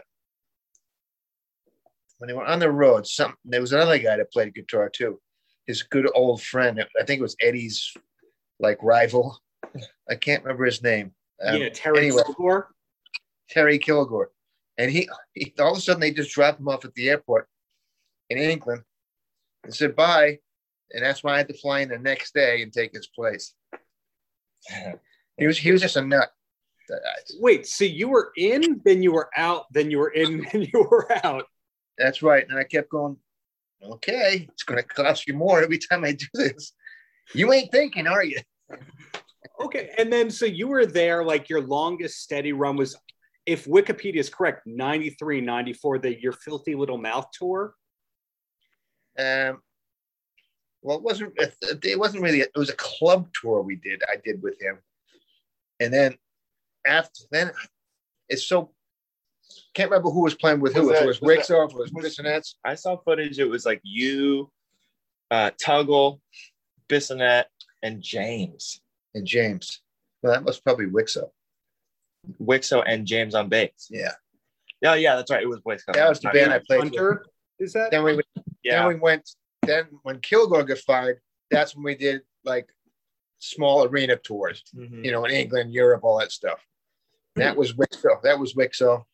when 2.18 2.28
they 2.28 2.34
were 2.34 2.44
on 2.44 2.58
the 2.58 2.70
road, 2.70 3.06
some 3.06 3.34
there 3.44 3.60
was 3.60 3.72
another 3.72 3.98
guy 3.98 4.16
that 4.16 4.32
played 4.32 4.54
guitar 4.54 4.88
too. 4.88 5.20
His 5.66 5.82
good 5.82 6.08
old 6.14 6.42
friend. 6.42 6.84
I 7.00 7.04
think 7.04 7.20
it 7.20 7.22
was 7.22 7.36
Eddie's 7.40 7.94
like 8.60 8.78
rival. 8.82 9.38
I 10.08 10.14
can't 10.14 10.42
remember 10.44 10.64
his 10.64 10.82
name. 10.82 11.12
Um, 11.42 11.60
yeah, 11.60 11.68
Terry 11.70 12.06
anyway. 12.06 12.22
Kilgore. 12.24 12.68
Terry 13.50 13.78
Kilgore. 13.78 14.30
And 14.78 14.90
he, 14.90 15.08
he 15.34 15.52
all 15.58 15.72
of 15.72 15.78
a 15.78 15.80
sudden 15.80 16.00
they 16.00 16.12
just 16.12 16.32
dropped 16.32 16.60
him 16.60 16.68
off 16.68 16.84
at 16.84 16.94
the 16.94 17.08
airport 17.08 17.48
in 18.30 18.38
England 18.38 18.82
and 19.62 19.74
said 19.74 19.96
bye. 19.96 20.38
And 20.92 21.04
that's 21.04 21.24
why 21.24 21.34
I 21.34 21.38
had 21.38 21.48
to 21.48 21.54
fly 21.54 21.80
in 21.80 21.88
the 21.88 21.98
next 21.98 22.34
day 22.34 22.62
and 22.62 22.72
take 22.72 22.92
his 22.92 23.08
place. 23.08 23.54
He 25.36 25.48
was 25.48 25.58
he 25.58 25.72
was 25.72 25.80
just 25.80 25.96
a 25.96 26.00
nut. 26.00 26.30
Wait, 27.40 27.66
so 27.66 27.84
you 27.84 28.08
were 28.08 28.30
in, 28.36 28.80
then 28.84 29.02
you 29.02 29.12
were 29.12 29.30
out, 29.36 29.64
then 29.72 29.90
you 29.90 29.98
were 29.98 30.10
in, 30.10 30.46
then 30.52 30.62
you 30.62 30.86
were 30.88 31.08
out. 31.24 31.46
That's 31.98 32.22
right. 32.22 32.46
And 32.48 32.58
I 32.58 32.64
kept 32.64 32.90
going, 32.90 33.16
okay, 33.92 34.46
it's 34.50 34.62
gonna 34.62 34.82
cost 34.82 35.26
you 35.26 35.34
more 35.34 35.62
every 35.62 35.78
time 35.78 36.04
I 36.04 36.12
do 36.12 36.26
this. 36.34 36.72
You 37.32 37.52
ain't 37.52 37.72
thinking, 37.72 38.06
are 38.06 38.24
you? 38.24 38.38
Okay, 39.60 39.90
and 39.98 40.12
then 40.12 40.30
so 40.30 40.46
you 40.46 40.68
were 40.68 40.86
there, 40.86 41.24
like 41.24 41.48
your 41.48 41.60
longest 41.60 42.20
steady 42.20 42.52
run 42.52 42.76
was, 42.76 42.96
if 43.46 43.66
Wikipedia 43.66 44.16
is 44.16 44.30
correct, 44.30 44.66
93, 44.66 45.40
94, 45.40 45.98
the 45.98 46.20
Your 46.20 46.32
Filthy 46.32 46.74
Little 46.74 46.98
Mouth 46.98 47.26
tour. 47.32 47.74
Um 49.18 49.60
well 50.82 50.98
it 50.98 51.02
wasn't 51.02 51.32
it 51.38 51.98
wasn't 51.98 52.22
really 52.22 52.40
it 52.40 52.50
was 52.56 52.68
a 52.68 52.76
club 52.76 53.28
tour 53.40 53.62
we 53.62 53.76
did 53.76 54.02
I 54.10 54.16
did 54.24 54.42
with 54.42 54.60
him. 54.60 54.78
And 55.78 55.92
then 55.92 56.16
after 56.84 57.24
then 57.30 57.52
it's 58.28 58.44
so 58.44 58.72
can't 59.74 59.90
remember 59.90 60.10
who 60.10 60.22
was 60.22 60.34
playing 60.34 60.60
with 60.60 60.74
who. 60.74 60.82
Was 60.82 60.90
if 60.90 60.96
that- 60.98 61.04
it 61.04 61.06
was 61.06 61.20
was 61.20 61.36
Wixoff, 61.38 61.70
if 61.70 61.74
it 61.74 61.78
was 61.78 61.90
Bissonettes. 61.92 62.54
I 62.64 62.74
saw 62.74 62.96
footage. 62.96 63.38
It 63.38 63.44
was 63.48 63.64
like 63.66 63.80
you, 63.82 64.50
uh, 65.30 65.50
Tuggle, 65.62 66.20
Bissonette, 66.88 67.46
and 67.82 68.00
James. 68.02 68.80
and 69.14 69.26
James. 69.26 69.80
Well, 70.22 70.32
that 70.32 70.42
was 70.44 70.58
probably 70.60 70.86
Wikso. 70.86 71.30
Wikso 72.40 72.82
and 72.86 73.06
James 73.06 73.34
on 73.34 73.48
bass. 73.48 73.88
Yeah. 73.90 74.12
Yeah, 74.80 74.94
yeah, 74.94 75.16
that's 75.16 75.30
right. 75.30 75.42
It 75.42 75.46
was 75.48 75.60
Wikso. 75.60 75.92
That 75.92 76.08
was 76.08 76.20
the 76.20 76.30
band 76.30 76.52
I 76.52 76.58
played 76.58 76.80
with. 76.84 76.88
Hunter, 76.94 77.24
is 77.58 77.72
that? 77.74 77.90
Then 77.90 78.02
we 78.04 78.20
Yeah. 78.62 78.80
then 78.80 78.88
we 78.88 78.94
went 78.96 79.28
then 79.62 79.86
when 80.02 80.20
Kilgore 80.20 80.62
got 80.64 80.78
fired, 80.78 81.20
that's 81.50 81.74
when 81.74 81.84
we 81.84 81.94
did 81.94 82.22
like 82.44 82.68
small 83.38 83.84
arena 83.84 84.16
tours, 84.16 84.62
Mhm. 84.74 85.04
you 85.04 85.10
know, 85.12 85.24
in 85.24 85.30
England, 85.30 85.72
Europe, 85.72 86.02
all 86.04 86.18
that 86.18 86.32
stuff. 86.32 86.62
That 87.36 87.56
was 87.56 87.72
Wikso. 87.74 88.20
That 88.22 88.38
was 88.38 88.54
Wikso. 88.54 89.04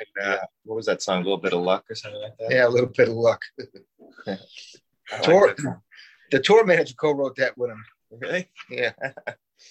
And 0.00 0.26
uh, 0.26 0.30
Yeah. 0.30 0.44
What 0.64 0.76
was 0.76 0.86
that 0.86 1.02
song? 1.02 1.20
A 1.20 1.24
little 1.24 1.38
bit 1.38 1.52
of 1.52 1.62
luck 1.62 1.84
or 1.90 1.94
something 1.94 2.20
like 2.20 2.36
that. 2.38 2.50
yeah, 2.50 2.66
a 2.66 2.68
little 2.68 2.90
bit 2.90 3.08
of 3.08 3.14
luck. 3.14 3.40
I 4.26 4.30
like 5.12 5.22
Tour, 5.22 5.54
the 6.30 6.40
tour 6.40 6.64
manager 6.64 6.94
co-wrote 6.94 7.36
that 7.36 7.56
with 7.58 7.70
him. 7.70 7.84
Really? 8.10 8.48
Yeah. 8.70 8.92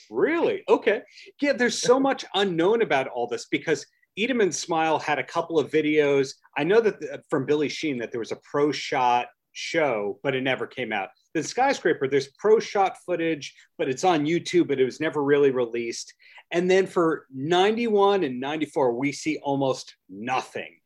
Really? 0.09 0.63
Okay. 0.69 1.01
Yeah, 1.41 1.53
there's 1.53 1.79
so 1.81 1.99
much 2.09 2.25
unknown 2.35 2.81
about 2.81 3.07
all 3.07 3.27
this 3.27 3.45
because 3.45 3.85
Eat 4.15 4.29
'Em 4.29 4.41
and 4.41 4.53
Smile 4.53 4.99
had 4.99 5.19
a 5.19 5.23
couple 5.23 5.57
of 5.59 5.71
videos. 5.71 6.33
I 6.57 6.63
know 6.63 6.81
that 6.81 6.99
the, 6.99 7.23
from 7.29 7.45
Billy 7.45 7.69
Sheehan 7.69 7.97
that 7.99 8.11
there 8.11 8.19
was 8.19 8.31
a 8.31 8.39
pro 8.43 8.71
shot 8.71 9.27
show, 9.51 10.19
but 10.23 10.35
it 10.35 10.41
never 10.41 10.67
came 10.67 10.91
out. 10.93 11.09
The 11.33 11.43
skyscraper, 11.43 12.07
there's 12.07 12.29
pro 12.37 12.59
shot 12.59 12.97
footage, 13.05 13.53
but 13.77 13.89
it's 13.89 14.03
on 14.03 14.25
YouTube, 14.25 14.67
but 14.67 14.79
it 14.79 14.85
was 14.85 14.99
never 14.99 15.23
really 15.23 15.51
released. 15.51 16.13
And 16.51 16.69
then 16.69 16.85
for 16.85 17.25
91 17.33 18.23
and 18.23 18.39
94, 18.39 18.93
we 18.93 19.11
see 19.11 19.39
almost 19.41 19.95
nothing 20.09 20.77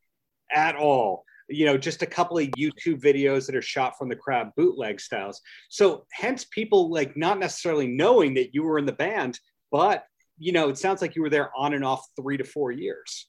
at 0.52 0.76
all. 0.76 1.26
You 1.48 1.66
know, 1.66 1.78
just 1.78 2.02
a 2.02 2.08
couple 2.08 2.38
of 2.38 2.48
YouTube 2.58 3.02
videos 3.02 3.46
that 3.46 3.56
are 3.56 3.62
shot 3.62 3.98
from 3.98 4.10
the 4.10 4.16
crowd 4.16 4.52
bootleg 4.56 5.00
styles. 5.00 5.42
So 5.70 6.06
hence 6.12 6.46
people 6.46 6.90
like 6.90 7.16
not 7.16 7.40
necessarily 7.40 7.88
knowing 7.88 8.36
that 8.36 8.54
you 8.54 8.64
were 8.64 8.80
in 8.80 8.86
the 8.86 8.94
band, 8.94 9.40
but 9.72 10.06
you 10.38 10.52
know, 10.52 10.70
it 10.70 10.78
sounds 10.78 11.02
like 11.02 11.16
you 11.16 11.22
were 11.22 11.30
there 11.30 11.52
on 11.56 11.74
and 11.74 11.86
off 11.86 12.06
three 12.20 12.38
to 12.38 12.44
four 12.44 12.72
years. 12.72 13.28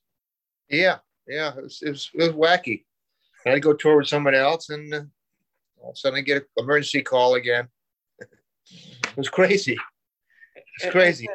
Yeah. 0.69 0.99
Yeah. 1.29 1.53
It 1.57 1.63
was, 1.63 1.83
it 1.83 1.91
was, 1.91 2.11
it 2.15 2.19
was 2.19 2.31
wacky. 2.31 2.85
And 3.45 3.55
I'd 3.55 3.63
go 3.63 3.75
tour 3.75 3.99
with 3.99 4.09
someone 4.09 4.35
else 4.35 4.71
and 4.71 4.93
uh, 4.93 5.03
all 5.81 5.91
of 5.91 5.95
a 5.95 5.97
sudden 5.97 6.19
I 6.19 6.23
get 6.23 6.39
an 6.39 6.49
emergency 6.59 7.03
call 7.03 7.35
again. 7.35 7.69
it 8.21 9.17
was 9.17 9.29
crazy. 9.29 9.77
It's 10.79 10.91
crazy. 10.91 11.27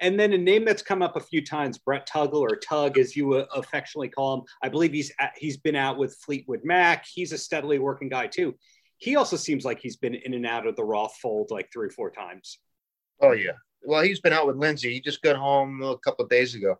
And 0.00 0.18
then 0.18 0.32
a 0.32 0.38
name 0.38 0.64
that's 0.64 0.82
come 0.82 1.02
up 1.02 1.16
a 1.16 1.20
few 1.20 1.44
times, 1.44 1.76
Brett 1.76 2.08
Tuggle 2.08 2.40
or 2.40 2.56
Tug, 2.56 2.96
as 2.96 3.14
you 3.14 3.34
uh, 3.34 3.44
affectionately 3.54 4.08
call 4.08 4.38
him. 4.38 4.42
I 4.62 4.70
believe 4.70 4.92
he's 4.92 5.12
at, 5.18 5.32
he's 5.36 5.58
been 5.58 5.76
out 5.76 5.98
with 5.98 6.16
Fleetwood 6.24 6.60
Mac. 6.64 7.04
He's 7.06 7.32
a 7.32 7.38
steadily 7.38 7.78
working 7.78 8.08
guy 8.08 8.26
too. 8.26 8.54
He 8.96 9.16
also 9.16 9.36
seems 9.36 9.64
like 9.64 9.78
he's 9.78 9.96
been 9.96 10.14
in 10.14 10.32
and 10.34 10.46
out 10.46 10.66
of 10.66 10.76
the 10.76 10.84
Roth 10.84 11.16
fold 11.20 11.50
like 11.50 11.70
three 11.72 11.88
or 11.88 11.90
four 11.90 12.10
times. 12.10 12.58
Oh 13.20 13.32
yeah. 13.32 13.52
Well, 13.82 14.02
he's 14.02 14.20
been 14.20 14.32
out 14.32 14.46
with 14.46 14.56
Lindsey. 14.56 14.92
He 14.92 15.00
just 15.00 15.22
got 15.22 15.36
home 15.36 15.82
a 15.82 15.98
couple 15.98 16.24
of 16.24 16.30
days 16.30 16.54
ago. 16.54 16.78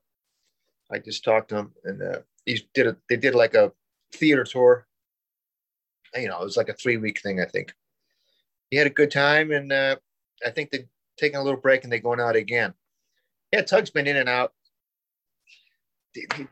I 0.91 0.99
just 0.99 1.25
talked 1.25 1.51
to 1.51 1.57
him, 1.57 1.73
and 1.85 2.03
uh, 2.03 2.19
he 2.45 2.67
did 2.75 2.87
a. 2.87 2.97
They 3.09 3.17
did 3.17 3.35
like 3.35 3.55
a 3.55 3.73
theater 4.13 4.45
tour. 4.45 4.87
You 6.15 6.29
know, 6.29 6.41
it 6.41 6.45
was 6.45 6.57
like 6.57 6.69
a 6.69 6.75
three 6.75 6.97
week 6.97 7.21
thing. 7.21 7.41
I 7.41 7.45
think 7.45 7.73
he 8.71 8.77
had 8.77 8.87
a 8.87 8.91
good 8.91 9.11
time, 9.11 9.53
and 9.53 9.73
uh, 9.73 9.97
I 10.45 10.51
think 10.51 10.71
they're 10.71 10.87
taking 11.19 11.39
a 11.39 11.43
little 11.43 11.61
break 11.61 11.85
and 11.85 11.93
they're 11.93 12.01
going 12.01 12.21
out 12.21 12.37
again. 12.37 12.75
Yeah, 13.53 13.63
Tug's 13.63 13.91
been 13.91 14.07
in 14.07 14.17
and 14.17 14.29
out. 14.29 14.53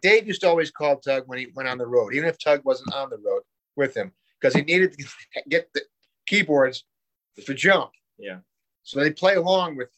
Dave 0.03 0.27
used 0.27 0.43
to 0.43 0.49
always 0.49 0.71
call 0.71 0.97
Tug 0.99 1.25
when 1.27 1.39
he 1.39 1.49
went 1.55 1.69
on 1.69 1.79
the 1.79 1.87
road, 1.87 2.15
even 2.15 2.29
if 2.29 2.39
Tug 2.39 2.65
wasn't 2.65 2.95
on 2.95 3.11
the 3.11 3.19
road 3.19 3.43
with 3.77 3.97
him, 3.97 4.13
because 4.41 4.55
he 4.55 4.63
needed 4.63 4.93
to 4.93 5.05
get 5.49 5.69
the 5.75 5.83
keyboards 6.27 6.85
for 7.45 7.55
jump. 7.55 7.91
Yeah. 8.19 8.39
So 8.85 9.01
they 9.01 9.11
play 9.11 9.35
along 9.35 9.77
with 9.77 9.91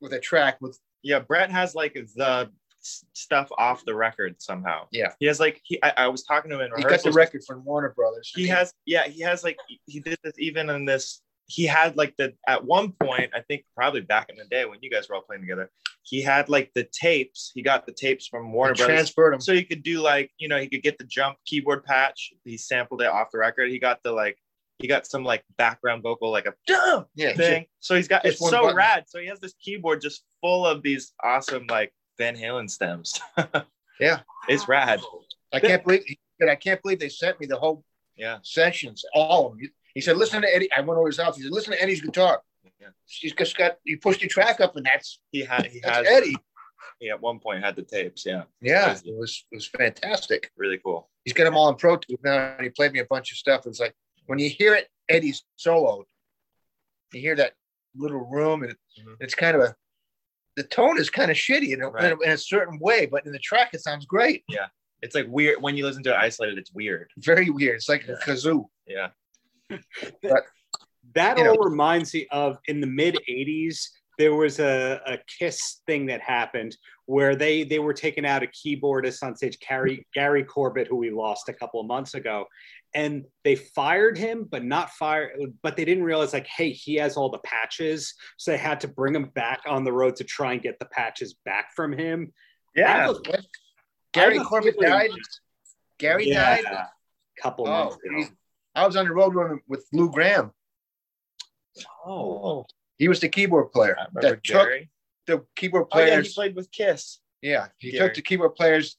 with 0.00 0.12
a 0.12 0.20
track 0.20 0.60
with 0.60 0.78
Yeah, 1.02 1.20
Brett 1.20 1.50
has 1.50 1.74
like 1.74 1.94
the 1.94 2.50
s- 2.84 3.04
stuff 3.14 3.48
off 3.58 3.84
the 3.84 3.94
record 3.94 4.40
somehow. 4.40 4.86
Yeah. 4.92 5.12
He 5.18 5.26
has 5.26 5.40
like 5.40 5.60
he 5.64 5.82
I, 5.82 5.92
I 5.96 6.08
was 6.08 6.22
talking 6.24 6.50
to 6.50 6.56
him 6.56 6.62
in 6.62 6.70
rehearsal. 6.72 6.78
he 6.78 6.82
got 6.82 7.02
the 7.02 7.10
rehearsals. 7.10 7.16
record 7.16 7.44
from 7.46 7.64
Warner 7.64 7.92
Brothers. 7.96 8.32
he 8.34 8.46
has 8.48 8.72
yeah, 8.86 9.06
he 9.08 9.20
has 9.22 9.42
like 9.44 9.56
he 9.86 10.00
did 10.00 10.18
this 10.22 10.34
even 10.38 10.70
in 10.70 10.84
this 10.84 11.20
he 11.46 11.64
had 11.66 11.94
like 11.96 12.14
the 12.16 12.32
at 12.48 12.64
one 12.64 12.92
point, 12.92 13.30
I 13.34 13.40
think 13.42 13.64
probably 13.76 14.00
back 14.00 14.30
in 14.30 14.36
the 14.36 14.46
day 14.46 14.64
when 14.64 14.78
you 14.80 14.90
guys 14.90 15.08
were 15.08 15.14
all 15.16 15.20
playing 15.22 15.42
together, 15.42 15.70
he 16.02 16.22
had 16.22 16.48
like 16.48 16.70
the 16.74 16.84
tapes. 16.84 17.52
He 17.54 17.60
got 17.60 17.84
the 17.84 17.92
tapes 17.92 18.26
from 18.26 18.50
Warner 18.52 18.72
He 18.72 18.78
Brothers. 18.78 18.94
transferred 18.96 19.34
them. 19.34 19.40
So 19.42 19.52
he 19.52 19.62
could 19.62 19.82
do 19.82 20.00
like, 20.00 20.30
you 20.38 20.48
know, 20.48 20.58
he 20.58 20.68
could 20.68 20.82
get 20.82 20.96
the 20.96 21.04
jump 21.04 21.36
keyboard 21.44 21.84
patch. 21.84 22.32
He 22.44 22.56
sampled 22.56 23.02
it 23.02 23.08
off 23.08 23.30
the 23.30 23.36
record. 23.38 23.70
He 23.70 23.78
got 23.78 24.02
the 24.02 24.12
like 24.12 24.38
he 24.78 24.88
got 24.88 25.06
some 25.06 25.22
like 25.22 25.44
background 25.58 26.02
vocal, 26.02 26.30
like 26.32 26.46
a 26.46 26.54
Yeah, 27.14 27.34
thing. 27.34 27.66
So 27.78 27.94
he's 27.94 28.08
got 28.08 28.22
just 28.24 28.40
it's 28.40 28.50
so 28.50 28.62
button. 28.62 28.76
rad. 28.76 29.04
So 29.06 29.18
he 29.20 29.26
has 29.26 29.38
this 29.38 29.52
keyboard 29.60 30.00
just 30.00 30.24
full 30.40 30.66
of 30.66 30.82
these 30.82 31.12
awesome 31.22 31.66
like 31.68 31.92
Van 32.18 32.36
Halen 32.36 32.70
stems. 32.70 33.20
Yeah. 34.00 34.20
It's 34.48 34.66
rad. 34.66 35.00
I 35.52 35.60
can't 35.60 35.84
believe 35.84 36.02
he 36.04 36.18
said, 36.40 36.48
I 36.48 36.56
can't 36.56 36.82
believe 36.82 36.98
they 36.98 37.08
sent 37.08 37.38
me 37.38 37.46
the 37.46 37.56
whole 37.56 37.84
Yeah. 38.16 38.38
sessions, 38.42 39.04
all 39.14 39.52
of 39.52 39.56
them. 39.58 39.70
He 39.94 40.00
said, 40.00 40.16
listen 40.16 40.42
to 40.42 40.52
Eddie. 40.52 40.68
I 40.76 40.80
went 40.80 40.98
over 40.98 41.06
his 41.06 41.16
house. 41.18 41.36
He 41.36 41.44
said, 41.44 41.52
listen 41.52 41.74
to 41.74 41.80
Eddie's 41.80 42.00
guitar. 42.00 42.42
Yeah. 42.80 42.88
He's 43.06 43.32
just 43.34 43.56
got 43.56 43.76
you 43.84 43.98
pushed 44.00 44.20
your 44.20 44.28
track 44.28 44.60
up, 44.60 44.74
and 44.74 44.84
that's 44.84 45.20
He 45.30 45.42
had 45.44 45.66
he 45.66 45.78
that's 45.78 45.98
has 45.98 46.06
Eddie. 46.08 46.34
he 46.98 47.08
at 47.08 47.20
one 47.20 47.38
point 47.38 47.62
had 47.64 47.76
the 47.76 47.82
tapes. 47.82 48.26
Yeah. 48.26 48.42
Yeah, 48.60 48.86
Crazy. 48.86 49.10
it 49.10 49.16
was 49.16 49.44
it 49.52 49.54
was 49.54 49.66
fantastic. 49.68 50.50
Really 50.56 50.78
cool. 50.84 51.08
He's 51.24 51.32
got 51.32 51.44
them 51.44 51.56
all 51.56 51.68
in 51.68 51.76
Pro 51.76 51.96
Tools 51.96 52.18
now, 52.24 52.54
and 52.56 52.64
he 52.64 52.70
played 52.70 52.92
me 52.92 52.98
a 52.98 53.06
bunch 53.06 53.30
of 53.30 53.38
stuff. 53.38 53.64
It's 53.66 53.78
like 53.78 53.94
when 54.26 54.40
you 54.40 54.50
hear 54.50 54.74
it, 54.74 54.88
Eddie's 55.08 55.44
solo, 55.54 56.04
you 57.12 57.20
hear 57.20 57.36
that 57.36 57.52
little 57.94 58.26
room, 58.28 58.62
and 58.64 58.72
it, 58.72 58.78
Mhm. 59.00 59.16
it's 59.20 59.36
kind 59.36 59.56
of 59.56 59.62
a 59.62 59.76
the 60.56 60.62
tone 60.64 60.98
is 60.98 61.10
kind 61.10 61.30
of 61.30 61.36
shitty 61.36 61.72
in 61.74 61.82
a, 61.82 61.88
Right. 61.88 62.04
in, 62.04 62.12
a, 62.12 62.20
in 62.26 62.30
a 62.32 62.38
certain 62.38 62.78
way, 62.80 63.06
but 63.06 63.26
in 63.26 63.32
the 63.32 63.38
track 63.38 63.70
it 63.74 63.80
sounds 63.82 64.06
great. 64.06 64.44
Yeah, 64.48 64.66
it's 65.02 65.14
like 65.14 65.26
weird 65.28 65.60
when 65.62 65.76
you 65.76 65.84
listen 65.84 66.02
to 66.04 66.10
it 66.10 66.16
isolated, 66.16 66.58
it's 66.58 66.72
weird. 66.72 67.10
Very 67.18 67.50
weird. 67.50 67.76
It's 67.76 67.88
like 67.88 68.06
Yeah. 68.06 68.14
a 68.14 68.18
kazoo. 68.18 68.64
Yeah. 68.86 69.08
That 71.14 71.38
all 71.38 71.44
know. 71.44 71.62
reminds 71.62 72.12
me 72.14 72.26
of 72.32 72.58
in 72.66 72.80
the 72.80 72.86
mid 72.86 73.16
80s, 73.28 73.78
there 74.18 74.34
was 74.34 74.58
a, 74.58 75.00
a 75.06 75.18
kiss 75.38 75.80
thing 75.86 76.06
that 76.06 76.20
happened 76.20 76.76
where 77.06 77.36
they 77.36 77.62
they 77.62 77.78
were 77.78 77.92
taking 77.92 78.24
out 78.24 78.42
a 78.42 78.46
keyboardist 78.46 79.22
on 79.22 79.36
stage, 79.36 79.58
Gary 79.60 80.06
Gary 80.14 80.42
Corbett, 80.44 80.88
who 80.88 80.96
we 80.96 81.10
lost 81.10 81.48
a 81.48 81.52
couple 81.52 81.78
of 81.80 81.86
months 81.86 82.14
ago, 82.14 82.46
and 82.94 83.24
they 83.42 83.56
fired 83.56 84.16
him, 84.16 84.44
but 84.48 84.64
not 84.64 84.90
fire, 84.90 85.32
but 85.62 85.76
they 85.76 85.84
didn't 85.84 86.04
realize 86.04 86.32
like, 86.32 86.46
hey, 86.46 86.70
he 86.70 86.94
has 86.96 87.16
all 87.16 87.28
the 87.28 87.38
patches, 87.38 88.14
so 88.36 88.52
they 88.52 88.56
had 88.56 88.80
to 88.80 88.88
bring 88.88 89.14
him 89.14 89.30
back 89.34 89.60
on 89.66 89.82
the 89.84 89.92
road 89.92 90.14
to 90.16 90.24
try 90.24 90.52
and 90.52 90.62
get 90.62 90.78
the 90.78 90.84
patches 90.86 91.34
back 91.44 91.74
from 91.74 91.92
him. 91.92 92.32
Yeah, 92.76 93.08
was- 93.08 93.20
Gary 94.12 94.38
I 94.38 94.44
Corbett 94.44 94.76
died. 94.80 95.10
Gary 95.98 96.28
Yeah, 96.28 96.56
died. 96.62 96.64
a 96.66 97.42
couple 97.42 97.66
Oh, 97.66 97.70
months 97.70 97.96
ago. 98.04 98.24
I 98.76 98.86
was 98.86 98.94
on 98.96 99.06
the 99.06 99.12
road 99.12 99.34
with, 99.34 99.60
with 99.68 99.86
Lou 99.92 100.10
Gramm. 100.10 100.52
Oh, 102.06 102.66
He 102.98 103.08
was 103.08 103.20
the 103.20 103.28
keyboard 103.28 103.72
player 103.72 103.96
I 103.98 104.04
remember 104.14 104.36
that 104.36 104.44
took 104.44 104.68
the 105.26 105.44
keyboard 105.56 105.86
Oh 105.92 105.98
yeah, 105.98 106.04
he 106.04 106.10
players. 106.12 106.34
played 106.34 106.54
with 106.56 106.70
Kiss. 106.70 107.18
yeah, 107.42 107.68
he 107.78 107.90
Gary. 107.92 108.06
took 108.08 108.14
the 108.14 108.22
keyboard 108.22 108.54
players' 108.54 108.96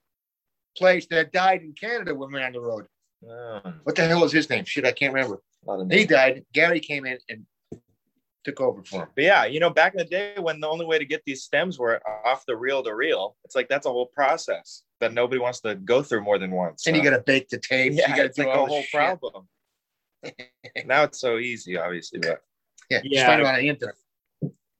place 0.77 1.05
that 1.11 1.31
died 1.31 1.61
in 1.61 1.73
Canada 1.73 2.13
when 2.13 2.31
we 2.33 2.39
were 2.39 2.45
on 2.45 2.51
the 2.51 2.59
road. 2.59 2.85
Oh, 3.27 3.61
What 3.83 3.95
the 3.95 4.07
hell 4.07 4.21
was 4.21 4.31
his 4.31 4.49
name? 4.49 4.65
Shit, 4.65 4.85
I 4.85 4.91
can't 4.91 5.13
remember. 5.13 5.41
a 5.67 5.71
lot 5.71 5.81
of 5.81 5.89
He 5.91 6.05
died. 6.05 6.45
Gary 6.53 6.79
came 6.79 7.05
in 7.05 7.17
and 7.29 7.45
took 8.43 8.61
over 8.61 8.83
for 8.83 9.03
him. 9.03 9.07
But 9.15 9.23
yeah, 9.23 9.45
you 9.45 9.59
know, 9.59 9.69
back 9.71 9.93
in 9.93 9.97
the 9.99 10.05
day 10.05 10.35
when 10.39 10.59
the 10.59 10.67
only 10.67 10.85
way 10.85 10.99
to 10.99 11.05
get 11.05 11.23
these 11.25 11.43
stems 11.43 11.79
were 11.79 11.99
off 12.25 12.45
the 12.45 12.55
reel 12.55 12.83
to 12.83 12.93
reel, 12.93 13.35
it's 13.43 13.55
like 13.55 13.67
that's 13.67 13.87
a 13.87 13.89
whole 13.89 14.05
process 14.07 14.83
that 14.99 15.13
nobody 15.13 15.39
wants 15.39 15.61
to 15.61 15.75
go 15.75 16.03
through 16.03 16.21
more 16.21 16.37
than 16.37 16.51
once. 16.51 16.85
And 16.85 16.95
you 16.95 17.03
got 17.03 17.11
to 17.11 17.23
bake 17.25 17.49
the 17.49 17.57
tape. 17.57 17.93
yeah, 17.95 18.09
you 18.09 18.15
got 18.15 18.21
to 18.21 18.25
it's 18.27 18.37
do 18.37 18.45
like 18.45 18.55
all 18.55 18.65
a 18.65 18.69
whole 18.69 18.81
shit. 18.83 18.91
problem. 18.91 19.47
now 20.85 21.03
it's 21.03 21.19
so 21.19 21.37
easy, 21.37 21.77
obviously, 21.77 22.19
but 22.19 22.41
Yeah, 22.89 23.01
Yeah. 23.03 23.13
just 23.13 23.25
find 23.25 23.41
it 23.41 23.47
on 23.47 23.55
the 23.55 23.67
internet. 23.69 23.95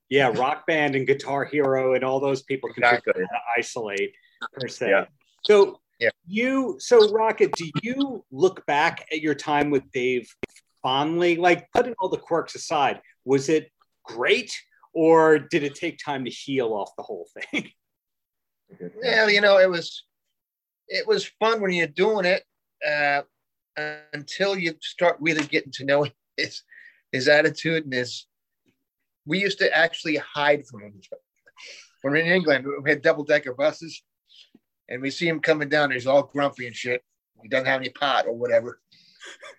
yeah, 0.10 0.28
Rock 0.36 0.68
Band 0.68 0.96
and 0.96 1.08
Guitar 1.08 1.46
Hero 1.46 1.96
and 1.96 2.04
all 2.04 2.20
those 2.20 2.44
people 2.44 2.72
can 2.72 2.84
Exactly. 2.84 3.14
figure 3.14 3.24
out 3.24 3.30
how 3.32 3.38
to 3.38 3.60
isolate 3.60 4.14
per 4.54 4.68
se. 4.68 4.90
Yeah. 4.92 5.06
So 5.44 5.82
Yeah. 6.00 6.10
you, 6.28 6.76
so 6.80 7.10
Rocket, 7.12 7.54
do 7.54 7.70
you 7.82 8.26
look 8.32 8.66
back 8.66 9.08
at 9.12 9.22
your 9.22 9.36
time 9.36 9.70
with 9.70 9.90
Dave 9.92 10.28
fondly? 10.84 11.38
Like 11.38 11.72
putting 11.72 11.94
all 12.00 12.10
the 12.10 12.18
quirks 12.18 12.56
aside, 12.56 13.02
was 13.24 13.48
it 13.50 13.72
great, 14.04 14.54
or 14.94 15.40
did 15.40 15.64
it 15.64 15.76
take 15.76 15.98
time 16.04 16.26
to 16.26 16.32
heal 16.32 16.74
off 16.74 16.92
the 16.98 17.04
whole 17.04 17.28
thing? 17.52 17.70
Well, 19.04 19.30
you 19.30 19.42
know, 19.42 19.60
it 19.60 19.70
was 19.70 20.06
it 20.88 21.08
was 21.08 21.32
fun 21.40 21.62
when 21.62 21.72
you're 21.72 21.88
doing 21.88 22.26
it 22.26 22.44
uh, 22.86 23.22
until 24.14 24.58
you 24.58 24.74
start 24.82 25.18
really 25.20 25.46
getting 25.46 25.72
to 25.74 25.86
know 25.86 26.08
his 26.38 26.64
his 27.12 27.28
attitude 27.28 27.86
and 27.86 27.94
his. 27.94 28.26
We 29.26 29.40
used 29.40 29.60
to 29.60 29.76
actually 29.76 30.18
hide 30.18 30.66
from 30.68 30.82
him. 30.82 31.02
When 32.02 32.14
we 32.14 32.20
we're 32.20 32.26
in 32.26 32.32
England, 32.32 32.66
we 32.84 32.90
had 32.90 33.02
double 33.02 33.24
decker 33.24 33.54
buses, 33.54 34.04
and 34.90 35.02
we 35.02 35.10
see 35.10 35.28
him 35.28 35.40
coming 35.40 35.70
down. 35.70 35.92
He's 35.92 36.08
all 36.08 36.24
grumpy 36.24 36.68
and 36.68 36.76
shit. 36.76 37.04
He 37.42 37.50
doesn't 37.50 37.68
have 37.68 37.82
any 37.82 37.90
pot 37.90 38.26
or 38.28 38.34
whatever. 38.34 38.80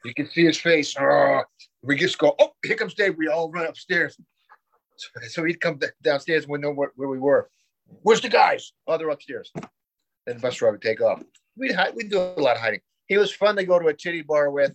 You 0.04 0.14
can 0.14 0.28
see 0.28 0.44
his 0.44 0.58
face. 0.58 0.94
Oh, 0.98 1.42
we 1.82 1.96
just 1.96 2.18
go, 2.18 2.34
oh, 2.38 2.50
here 2.64 2.76
comes 2.76 2.94
Dave. 2.94 3.16
We 3.16 3.28
all 3.28 3.50
run 3.50 3.66
upstairs. 3.66 4.16
So, 4.96 5.08
so 5.28 5.44
he'd 5.44 5.60
come 5.60 5.78
downstairs 6.02 6.44
and 6.44 6.52
we 6.52 6.58
know 6.58 6.72
where, 6.72 6.92
where 6.96 7.08
we 7.08 7.18
were. 7.18 7.50
Where's 8.02 8.20
the 8.20 8.28
guys? 8.28 8.72
Oh, 8.86 8.96
they're 8.98 9.10
upstairs. 9.10 9.52
Then 9.54 10.36
the 10.36 10.40
bus 10.40 10.56
driver 10.56 10.72
would 10.72 10.82
take 10.82 11.00
off. 11.00 11.22
We'd 11.56 11.74
hide, 11.74 11.94
we'd 11.94 12.10
do 12.10 12.18
a 12.18 12.40
lot 12.40 12.56
of 12.56 12.62
hiding. 12.62 12.80
He 13.06 13.16
was 13.18 13.32
fun 13.32 13.56
to 13.56 13.64
go 13.64 13.78
to 13.78 13.86
a 13.86 13.94
titty 13.94 14.22
bar 14.22 14.50
with. 14.50 14.74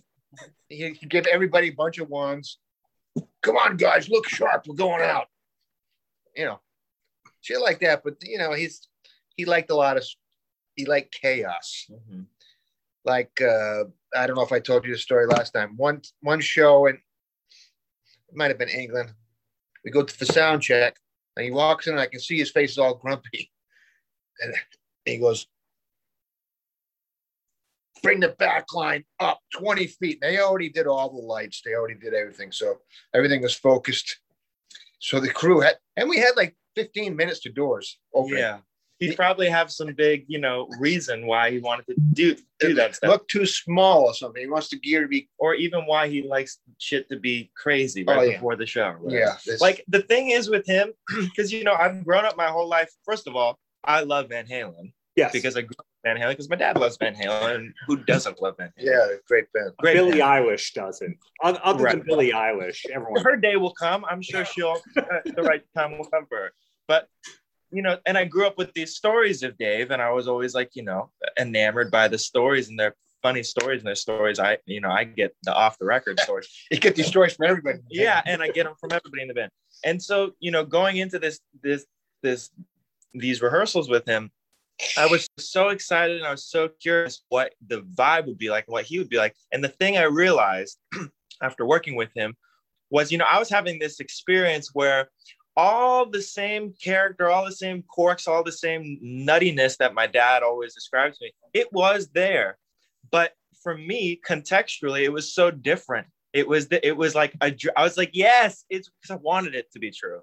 He 0.68 0.92
he'd 0.92 1.10
give 1.10 1.26
everybody 1.26 1.68
a 1.68 1.74
bunch 1.74 1.98
of 1.98 2.08
wands. 2.08 2.58
Come 3.42 3.56
on, 3.56 3.76
guys, 3.76 4.08
look 4.08 4.26
sharp. 4.26 4.66
We're 4.66 4.74
going 4.74 5.02
out. 5.02 5.26
You 6.34 6.46
know, 6.46 6.60
shit 7.42 7.60
like 7.60 7.80
that. 7.80 8.02
But 8.02 8.14
you 8.22 8.38
know, 8.38 8.52
he's 8.52 8.88
he 9.36 9.44
liked 9.44 9.70
a 9.70 9.74
lot 9.74 9.98
of 9.98 10.06
he 10.76 10.86
liked 10.86 11.16
chaos. 11.20 11.86
Mhm. 11.90 12.26
Like 13.04 13.40
uh, 13.40 13.84
I 14.14 14.26
don't 14.26 14.36
know 14.36 14.42
if 14.42 14.52
I 14.52 14.60
told 14.60 14.84
you 14.84 14.92
the 14.92 14.98
story 14.98 15.26
last 15.26 15.52
time. 15.52 15.76
One 15.76 16.02
one 16.20 16.40
show 16.40 16.86
and 16.86 16.98
it 18.28 18.36
might 18.36 18.48
have 18.48 18.58
been 18.58 18.68
England. 18.68 19.12
We 19.84 19.90
go 19.90 20.02
to 20.02 20.18
the 20.18 20.26
sound 20.26 20.62
check, 20.62 20.96
and 21.36 21.44
he 21.44 21.50
walks 21.50 21.86
in, 21.86 21.94
and 21.94 22.00
I 22.00 22.06
can 22.06 22.20
see 22.20 22.38
his 22.38 22.50
face 22.50 22.72
is 22.72 22.78
all 22.78 22.94
grumpy. 22.94 23.50
And 24.40 24.54
he 25.04 25.18
goes, 25.18 25.46
Bring 28.02 28.18
the 28.18 28.30
back 28.30 28.72
line 28.72 29.04
up 29.20 29.40
20 29.54 29.86
feet. 29.86 30.20
They 30.20 30.38
already 30.38 30.70
did 30.70 30.86
all 30.86 31.10
the 31.10 31.20
lights, 31.24 31.60
they 31.64 31.74
already 31.74 31.94
did 31.94 32.14
everything. 32.14 32.50
So 32.50 32.80
everything 33.14 33.42
was 33.42 33.54
focused. 33.54 34.18
So 34.98 35.20
the 35.20 35.28
crew 35.28 35.60
had, 35.60 35.76
and 35.96 36.08
we 36.08 36.16
had 36.18 36.32
like 36.36 36.56
15 36.76 37.14
minutes 37.14 37.40
to 37.40 37.50
doors 37.50 37.98
open. 38.14 38.38
Yeah. 38.38 38.58
He'd 39.08 39.16
probably 39.16 39.48
have 39.48 39.70
some 39.70 39.92
big, 39.94 40.24
you 40.28 40.38
know, 40.38 40.68
reason 40.78 41.26
why 41.26 41.50
he 41.50 41.58
wanted 41.58 41.86
to 41.86 41.94
do 42.12 42.36
do 42.60 42.74
that 42.74 42.94
stuff. 42.96 43.10
Look 43.10 43.28
too 43.28 43.46
small 43.46 44.04
or 44.04 44.14
something. 44.14 44.40
He 44.42 44.48
wants 44.48 44.68
the 44.68 44.76
gear 44.78 45.02
to 45.02 45.08
be, 45.08 45.28
or 45.38 45.54
even 45.54 45.80
why 45.86 46.08
he 46.08 46.22
likes 46.22 46.58
shit 46.78 47.08
to 47.08 47.18
be 47.18 47.50
crazy 47.56 48.04
right 48.04 48.18
Oh, 48.18 48.22
yeah. 48.22 48.32
before 48.36 48.56
the 48.56 48.66
show. 48.66 48.84
or 48.90 48.98
whatever. 48.98 49.20
yeah. 49.20 49.32
it's- 49.46 49.60
Like 49.60 49.84
the 49.88 50.02
thing 50.02 50.30
is 50.30 50.48
with 50.48 50.66
him, 50.66 50.92
because 51.24 51.52
you 51.52 51.64
know, 51.64 51.74
I've 51.74 52.04
grown 52.04 52.24
up 52.24 52.36
my 52.36 52.46
whole 52.48 52.68
life. 52.68 52.90
First 53.04 53.26
of 53.26 53.34
all, 53.36 53.58
I 53.84 54.02
love 54.02 54.28
Van 54.28 54.46
Halen 54.46 54.92
Yes, 55.16 55.32
because 55.32 55.56
I 55.56 55.62
grew 55.62 55.74
up 55.78 55.86
Van 56.04 56.16
Halen 56.16 56.30
because 56.30 56.48
my 56.48 56.56
dad 56.56 56.78
loves 56.78 56.96
Van 56.96 57.14
Halen. 57.14 57.54
And 57.56 57.74
who 57.88 57.96
doesn't 57.96 58.40
love 58.40 58.56
Van 58.58 58.68
Halen? 58.78 58.84
yeah, 58.84 59.06
great 59.26 59.52
band. 59.52 59.72
Great 59.78 59.94
Billie 59.94 60.18
band. 60.18 60.46
Eilish 60.46 60.72
doesn't. 60.72 61.16
Oth- 61.44 61.58
Other 61.62 61.78
than 61.78 61.84
Right. 61.98 62.04
Billie 62.06 62.32
Eilish, 62.32 62.86
everyone. 62.94 63.22
her 63.24 63.36
day 63.36 63.56
will 63.56 63.74
come. 63.74 64.04
I'm 64.08 64.22
sure 64.22 64.44
she'll 64.44 64.80
uh, 64.96 65.02
the 65.24 65.42
right 65.42 65.62
time 65.76 65.98
will 65.98 66.06
come 66.06 66.26
for 66.26 66.38
her. 66.38 66.52
But 66.88 67.08
you 67.72 67.82
know, 67.82 67.98
and 68.06 68.18
I 68.18 68.24
grew 68.24 68.46
up 68.46 68.58
with 68.58 68.72
these 68.74 68.94
stories 68.94 69.42
of 69.42 69.56
Dave, 69.56 69.90
and 69.90 70.02
I 70.02 70.10
was 70.10 70.28
always 70.28 70.54
like, 70.54 70.70
you 70.74 70.82
know, 70.82 71.10
enamored 71.38 71.90
by 71.90 72.08
the 72.08 72.18
stories 72.18 72.68
and 72.68 72.78
their 72.78 72.94
funny 73.22 73.42
stories 73.42 73.80
and 73.80 73.86
their 73.86 73.94
stories. 73.94 74.38
I, 74.38 74.58
you 74.66 74.80
know, 74.80 74.90
I 74.90 75.04
get 75.04 75.34
the 75.44 75.54
off 75.54 75.78
the 75.78 75.86
record 75.86 76.20
stories. 76.20 76.48
You 76.70 76.78
get 76.78 76.94
these 76.94 77.06
stories 77.06 77.34
from 77.34 77.46
everybody. 77.46 77.78
yeah, 77.90 78.22
and 78.26 78.42
I 78.42 78.48
get 78.48 78.64
them 78.64 78.74
from 78.78 78.92
everybody 78.92 79.22
in 79.22 79.28
the 79.28 79.34
band. 79.34 79.50
And 79.84 80.02
so, 80.02 80.32
you 80.40 80.50
know, 80.50 80.64
going 80.64 80.98
into 80.98 81.18
this 81.18 81.40
this 81.62 81.86
this 82.22 82.50
these 83.14 83.40
rehearsals 83.40 83.88
with 83.88 84.06
him, 84.06 84.30
I 84.96 85.06
was 85.06 85.26
so 85.38 85.68
excited 85.68 86.18
and 86.18 86.26
I 86.26 86.30
was 86.30 86.44
so 86.44 86.68
curious 86.68 87.22
what 87.28 87.54
the 87.66 87.82
vibe 87.82 88.26
would 88.26 88.38
be 88.38 88.50
like, 88.50 88.64
what 88.68 88.84
he 88.84 88.98
would 88.98 89.08
be 89.08 89.18
like. 89.18 89.34
And 89.52 89.62
the 89.62 89.68
thing 89.68 89.96
I 89.96 90.04
realized 90.04 90.78
after 91.42 91.64
working 91.64 91.94
with 91.94 92.10
him 92.14 92.34
was, 92.90 93.10
you 93.10 93.18
know, 93.18 93.24
I 93.24 93.38
was 93.38 93.48
having 93.48 93.78
this 93.78 94.00
experience 94.00 94.70
where 94.72 95.08
all 95.56 96.06
the 96.06 96.22
same 96.22 96.72
character, 96.82 97.28
all 97.28 97.44
the 97.44 97.52
same 97.52 97.82
quirks, 97.86 98.26
all 98.26 98.42
the 98.42 98.52
same 98.52 98.98
nuttiness 99.02 99.76
that 99.78 99.94
my 99.94 100.06
dad 100.06 100.42
always 100.42 100.74
described 100.74 101.16
to 101.16 101.24
me, 101.24 101.32
it 101.52 101.72
was 101.72 102.08
there. 102.08 102.58
But 103.10 103.32
for 103.62 103.76
me, 103.76 104.20
contextually, 104.26 105.02
it 105.02 105.12
was 105.12 105.34
so 105.34 105.50
different. 105.50 106.06
It 106.32 106.48
was 106.48 106.68
the, 106.68 106.86
it 106.86 106.96
was 106.96 107.14
like 107.14 107.34
a, 107.42 107.54
I 107.76 107.82
was 107.82 107.98
like, 107.98 108.10
yes, 108.14 108.64
it's 108.70 108.88
because 108.88 109.14
I 109.14 109.20
wanted 109.22 109.54
it 109.54 109.70
to 109.72 109.78
be 109.78 109.90
true. 109.90 110.20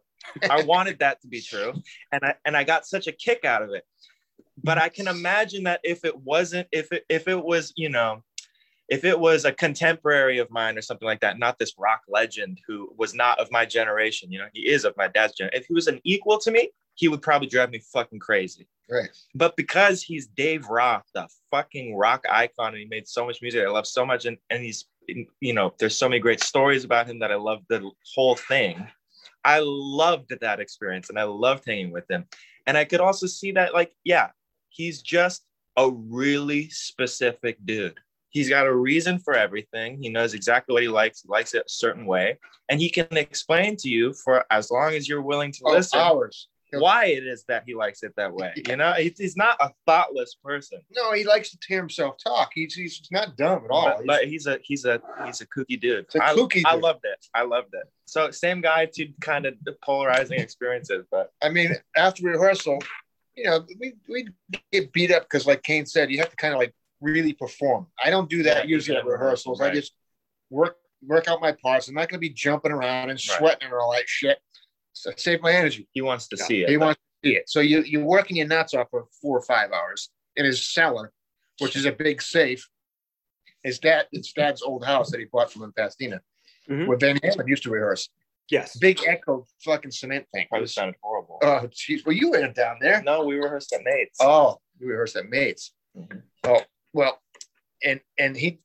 I 0.49 0.63
wanted 0.65 0.99
that 0.99 1.21
to 1.21 1.27
be 1.27 1.41
true, 1.41 1.73
and 2.11 2.23
I 2.23 2.33
and 2.45 2.57
I 2.57 2.63
got 2.63 2.87
such 2.87 3.07
a 3.07 3.11
kick 3.11 3.45
out 3.45 3.61
of 3.61 3.69
it. 3.71 3.83
But 4.61 4.77
I 4.79 4.89
can 4.89 5.07
imagine 5.07 5.63
that 5.63 5.79
if 5.83 6.03
it 6.03 6.17
wasn't, 6.17 6.67
if 6.71 6.91
it 6.91 7.05
if 7.09 7.27
it 7.27 7.41
was, 7.41 7.71
you 7.75 7.89
know, 7.89 8.23
if 8.89 9.05
it 9.05 9.19
was 9.19 9.45
a 9.45 9.51
contemporary 9.51 10.39
of 10.39 10.49
mine 10.49 10.77
or 10.77 10.81
something 10.81 11.05
like 11.05 11.19
that, 11.21 11.37
not 11.37 11.59
this 11.59 11.75
rock 11.77 12.01
legend 12.07 12.59
who 12.67 12.93
was 12.97 13.13
not 13.13 13.39
of 13.39 13.51
my 13.51 13.65
generation, 13.65 14.31
you 14.31 14.39
know, 14.39 14.47
he 14.53 14.67
is 14.67 14.83
of 14.83 14.97
my 14.97 15.07
dad's 15.07 15.33
generation. 15.33 15.59
If 15.61 15.67
he 15.67 15.73
was 15.73 15.87
an 15.87 16.01
equal 16.03 16.39
to 16.39 16.51
me, 16.51 16.69
he 16.95 17.07
would 17.07 17.21
probably 17.21 17.47
drive 17.47 17.69
me 17.69 17.81
fucking 17.93 18.19
crazy. 18.19 18.67
Right. 18.89 19.09
But 19.35 19.55
because 19.55 20.01
he's 20.01 20.27
Dave 20.27 20.67
Roth, 20.67 21.05
the 21.13 21.27
fucking 21.51 21.95
rock 21.95 22.25
icon, 22.29 22.73
and 22.73 22.79
he 22.79 22.85
made 22.85 23.07
so 23.07 23.25
much 23.25 23.41
music 23.41 23.63
I 23.63 23.69
love 23.69 23.87
so 23.87 24.05
much, 24.05 24.25
and, 24.25 24.37
and 24.49 24.63
he's, 24.63 24.85
you 25.39 25.53
know, 25.53 25.73
there's 25.79 25.95
so 25.95 26.09
many 26.09 26.19
great 26.19 26.41
stories 26.41 26.83
about 26.83 27.07
him 27.07 27.19
that 27.19 27.31
I 27.31 27.35
love 27.35 27.59
the 27.69 27.89
whole 28.15 28.35
thing. 28.35 28.87
I 29.45 29.61
loved 29.63 30.33
that 30.41 30.59
experience 30.59 31.09
and 31.09 31.17
I 31.17 31.23
loved 31.23 31.63
hanging 31.65 31.91
with 31.91 32.09
him. 32.09 32.25
And 32.67 32.77
I 32.77 32.85
could 32.85 32.99
also 32.99 33.27
see 33.27 33.51
that, 33.53 33.73
like, 33.73 33.93
yeah, 34.03 34.29
he's 34.69 35.01
just 35.01 35.45
a 35.77 35.89
really 35.89 36.69
specific 36.69 37.57
dude. 37.63 37.99
He's 38.29 38.49
got 38.49 38.67
a 38.67 38.73
reason 38.75 39.19
for 39.19 39.33
everything. 39.33 39.97
He 40.01 40.09
knows 40.09 40.33
exactly 40.33 40.73
what 40.73 40.83
he 40.83 40.89
likes. 40.89 41.21
He 41.23 41.29
likes 41.29 41.53
it 41.53 41.63
a 41.65 41.69
certain 41.69 42.05
way. 42.05 42.37
And 42.69 42.79
he 42.79 42.89
can 42.89 43.07
explain 43.17 43.75
to 43.77 43.89
you 43.89 44.13
for 44.13 44.45
as 44.51 44.69
long 44.69 44.93
as 44.93 45.07
you're 45.09 45.21
willing 45.21 45.51
to 45.53 45.59
Oh, 45.65 45.71
listen 45.71 45.99
hours. 45.99 46.47
why 46.71 47.05
it 47.05 47.25
is 47.25 47.43
that 47.47 47.63
he 47.65 47.73
likes 47.73 48.03
it 48.03 48.13
that 48.17 48.31
way. 48.31 48.53
You 48.67 48.75
know, 48.75 48.93
he's, 48.93 49.17
he's 49.17 49.35
not 49.35 49.57
a 49.59 49.71
thoughtless 49.87 50.35
person, 50.43 50.79
No, 50.91 51.13
he 51.13 51.23
likes 51.23 51.49
to 51.49 51.57
hear 51.67 51.79
himself 51.79 52.17
talk. 52.23 52.51
He's, 52.53 52.75
he's 52.75 53.01
not 53.11 53.35
dumb 53.35 53.63
at 53.65 53.71
all. 53.71 53.95
but, 53.97 54.05
but 54.05 54.25
he's 54.25 54.45
a 54.45 54.59
he's 54.61 54.85
a 54.85 55.01
he's 55.25 55.41
a 55.41 55.47
kooky 55.47 55.79
dude. 55.81 56.05
He's 56.13 56.21
a 56.21 56.25
I, 56.25 56.35
kooky 56.35 56.61
I 56.65 56.73
dude. 56.75 56.83
loved 56.83 57.05
it. 57.05 57.25
I 57.33 57.41
loved 57.41 57.73
it. 57.73 57.87
So 58.05 58.29
same 58.29 58.61
guy, 58.61 58.85
two 58.85 59.07
kind 59.21 59.47
of 59.47 59.55
polarizing 59.83 60.39
experiences, 60.39 61.05
but 61.09 61.31
I 61.41 61.49
mean, 61.49 61.75
after 61.97 62.21
rehearsal, 62.27 62.77
you 63.35 63.45
know, 63.45 63.65
we 63.79 63.93
we 64.07 64.27
get 64.71 64.93
beat 64.93 65.11
up 65.11 65.23
because, 65.23 65.47
like 65.47 65.63
Kane 65.63 65.87
said, 65.87 66.11
you 66.11 66.19
have 66.19 66.29
to 66.29 66.35
kind 66.35 66.53
of 66.53 66.59
like 66.59 66.75
really 67.01 67.33
perform. 67.33 67.87
I 68.03 68.09
don't 68.09 68.29
do 68.29 68.43
that 68.43 68.65
Yeah, 68.65 68.69
usually 68.75 68.97
at 68.97 69.05
rehearsals. 69.05 69.61
I 69.61 69.71
just 69.73 69.93
work 70.49 70.77
work 71.07 71.27
out 71.29 71.39
my 71.39 71.53
parts. 71.53 71.87
I'm 71.87 71.95
not 71.95 72.09
going 72.09 72.17
to 72.17 72.27
be 72.27 72.29
jumping 72.29 72.71
around 72.73 73.09
and 73.09 73.17
Right. 73.29 73.37
sweating 73.37 73.65
and 73.67 73.73
all 73.73 73.93
that 73.93 74.03
shit. 74.07 74.37
So 74.91 75.11
save 75.15 75.41
my 75.41 75.53
energy. 75.53 75.87
He 75.93 76.01
wants 76.01 76.27
to 76.27 76.37
see 76.37 76.63
it. 76.63 76.69
He 76.69 76.75
wants 76.77 76.99
to 76.99 77.27
see 77.29 77.35
it. 77.37 77.49
So 77.49 77.61
you 77.61 77.81
you're 77.83 78.03
working 78.03 78.35
your 78.37 78.47
nuts 78.47 78.73
off 78.73 78.87
for 78.91 79.05
four 79.21 79.37
or 79.37 79.41
five 79.43 79.71
hours 79.71 80.09
in 80.35 80.43
his 80.45 80.61
cellar, 80.61 81.13
which 81.59 81.75
is 81.77 81.85
a 81.85 81.91
big 81.91 82.21
safe. 82.21 82.67
His 83.63 83.79
dad, 83.79 84.07
his 84.11 84.31
dad's 84.33 84.61
old 84.61 84.83
house 84.85 85.09
that 85.11 85.19
he 85.19 85.25
bought 85.25 85.51
from 85.51 85.63
in 85.63 85.71
Pasadena, 85.73 86.21
Mhm. 86.69 86.87
where 86.87 86.97
Van 86.97 87.17
Halen 87.19 87.47
used 87.47 87.63
to 87.63 87.69
rehearse. 87.69 88.09
Yes. 88.49 88.75
Big 88.77 88.99
echo 89.05 89.45
fucking 89.63 89.91
cement 89.91 90.27
thing. 90.33 90.47
Probably 90.49 90.67
sounded 90.67 90.95
horrible. 91.03 91.37
Oh, 91.43 91.67
jeez. 91.67 92.05
Well, 92.05 92.15
you 92.15 92.31
were 92.31 92.47
down 92.49 92.77
there. 92.81 93.01
no, 93.03 93.23
we 93.23 93.35
rehearsed 93.35 93.71
at 93.73 93.83
Mates. 93.83 94.17
Oh, 94.19 94.59
you 94.79 94.87
rehearsed 94.87 95.15
at 95.17 95.27
Mates. 95.29 95.71
Mhm. 95.95 96.23
Oh, 96.45 96.61
well, 96.93 97.21
and 97.83 97.99
and 98.17 98.35
he, 98.35 98.59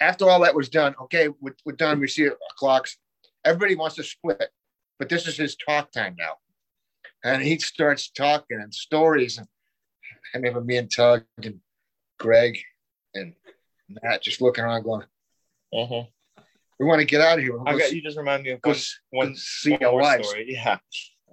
after 0.00 0.28
all 0.28 0.40
that 0.40 0.54
was 0.54 0.68
done, 0.68 0.94
okay, 1.02 1.28
we're, 1.28 1.54
we're 1.64 1.76
done. 1.76 2.00
We 2.00 2.08
see 2.08 2.28
clocks. 2.58 2.96
Everybody 3.44 3.74
wants 3.74 3.96
to 3.96 4.02
split, 4.02 4.48
but 4.98 5.08
this 5.08 5.26
is 5.26 5.36
his 5.36 5.56
talk 5.56 5.92
time 5.92 6.16
now, 6.18 6.34
and 7.22 7.42
he 7.42 7.58
starts 7.58 8.10
talking 8.10 8.60
and 8.60 8.72
stories. 8.72 9.38
And 9.38 9.46
I 10.34 10.38
remember 10.38 10.60
me 10.60 10.76
and 10.76 10.90
Tug 10.90 11.24
and 11.42 11.60
Greg 12.18 12.58
and 13.14 13.34
Matt 14.02 14.22
just 14.22 14.40
looking 14.40 14.64
around, 14.64 14.84
going, 14.84 15.06
Mhm. 15.74 16.08
"We 16.78 16.86
want 16.86 17.00
to 17.00 17.06
get 17.06 17.20
out 17.20 17.38
of 17.38 17.44
here. 17.44 17.56
We'll 17.56 17.68
I 17.68 17.72
go 17.72 17.78
got 17.78 17.92
you. 17.92 18.02
Just 18.02 18.16
remind 18.16 18.44
me 18.44 18.50
of 18.50 18.60
one, 18.62 18.76
one, 19.10 19.36
one 19.66 19.78
more 19.80 20.00
wives." 20.00 20.28
story. 20.28 20.46
Yeah. 20.52 20.78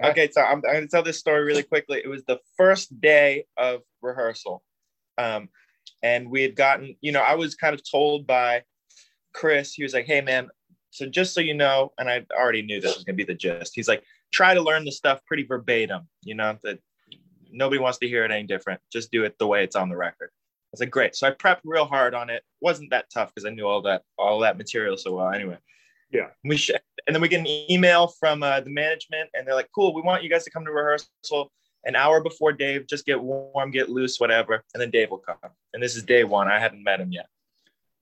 Okay, 0.03 0.31
so 0.31 0.41
I'm, 0.41 0.55
I'm 0.55 0.61
going 0.61 0.81
to 0.81 0.87
tell 0.87 1.03
this 1.03 1.19
story 1.19 1.43
really 1.43 1.61
quickly. 1.63 2.01
It 2.03 2.07
was 2.07 2.23
the 2.25 2.39
first 2.57 2.99
day 2.99 3.45
of 3.55 3.81
rehearsal. 4.01 4.63
Um, 5.17 5.49
and 6.03 6.29
we 6.29 6.41
had 6.41 6.55
gotten, 6.55 6.95
you 7.01 7.11
know, 7.11 7.21
I 7.21 7.35
was 7.35 7.55
kind 7.55 7.73
of 7.73 7.81
told 7.89 8.25
by 8.27 8.63
Chris, 9.33 9.73
he 9.73 9.83
was 9.83 9.93
like, 9.93 10.05
hey, 10.05 10.21
man, 10.21 10.49
so 10.89 11.05
just 11.05 11.33
so 11.33 11.41
you 11.41 11.53
know, 11.53 11.93
and 11.97 12.09
I 12.09 12.25
already 12.33 12.61
knew 12.61 12.81
this 12.81 12.95
was 12.95 13.03
going 13.03 13.15
to 13.17 13.23
be 13.25 13.31
the 13.31 13.37
gist. 13.37 13.73
He's 13.75 13.87
like, 13.87 14.03
try 14.31 14.53
to 14.53 14.61
learn 14.61 14.85
the 14.85 14.91
stuff 14.91 15.23
pretty 15.25 15.43
verbatim, 15.43 16.07
you 16.23 16.35
know, 16.35 16.57
that 16.63 16.79
nobody 17.51 17.79
wants 17.79 17.97
to 17.99 18.07
hear 18.07 18.25
it 18.25 18.31
any 18.31 18.45
different. 18.45 18.81
Just 18.91 19.11
do 19.11 19.23
it 19.23 19.37
the 19.39 19.47
way 19.47 19.63
it's 19.63 19.75
on 19.75 19.89
the 19.89 19.95
record. 19.95 20.29
I 20.33 20.69
was 20.73 20.79
like, 20.79 20.89
great. 20.89 21.15
So 21.15 21.27
I 21.27 21.31
prepped 21.31 21.61
real 21.65 21.85
hard 21.85 22.13
on 22.13 22.29
it. 22.29 22.43
wasn't 22.61 22.91
that 22.91 23.09
tough 23.13 23.33
because 23.33 23.45
I 23.45 23.49
knew 23.49 23.67
all 23.67 23.81
that 23.83 24.03
all 24.17 24.39
that 24.39 24.57
material 24.57 24.95
so 24.97 25.15
well. 25.15 25.31
Anyway, 25.31 25.57
Yeah. 26.11 26.27
We 26.45 26.57
sh- 26.57 26.71
and 27.07 27.15
then 27.15 27.21
we 27.21 27.27
get 27.27 27.41
an 27.41 27.47
email 27.69 28.07
from 28.07 28.43
uh, 28.43 28.61
the 28.61 28.69
management, 28.69 29.29
and 29.33 29.45
they're 29.45 29.55
like, 29.55 29.69
"Cool, 29.73 29.93
we 29.93 30.01
want 30.01 30.23
you 30.23 30.29
guys 30.29 30.43
to 30.45 30.51
come 30.51 30.63
to 30.65 30.71
rehearsal 30.71 31.51
an 31.85 31.95
hour 31.95 32.21
before 32.21 32.53
Dave. 32.53 32.87
Just 32.87 33.05
get 33.05 33.21
warm, 33.21 33.71
get 33.71 33.89
loose, 33.89 34.19
whatever." 34.19 34.63
And 34.73 34.81
then 34.81 34.91
Dave 34.91 35.11
will 35.11 35.19
come. 35.19 35.37
And 35.73 35.81
this 35.81 35.95
is 35.95 36.03
day 36.03 36.23
one. 36.23 36.47
I 36.47 36.59
hadn't 36.59 36.83
met 36.83 36.99
him 36.99 37.11
yet. 37.11 37.27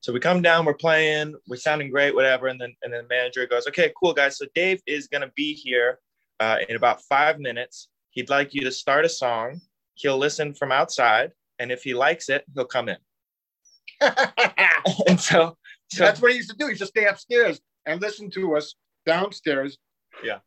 So 0.02 0.14
we 0.14 0.20
come 0.20 0.42
down, 0.42 0.66
we're 0.66 0.74
playing, 0.76 1.36
we're 1.48 1.58
sounding 1.58 1.90
great, 1.90 2.16
whatever. 2.16 2.48
And 2.48 2.60
then 2.60 2.76
and 2.84 2.94
then 2.94 3.04
the 3.04 3.08
manager 3.10 3.46
goes, 3.46 3.68
"Okay, 3.68 3.92
cool, 4.02 4.14
guys. 4.14 4.38
So 4.38 4.46
Dave 4.56 4.82
is 4.86 5.08
gonna 5.08 5.32
be 5.36 5.54
here 5.54 6.00
uh, 6.40 6.58
in 6.68 6.76
about 6.76 7.04
five 7.04 7.40
minutes. 7.40 7.90
He'd 8.12 8.30
like 8.30 8.54
you 8.54 8.62
to 8.62 8.72
start 8.72 9.06
a 9.06 9.10
song. 9.10 9.62
He'll 9.96 10.18
listen 10.18 10.54
from 10.54 10.72
outside, 10.72 11.32
and 11.60 11.72
if 11.72 11.84
he 11.84 11.94
likes 11.94 12.30
it, 12.30 12.46
he'll 12.54 12.66
come 12.66 12.90
in." 12.90 12.98
And 15.08 15.20
so, 15.20 15.58
so 15.92 16.06
That's 16.06 16.22
what 16.22 16.32
he 16.32 16.38
used 16.38 16.50
to 16.50 16.56
do. 16.56 16.66
He 16.66 16.72
used 16.72 16.82
to 16.82 16.88
stay 16.88 17.06
upstairs 17.06 17.60
and 17.86 18.02
listen 18.02 18.30
to 18.32 18.56
us 18.56 18.76
downstairs. 19.06 19.78
Yeah. 20.24 20.40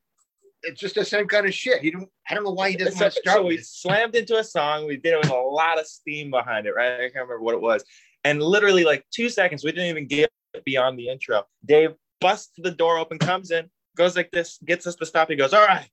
It's 0.63 0.81
just 0.81 0.95
the 0.95 1.05
same 1.05 1.27
kind 1.27 1.47
of 1.47 1.55
shit. 1.55 1.83
He 1.83 1.91
don't. 1.91 2.09
I 2.29 2.35
don't 2.35 2.45
know 2.45 2.53
why 2.53 2.71
he 2.71 2.77
doesn't 2.77 2.95
so, 2.95 3.05
want 3.05 3.15
to 3.15 3.21
start. 3.21 3.37
so 3.39 3.47
we 3.47 3.59
slammed 3.59 4.15
into 4.15 4.39
a 4.39 4.45
song. 4.45 4.87
We 4.87 4.97
did 4.97 5.15
it 5.15 5.19
with 5.19 5.31
a 5.31 5.35
lot 5.35 5.79
of 5.79 5.87
steam 5.87 6.31
behind 6.31 6.67
it, 6.67 6.73
right? 6.73 6.95
I 6.95 6.99
can't 6.99 7.15
remember 7.15 7.41
what 7.41 7.55
it 7.55 7.61
was. 7.61 7.85
And 8.25 8.43
literally, 8.43 8.85
like 8.85 9.05
two 9.13 9.29
seconds, 9.29 9.65
we 9.65 9.73
didn't 9.73 9.91
even 9.91 10.07
get 10.07 10.31
beyond 10.65 10.99
the 10.99 11.09
intro. 11.09 11.45
Dave 11.65 11.95
busts 12.21 12.53
the 12.59 12.71
door 12.71 12.99
open, 12.99 13.19
comes 13.19 13.51
in, 13.51 13.69
goes 13.97 14.17
like 14.17 14.31
this, 14.31 14.59
gets 14.65 14.87
us 14.87 14.95
to 14.97 15.07
stop. 15.07 15.29
He 15.29 15.37
goes, 15.37 15.53
All 15.53 15.67
right, 15.67 15.89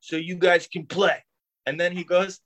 so 0.00 0.16
you 0.16 0.36
guys 0.36 0.66
can 0.66 0.86
play. 0.86 1.24
And 1.66 1.80
then 1.80 1.96
he 1.96 2.04
goes, 2.04 2.40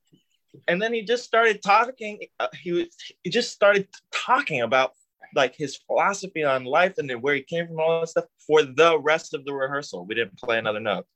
and 0.68 0.80
then 0.80 0.92
he 0.92 1.02
just 1.02 1.24
started 1.24 1.62
talking. 1.62 2.20
Uh, 2.38 2.48
he 2.60 2.72
was, 2.72 2.86
he 3.22 3.30
just 3.30 3.52
started 3.52 3.88
talking 4.12 4.62
about 4.62 4.92
like 5.34 5.54
his 5.54 5.76
philosophy 5.76 6.44
on 6.44 6.64
life 6.64 6.94
and 6.98 7.08
then 7.08 7.20
where 7.20 7.34
he 7.34 7.42
came 7.42 7.66
from, 7.66 7.80
all 7.80 8.00
that 8.00 8.08
stuff 8.08 8.24
for 8.46 8.62
the 8.62 8.98
rest 8.98 9.34
of 9.34 9.44
the 9.44 9.52
rehearsal. 9.52 10.06
We 10.06 10.14
didn't 10.14 10.38
play 10.38 10.58
another 10.58 10.80
note. 10.80 11.06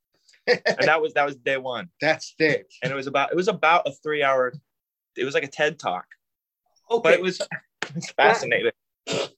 And 0.46 0.60
that 0.80 1.00
was 1.00 1.12
that 1.14 1.24
was 1.24 1.36
day 1.36 1.56
one 1.56 1.88
That's 2.00 2.34
Dave. 2.38 2.64
and 2.82 2.92
it 2.92 2.94
was 2.96 3.06
about 3.06 3.30
it 3.30 3.36
was 3.36 3.48
about 3.48 3.86
a 3.86 3.92
three 4.02 4.22
hour 4.22 4.52
it 5.16 5.24
was 5.24 5.34
like 5.34 5.44
a 5.44 5.48
ted 5.48 5.78
talk 5.78 6.04
Okay. 6.90 7.00
but 7.02 7.14
it 7.14 7.22
was, 7.22 7.40
it 7.40 7.94
was 7.94 8.10
fascinating 8.10 8.72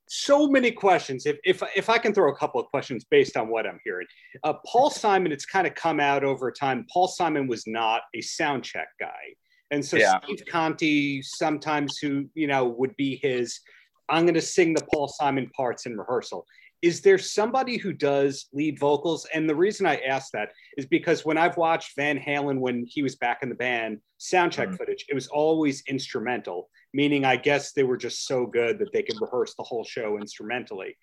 so 0.06 0.46
many 0.46 0.70
questions. 0.70 1.26
If 1.26 1.38
if 1.44 1.62
if 1.74 1.88
I 1.88 1.98
can 1.98 2.12
throw 2.12 2.30
a 2.30 2.36
couple 2.36 2.60
of 2.60 2.66
questions 2.68 3.04
based 3.04 3.36
on 3.36 3.48
what 3.48 3.66
I'm 3.66 3.80
hearing, 3.84 4.06
uh, 4.42 4.54
Paul 4.66 4.90
Simon, 4.90 5.32
it's 5.32 5.46
kind 5.46 5.66
of 5.66 5.74
come 5.74 6.00
out 6.00 6.22
over 6.22 6.52
time. 6.52 6.86
Paul 6.92 7.08
Simon 7.08 7.46
was 7.48 7.66
not 7.66 8.02
a 8.14 8.20
sound 8.20 8.62
check 8.64 8.88
guy, 9.00 9.34
and 9.70 9.84
so 9.84 9.96
Yeah. 9.96 10.20
Steve 10.24 10.42
Conti 10.50 11.22
sometimes 11.22 11.98
who 11.98 12.28
you 12.34 12.46
know 12.46 12.66
would 12.66 12.94
be 12.96 13.16
his. 13.22 13.60
I'm 14.08 14.24
going 14.24 14.34
to 14.34 14.42
sing 14.42 14.74
the 14.74 14.84
Paul 14.92 15.08
Simon 15.08 15.50
parts 15.56 15.86
in 15.86 15.96
rehearsal. 15.96 16.46
Is 16.84 17.00
there 17.00 17.16
somebody 17.16 17.78
who 17.78 17.92
does 17.94 18.46
lead 18.52 18.78
vocals? 18.78 19.26
And 19.32 19.48
the 19.48 19.54
reason 19.54 19.86
I 19.86 19.96
ask 20.14 20.30
that 20.32 20.50
is 20.76 20.84
because 20.84 21.24
when 21.24 21.38
I've 21.38 21.56
watched 21.56 21.96
Van 21.96 22.18
Halen 22.18 22.58
when 22.58 22.84
he 22.86 23.02
was 23.02 23.16
back 23.16 23.38
in 23.42 23.48
the 23.48 23.54
band 23.54 24.00
sound 24.18 24.52
check 24.52 24.68
Mhm. 24.68 24.76
footage, 24.76 25.06
it 25.08 25.14
was 25.14 25.26
always 25.28 25.82
instrumental 25.88 26.70
meaning 26.96 27.24
I 27.24 27.34
guess 27.34 27.72
they 27.72 27.82
were 27.82 27.96
just 27.96 28.24
so 28.24 28.46
good 28.46 28.78
that 28.78 28.92
they 28.92 29.02
could 29.02 29.20
rehearse 29.20 29.54
the 29.56 29.64
whole 29.64 29.82
show 29.82 30.16
instrumentally. 30.18 30.96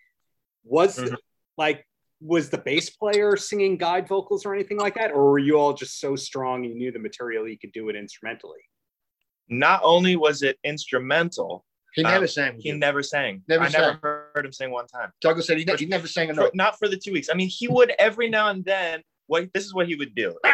Was 0.63 0.97
Mhm. 0.97 1.17
like 1.57 1.85
was 2.21 2.49
the 2.51 2.57
bass 2.59 2.89
player 2.91 3.35
singing 3.35 3.75
guide 3.77 4.07
vocals 4.07 4.45
or 4.45 4.53
anything 4.53 4.77
like 4.77 4.93
that, 4.95 5.11
or 5.11 5.31
were 5.31 5.39
you 5.39 5.57
all 5.59 5.73
just 5.73 5.99
so 5.99 6.15
strong 6.15 6.63
and 6.63 6.73
you 6.73 6.79
knew 6.79 6.91
the 6.91 6.99
material 6.99 7.45
you 7.47 7.57
could 7.57 7.73
do 7.73 7.89
it 7.89 7.95
instrumentally? 7.95 8.61
not 9.49 9.81
only 9.83 10.15
was 10.15 10.43
it 10.43 10.57
instrumental 10.63 11.65
He 11.93 12.03
never 12.03 12.23
Um, 12.23 12.27
sang. 12.27 12.59
he 12.59 12.69
you. 12.69 12.77
never 12.77 13.03
sang 13.03 13.43
Never 13.49 13.65
i 13.65 13.69
never 13.69 13.99
sang. 13.99 13.99
Heard 14.41 14.45
him 14.47 14.53
sing 14.53 14.71
one 14.71 14.87
time. 14.87 15.11
Douglas 15.21 15.47
said 15.47 15.57
he, 15.57 15.65
ne- 15.65 15.77
he 15.77 15.85
never 15.85 16.07
sang 16.07 16.29
a 16.29 16.33
note. 16.33 16.51
not 16.55 16.77
for 16.79 16.87
the 16.87 16.97
two 16.97 17.13
weeks. 17.13 17.29
I 17.31 17.35
mean 17.35 17.49
he 17.49 17.67
would 17.67 17.93
every 17.99 18.29
now 18.29 18.49
and 18.49 18.65
then 18.65 19.01
what 19.27 19.49
this 19.53 19.65
is 19.65 19.73
what 19.73 19.87
he 19.87 19.95
would 19.95 20.15
do. 20.15 20.35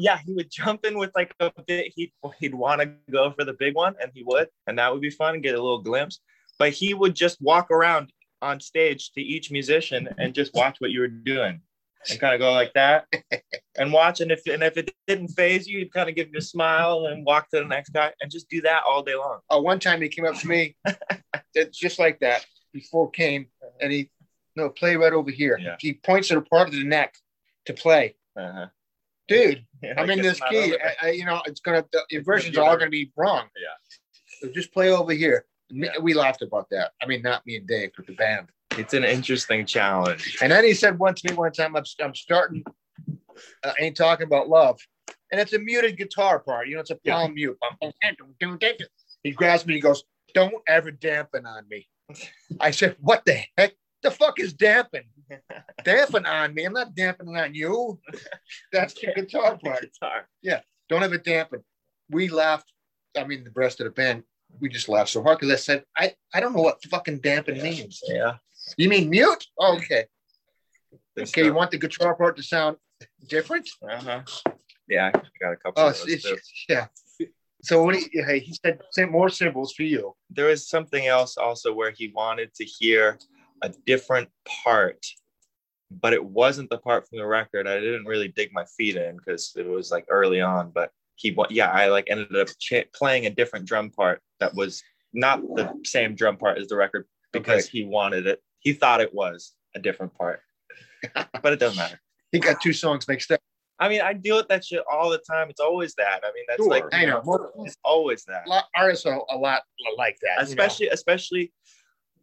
Yeah 0.00 0.18
he 0.24 0.32
would 0.32 0.48
jump 0.48 0.84
in 0.84 0.96
with 0.96 1.10
like 1.16 1.34
a 1.40 1.50
bit. 1.66 1.92
He'd, 1.96 2.12
he'd 2.38 2.54
want 2.54 2.80
to 2.80 2.92
go 3.10 3.32
for 3.32 3.44
the 3.44 3.54
big 3.54 3.74
one 3.74 3.96
and 4.00 4.12
he 4.14 4.22
would 4.24 4.46
and 4.68 4.78
that 4.78 4.92
would 4.92 5.00
be 5.00 5.10
fun 5.10 5.34
and 5.34 5.42
get 5.42 5.56
a 5.56 5.60
little 5.60 5.82
glimpse. 5.82 6.20
But 6.56 6.70
he 6.70 6.94
would 6.94 7.16
just 7.16 7.40
walk 7.40 7.72
around 7.72 8.12
on 8.40 8.60
stage 8.60 9.10
to 9.12 9.20
each 9.20 9.50
musician 9.50 10.08
and 10.16 10.34
just 10.34 10.54
watch 10.54 10.76
what 10.78 10.92
you 10.92 11.00
were 11.00 11.08
doing 11.08 11.60
and 12.08 12.20
kind 12.20 12.34
of 12.34 12.40
go 12.40 12.52
like 12.52 12.72
that 12.74 13.06
and 13.78 13.92
watch 13.92 14.20
and 14.20 14.30
if 14.30 14.46
and 14.46 14.62
if 14.62 14.76
it 14.76 14.90
didn't 15.06 15.28
phase 15.28 15.66
you 15.66 15.78
he'd 15.78 15.92
kind 15.92 16.08
of 16.08 16.14
give 16.14 16.28
you 16.32 16.38
a 16.38 16.42
smile 16.42 17.06
and 17.06 17.24
walk 17.24 17.48
to 17.50 17.58
the 17.58 17.64
next 17.64 17.90
guy 17.90 18.12
and 18.20 18.30
just 18.30 18.48
do 18.48 18.60
that 18.62 18.82
all 18.86 19.02
day 19.02 19.14
long. 19.14 19.40
Oh, 19.50 19.60
one 19.60 19.80
time 19.80 20.00
he 20.00 20.08
came 20.08 20.24
up 20.24 20.36
to 20.36 20.48
me, 20.48 20.76
just 21.72 21.98
like 21.98 22.20
that. 22.20 22.44
Before 22.72 23.10
came 23.10 23.46
and 23.80 23.92
he 23.92 24.10
no 24.56 24.68
play 24.68 24.96
right 24.96 25.12
over 25.12 25.30
here. 25.30 25.58
Yeah. 25.60 25.76
He 25.78 25.94
points 25.94 26.30
at 26.30 26.36
a 26.36 26.42
part 26.42 26.68
of 26.68 26.74
the 26.74 26.84
neck 26.84 27.16
to 27.66 27.72
play. 27.72 28.16
uh-huh. 28.36 28.66
Dude, 29.28 29.64
Yeah, 29.82 29.94
I'm 29.96 30.10
in 30.10 30.22
this 30.22 30.40
key. 30.50 30.74
I, 30.76 31.06
I, 31.06 31.10
you 31.10 31.24
know, 31.24 31.40
it's 31.46 31.60
gonna 31.60 31.84
the 31.92 32.02
inversions 32.10 32.56
are 32.58 32.64
all 32.64 32.76
gonna 32.76 32.90
be 32.90 33.12
wrong. 33.16 33.46
Yeah. 33.56 33.68
So 34.40 34.52
just 34.52 34.72
play 34.72 34.90
over 34.90 35.12
here. 35.12 35.44
Yeah. 35.70 35.98
We 36.00 36.14
laughed 36.14 36.42
about 36.42 36.68
that. 36.70 36.92
I 37.02 37.06
mean, 37.06 37.22
not 37.22 37.46
me 37.46 37.56
and 37.56 37.66
Dave, 37.66 37.90
but 37.96 38.06
the 38.06 38.14
band. 38.14 38.48
it's 38.72 38.94
an 38.94 39.04
interesting 39.04 39.66
challenge 39.66 40.38
And 40.40 40.50
then 40.50 40.64
he 40.64 40.74
said 40.74 40.98
once 40.98 41.20
to 41.22 41.30
me 41.30 41.36
one 41.36 41.52
time, 41.52 41.76
I'm, 41.76 41.84
I'm 42.02 42.14
starting, 42.14 42.64
uh, 43.62 43.72
ain't 43.78 43.96
talking 43.96 44.26
about 44.26 44.48
love. 44.48 44.80
And 45.30 45.40
it's 45.40 45.52
a 45.52 45.58
muted 45.58 45.98
guitar 45.98 46.38
part. 46.38 46.68
You 46.68 46.74
know, 46.74 46.80
it's 46.80 46.90
a 46.90 46.96
palm 46.96 47.34
mute. 47.34 47.58
He 49.22 49.32
grabs 49.32 49.66
me. 49.66 49.74
He 49.74 49.80
goes, 49.80 50.04
Don't 50.32 50.54
ever 50.66 50.90
dampen 50.90 51.44
on 51.44 51.68
me. 51.68 51.86
I 52.60 52.70
said, 52.70 52.96
What 53.00 53.24
the 53.24 53.40
heck? 53.56 53.74
The 54.02 54.10
fuck 54.10 54.38
is 54.38 54.52
dampen? 54.52 55.02
dampen 55.84 56.24
on 56.24 56.54
me. 56.54 56.64
I'm 56.64 56.72
not 56.72 56.94
dampening 56.94 57.36
on 57.36 57.54
you. 57.54 57.98
That's 58.72 58.94
the 58.94 59.12
guitar 59.14 59.58
part. 59.58 59.80
guitar 59.82 60.26
Don't 60.88 61.02
ever 61.02 61.18
dampen. 61.18 61.62
We 62.10 62.28
laughed. 62.28 62.70
I 63.16 63.24
mean, 63.24 63.44
the 63.44 63.50
rest 63.54 63.80
of 63.80 63.84
the 63.84 63.90
band, 63.90 64.22
we 64.60 64.68
just 64.68 64.88
laughed 64.88 65.10
so 65.10 65.22
hard 65.22 65.38
because 65.38 65.52
I 65.52 65.56
said, 65.56 65.84
I, 65.96 66.14
I 66.32 66.40
don't 66.40 66.54
know 66.54 66.62
what 66.62 66.82
fucking 66.84 67.18
dampen 67.18 67.60
means. 67.62 68.00
yeah 68.06 68.34
You 68.76 68.88
mean 68.88 69.10
mute? 69.10 69.44
Okay. 69.60 70.04
This 71.14 71.30
Okay, 71.30 71.44
you 71.44 71.52
want 71.52 71.70
the 71.72 71.78
guitar 71.78 72.14
part 72.14 72.36
to 72.36 72.42
sound 72.42 72.76
different? 73.28 73.68
Uh-huh. 73.82 74.22
Yeah, 74.88 75.08
I 75.08 75.10
got 75.40 75.52
a 75.52 75.56
couple 75.56 75.82
Oh, 75.82 75.88
of 75.88 75.98
those 75.98 76.08
it's, 76.08 76.66
yeah. 76.68 76.86
So 77.62 77.82
what 77.82 77.96
hey, 77.96 78.38
he 78.38 78.56
said 78.64 78.80
send 78.92 79.10
more 79.10 79.28
cymbals 79.28 79.72
for 79.72 79.82
you. 79.82 80.14
There 80.30 80.46
was 80.46 80.68
something 80.68 81.06
else 81.06 81.36
also 81.36 81.72
where 81.72 81.90
he 81.90 82.12
wanted 82.14 82.54
to 82.54 82.64
hear 82.64 83.18
a 83.62 83.70
different 83.84 84.28
part, 84.46 85.04
but 85.90 86.12
it 86.12 86.24
wasn't 86.24 86.70
the 86.70 86.78
part 86.78 87.08
from 87.08 87.18
the 87.18 87.26
record. 87.26 87.66
I 87.66 87.80
didn't 87.80 88.04
really 88.06 88.28
dig 88.28 88.50
my 88.52 88.64
feet 88.76 88.96
in 88.96 89.16
because 89.16 89.52
it 89.56 89.66
was 89.66 89.90
like 89.90 90.06
early 90.08 90.40
on, 90.40 90.70
but 90.72 90.92
he, 91.16 91.36
yeah, 91.50 91.70
I 91.70 91.88
like 91.88 92.06
ended 92.08 92.36
up 92.36 92.48
ch- 92.60 92.86
playing 92.94 93.26
a 93.26 93.30
different 93.30 93.66
drum 93.66 93.90
part 93.90 94.22
that 94.38 94.54
was 94.54 94.82
not 95.12 95.40
the 95.56 95.74
same 95.84 96.14
drum 96.14 96.36
part 96.36 96.58
as 96.58 96.68
the 96.68 96.76
record 96.76 97.06
because 97.32 97.68
he 97.68 97.84
wanted 97.84 98.26
it. 98.28 98.40
He 98.60 98.72
thought 98.72 99.00
it 99.00 99.12
was 99.12 99.54
a 99.74 99.80
different 99.80 100.14
part, 100.14 100.40
but 101.42 101.52
it 101.52 101.58
doesn't 101.58 101.76
matter. 101.76 102.00
He 102.30 102.38
got 102.38 102.60
two 102.60 102.72
songs 102.72 103.08
mixed 103.08 103.32
up. 103.32 103.40
I 103.80 103.88
mean, 103.88 104.00
I 104.00 104.12
deal 104.12 104.36
with 104.36 104.48
that 104.48 104.64
shit 104.64 104.82
all 104.90 105.08
the 105.10 105.18
time. 105.18 105.48
It's 105.50 105.60
always 105.60 105.94
that. 105.94 106.22
I 106.24 106.32
mean, 106.34 106.44
that's 106.48 106.60
Sure, 106.62 106.68
like 106.68 106.84
I 106.92 107.04
know. 107.04 107.22
it's 107.64 107.76
always 107.84 108.24
that. 108.24 108.46
A 108.46 108.48
lot, 108.50 108.64
artists 108.74 109.06
are 109.06 109.22
a 109.30 109.36
lot 109.36 109.62
like 109.96 110.18
that. 110.22 110.32
you 110.34 110.36
know. 110.38 110.42
especially 110.44 110.88
especially 110.88 111.52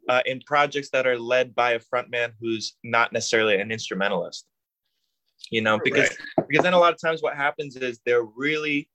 uh, 0.09 0.21
in 0.25 0.41
projects 0.45 0.89
that 0.89 1.07
are 1.07 1.17
led 1.17 1.55
by 1.55 1.71
a 1.71 1.79
frontman 1.79 2.33
who's 2.39 2.75
not 2.83 3.11
necessarily 3.13 3.55
an 3.59 3.71
instrumentalist 3.71 4.45
you 5.51 5.61
know 5.61 5.79
because 5.83 6.09
because 6.47 6.63
then 6.63 6.73
a 6.73 6.77
lot 6.79 6.93
of 6.93 6.99
times 6.99 7.21
what 7.21 7.35
happens 7.35 7.75
is 7.75 7.99
they're 8.05 8.23
really 8.23 8.89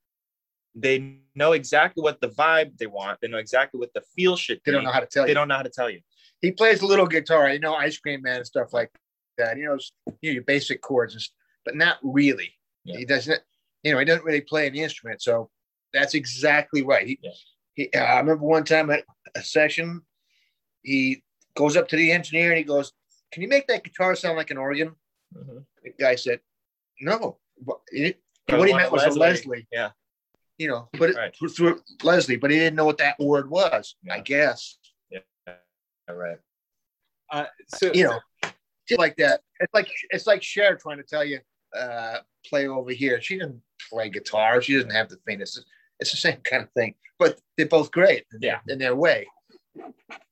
they 0.75 1.17
know 1.35 1.53
exactly 1.53 2.03
what 2.03 2.21
the 2.21 2.29
vibe 2.29 2.77
they 2.79 2.87
want 2.87 3.19
they 3.21 3.29
know 3.29 3.39
exactly 3.39 3.79
what 3.79 3.93
the 3.95 4.03
feel 4.17 4.37
should 4.37 4.61
They 4.65 4.73
don't 4.73 4.85
know 4.85 4.91
how 4.93 5.01
to 5.01 5.07
tell 5.07 5.25
they 5.25 5.31
you. 5.31 5.35
don't 5.35 5.49
know 5.49 5.57
how 5.57 5.63
to 5.63 5.71
tell 5.71 5.91
you 5.91 6.01
He 6.41 6.53
plays 6.53 6.81
a 6.83 6.87
little 6.87 7.07
guitar, 7.07 7.51
you 7.51 7.59
know, 7.61 7.75
Ice 7.75 7.99
Cream 7.99 8.23
Man 8.23 8.37
and 8.37 8.47
stuff 8.47 8.73
like 8.73 8.91
that. 9.37 9.57
You 9.59 9.65
know, 9.67 9.79
you 10.23 10.31
know 10.31 10.35
your 10.35 10.43
basic 10.45 10.81
chords, 10.81 11.33
but 11.65 11.75
not 11.77 11.99
really. 12.03 12.53
Yeah. 12.85 12.99
He 12.99 13.05
doesn't, 13.05 13.41
you 13.83 13.93
know, 13.93 13.99
he 13.99 14.05
doesn't 14.05 14.25
really 14.25 14.41
play 14.41 14.67
an 14.67 14.75
instrument. 14.75 15.23
So 15.23 15.51
that's 15.93 16.15
exactly 16.15 16.83
right. 16.83 17.07
He, 17.07 17.19
Yeah. 17.23 17.31
he 17.75 17.91
uh, 17.93 17.99
I 18.01 18.19
remember 18.19 18.45
one 18.45 18.65
time 18.65 18.91
at 18.91 19.05
a 19.35 19.43
session, 19.43 20.03
he 20.83 21.23
goes 21.55 21.77
up 21.77 21.89
to 21.89 21.97
the 21.97 22.11
engineer 22.13 22.51
and 22.51 22.59
he 22.59 22.65
goes, 22.65 22.93
"Can 23.33 23.43
you 23.43 23.49
make 23.49 23.67
that 23.69 23.85
guitar 23.85 24.15
sound 24.17 24.37
like 24.37 24.51
an 24.51 24.57
organ?" 24.59 24.95
Mhm. 25.37 25.65
The 25.83 25.91
guy 25.99 26.15
said, 26.17 26.41
"No." 27.01 27.39
What, 27.63 27.81
it, 27.93 28.19
what 28.49 28.67
he 28.69 28.75
meant 28.75 28.91
was 28.91 29.03
Leslie. 29.03 29.17
a 29.17 29.21
Leslie. 29.21 29.67
Yeah. 29.71 29.91
You 30.57 30.69
know, 30.69 30.89
put 30.95 31.11
it 31.11 31.17
Right. 31.17 31.35
through 31.57 31.83
Leslie, 32.03 32.37
but 32.37 32.51
he 32.51 32.59
didn't 32.59 32.77
know 32.77 32.85
what 32.87 32.99
that 32.99 33.19
word 33.19 33.49
was. 33.51 33.97
I 34.11 34.21
guess. 34.21 34.79
Yeah. 35.11 35.21
all 36.09 36.15
right 36.17 36.39
Uh, 37.31 37.47
so 37.69 37.93
you 37.95 38.05
know, 38.05 38.19
just 38.91 38.99
like 38.99 39.17
that. 39.17 39.41
It's 39.61 39.73
like 39.75 39.89
it's 40.11 40.27
like 40.27 40.43
Cher 40.43 40.77
trying 40.77 40.99
to 40.99 41.03
tell 41.03 41.25
you 41.25 41.39
uh, 41.77 42.19
play 42.47 42.67
over 42.69 42.91
here. 42.91 43.21
She 43.21 43.39
didn't 43.39 43.61
play 43.91 44.11
guitar. 44.11 44.61
She 44.61 44.75
doesn't 44.75 44.91
have 44.91 45.09
the 45.09 45.17
fingers. 45.27 45.57
It's, 45.57 45.67
it's 46.01 46.11
the 46.11 46.17
same 46.17 46.39
kind 46.45 46.63
of 46.63 46.71
thing, 46.73 46.95
but 47.19 47.39
they're 47.57 47.67
both 47.67 47.91
great. 47.91 48.25
In 48.33 48.41
Yeah. 48.43 48.59
their, 48.67 48.75
in 48.75 48.79
their 48.79 48.97
way. 48.97 49.27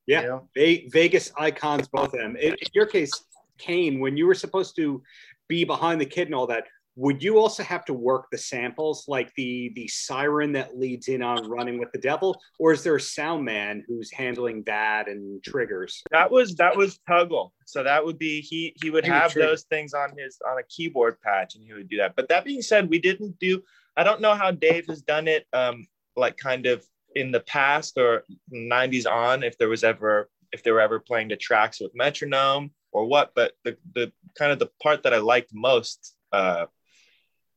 Yeah. 0.06 0.22
You 0.22 0.26
know? 0.28 0.48
Ve- 0.54 0.88
Vegas 0.92 1.32
icons, 1.38 1.88
both 1.88 2.12
of 2.14 2.20
them. 2.20 2.36
In, 2.36 2.52
in 2.52 2.68
your 2.72 2.86
case, 2.86 3.12
Kane, 3.58 4.00
when 4.00 4.16
you 4.16 4.26
were 4.26 4.34
supposed 4.34 4.76
to 4.76 5.02
be 5.48 5.64
behind 5.64 6.00
the 6.00 6.06
kid 6.06 6.28
and 6.28 6.34
all 6.34 6.46
that, 6.46 6.64
would 6.98 7.22
you 7.22 7.38
also 7.38 7.62
have 7.62 7.84
to 7.84 7.94
work 7.94 8.26
the 8.32 8.38
samples, 8.38 9.04
like 9.06 9.32
the 9.36 9.70
the 9.76 9.86
siren 9.86 10.52
that 10.52 10.76
leads 10.76 11.06
in 11.08 11.22
on 11.22 11.48
Running 11.48 11.78
with 11.78 11.92
the 11.92 11.98
Devil, 11.98 12.40
or 12.58 12.72
is 12.72 12.82
there 12.82 12.96
a 12.96 13.00
sound 13.00 13.44
man 13.44 13.84
who's 13.86 14.10
handling 14.10 14.64
that 14.66 15.08
and 15.08 15.42
triggers? 15.44 16.02
that 16.10 16.30
was 16.30 16.56
that 16.56 16.76
was 16.76 16.98
tuggle. 17.08 17.50
So 17.66 17.84
that 17.84 18.04
would 18.04 18.18
be 18.18 18.40
he 18.40 18.74
he 18.82 18.90
would 18.90 19.04
have 19.04 19.32
those 19.32 19.62
things 19.64 19.94
on 19.94 20.10
his 20.18 20.38
on 20.48 20.58
a 20.58 20.62
keyboard 20.64 21.20
patch 21.20 21.54
and 21.54 21.64
he 21.64 21.72
would 21.72 21.88
do 21.88 21.98
that. 21.98 22.16
But 22.16 22.28
that 22.30 22.44
being 22.44 22.62
said 22.62 22.90
we 22.90 22.98
didn't 22.98 23.38
do 23.38 23.62
i 23.98 24.04
don't 24.04 24.20
know 24.20 24.34
how 24.34 24.50
dave 24.50 24.86
has 24.86 25.02
done 25.02 25.28
it 25.28 25.46
um 25.52 25.86
like 26.16 26.36
kind 26.36 26.66
of 26.66 26.84
in 27.14 27.30
the 27.30 27.40
past 27.40 27.98
or 27.98 28.24
90s 28.54 29.10
on 29.10 29.42
if 29.42 29.58
there 29.58 29.68
was 29.68 29.84
ever 29.84 30.30
if 30.52 30.62
they 30.62 30.70
were 30.70 30.80
ever 30.80 30.98
playing 30.98 31.28
the 31.28 31.36
tracks 31.36 31.80
with 31.80 31.90
metronome 31.94 32.70
or 32.92 33.04
what 33.04 33.32
but 33.34 33.52
the 33.64 33.76
the 33.94 34.10
kind 34.38 34.52
of 34.52 34.58
the 34.58 34.70
part 34.82 35.02
that 35.02 35.12
i 35.12 35.18
liked 35.18 35.50
most 35.52 36.14
uh 36.32 36.66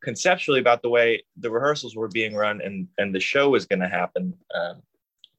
conceptually 0.01 0.59
about 0.59 0.81
the 0.81 0.89
way 0.89 1.23
the 1.37 1.49
rehearsals 1.49 1.95
were 1.95 2.07
being 2.07 2.35
run 2.35 2.61
and 2.61 2.87
and 2.97 3.13
the 3.13 3.19
show 3.19 3.49
was 3.49 3.65
going 3.65 3.79
to 3.79 3.87
happen 3.87 4.33
um, 4.55 4.81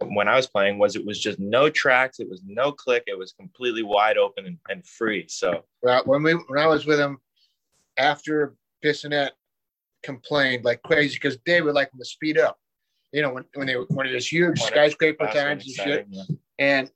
when 0.09 0.29
I 0.29 0.37
was 0.37 0.47
playing 0.47 0.79
was 0.79 0.97
it 0.97 1.05
was 1.05 1.21
just 1.21 1.39
no 1.39 1.71
tracks, 1.71 2.21
it 2.21 2.29
was 2.29 2.43
no 2.47 2.73
click, 2.73 3.05
it 3.07 3.19
was 3.19 3.33
completely 3.33 3.83
wide 3.83 4.19
open 4.19 4.47
and, 4.47 4.59
and 4.69 4.87
free. 4.87 5.27
So 5.29 5.65
Well, 5.83 6.03
when 6.05 6.23
we 6.23 6.33
when 6.33 6.59
I 6.59 6.67
was 6.67 6.87
with 6.87 6.99
him 6.99 7.19
after 7.97 8.55
Bissonette 8.85 9.31
complained 10.03 10.65
like 10.65 10.83
crazy 10.83 11.15
because 11.15 11.39
they 11.47 11.63
would 11.63 11.75
like 11.75 11.93
him 11.93 11.99
to 11.99 12.05
speed 12.05 12.39
up. 12.39 12.59
You 13.13 13.23
know, 13.23 13.33
when, 13.35 13.45
when 13.55 13.67
they 13.67 13.77
were 13.77 13.85
one 13.89 14.07
of 14.07 14.13
those 14.13 14.27
huge 14.27 14.59
When 14.61 14.69
skyscraper 14.69 15.27
times 15.27 15.67
and 15.67 15.75
shit. 15.75 16.07
yeah. 16.11 16.23
And 16.59 16.91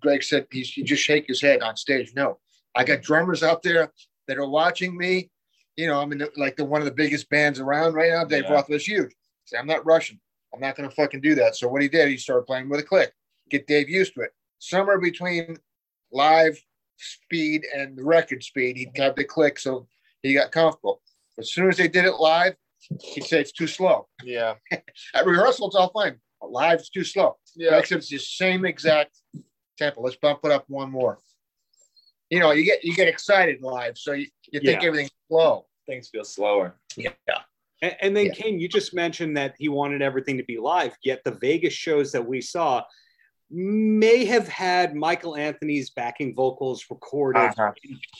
Greg 0.00 0.22
said 0.22 0.46
he's 0.50 0.70
he 0.70 0.82
just 0.82 1.02
shake 1.02 1.26
his 1.26 1.40
head 1.40 1.62
on 1.62 1.76
stage. 1.76 2.12
No, 2.14 2.38
I 2.74 2.84
got 2.84 3.02
drummers 3.02 3.42
out 3.42 3.62
there 3.62 3.92
that 4.28 4.38
are 4.38 4.48
watching 4.48 4.96
me. 4.96 5.30
You 5.76 5.86
know, 5.86 6.00
I'm 6.00 6.12
in 6.12 6.18
the, 6.18 6.30
like 6.36 6.56
the 6.56 6.64
one 6.64 6.80
of 6.80 6.84
the 6.84 6.92
biggest 6.92 7.28
bands 7.30 7.58
around 7.60 7.94
right 7.94 8.10
now. 8.10 8.24
Dave 8.24 8.44
Yeah. 8.44 8.52
Roth 8.52 8.68
was 8.68 8.86
huge. 8.86 9.14
Say, 9.44 9.56
I'm 9.58 9.66
not 9.66 9.84
rushing. 9.86 10.20
I'm 10.54 10.60
not 10.60 10.76
going 10.76 10.88
to 10.88 10.94
fucking 10.94 11.20
do 11.22 11.34
that. 11.36 11.56
So 11.56 11.66
what 11.68 11.82
he 11.82 11.88
did, 11.88 12.08
he 12.08 12.16
started 12.18 12.44
playing 12.46 12.68
with 12.68 12.80
a 12.80 12.82
click. 12.82 13.12
Get 13.48 13.66
Dave 13.66 13.88
used 13.88 14.14
to 14.14 14.20
it. 14.20 14.32
Somewhere 14.58 15.00
between 15.00 15.56
live 16.12 16.62
speed 16.98 17.64
and 17.74 17.96
the 17.96 18.04
record 18.04 18.42
speed, 18.42 18.76
he'd 18.76 18.92
have 18.96 19.16
the 19.16 19.24
click, 19.24 19.58
so 19.58 19.88
he 20.22 20.34
got 20.34 20.52
comfortable. 20.52 21.00
As 21.38 21.50
soon 21.50 21.68
as 21.68 21.78
they 21.78 21.88
did 21.88 22.04
it 22.04 22.16
live, 22.16 22.54
he'd 23.00 23.24
say 23.24 23.40
it's 23.40 23.52
too 23.52 23.66
slow. 23.66 24.08
yeah. 24.22 24.54
At 25.14 25.26
rehearsal, 25.26 25.68
it's 25.68 25.76
all 25.76 25.90
fine. 25.90 26.16
But 26.40 26.52
live, 26.52 26.80
it's 26.80 26.90
too 26.90 27.04
slow. 27.04 27.38
Yeah. 27.56 27.78
Except 27.78 28.00
it's 28.02 28.10
the 28.10 28.18
same 28.18 28.64
exact 28.66 29.16
tempo. 29.78 30.02
Let's 30.02 30.16
bump 30.16 30.40
it 30.44 30.50
up 30.50 30.64
one 30.68 30.90
more. 30.90 31.18
You 32.32 32.38
know, 32.38 32.52
you 32.52 32.64
get 32.64 32.82
you 32.82 32.94
get 32.94 33.08
excited 33.08 33.60
live, 33.60 33.98
so 33.98 34.12
you, 34.14 34.26
you 34.50 34.60
think 34.60 34.80
Yeah. 34.80 34.88
everything's 34.88 35.10
slow. 35.28 35.66
Things 35.86 36.08
feel 36.08 36.24
slower. 36.24 36.78
Yeah. 36.96 37.10
And, 37.82 37.94
and 38.00 38.16
then, 38.16 38.26
Yeah. 38.26 38.32
Kane, 38.32 38.58
you 38.58 38.68
just 38.70 38.94
mentioned 38.94 39.36
that 39.36 39.54
he 39.58 39.68
wanted 39.68 40.00
everything 40.00 40.38
to 40.38 40.44
be 40.44 40.56
live, 40.56 40.96
yet 41.04 41.22
the 41.24 41.32
Vegas 41.32 41.74
shows 41.74 42.10
that 42.12 42.26
we 42.26 42.40
saw 42.40 42.84
may 43.50 44.24
have 44.24 44.48
had 44.48 44.94
Michael 44.94 45.36
Anthony's 45.36 45.90
backing 45.90 46.34
vocals 46.34 46.86
recorded 46.88 47.40
Uh-huh. 47.50 47.72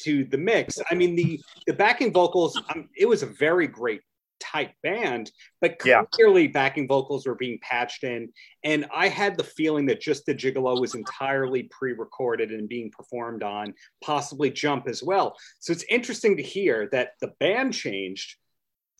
to 0.03 0.25
the 0.27 0.37
mix. 0.37 0.79
I 0.91 0.95
mean, 0.95 1.17
the 1.17 1.41
the 1.67 1.73
backing 1.73 2.13
vocals, 2.13 2.55
um, 2.69 2.91
it 2.95 3.07
was 3.07 3.23
a 3.23 3.27
very 3.47 3.67
great 3.67 4.03
tight 4.43 4.75
band, 4.83 5.31
but 5.61 5.77
Yeah. 5.85 6.03
clearly 6.11 6.49
backing 6.49 6.89
vocals 6.89 7.27
were 7.27 7.37
being 7.37 7.59
patched 7.63 8.03
in. 8.03 8.33
And 8.65 8.87
I 8.93 9.09
had 9.09 9.37
the 9.37 9.45
feeling 9.45 9.87
that 9.87 10.01
just 10.01 10.27
the 10.27 10.35
Gigolo 10.35 10.81
was 10.81 10.95
entirely 10.95 11.63
pre-recorded 11.65 12.51
and 12.51 12.69
being 12.69 12.91
performed 12.91 13.43
on, 13.43 13.75
possibly 14.03 14.51
Jump 14.51 14.89
as 14.89 15.03
well. 15.03 15.37
So 15.61 15.73
it's 15.73 15.85
interesting 15.89 16.37
to 16.37 16.43
hear 16.43 16.89
that 16.93 17.13
the 17.21 17.29
band 17.39 17.73
changed. 17.73 18.37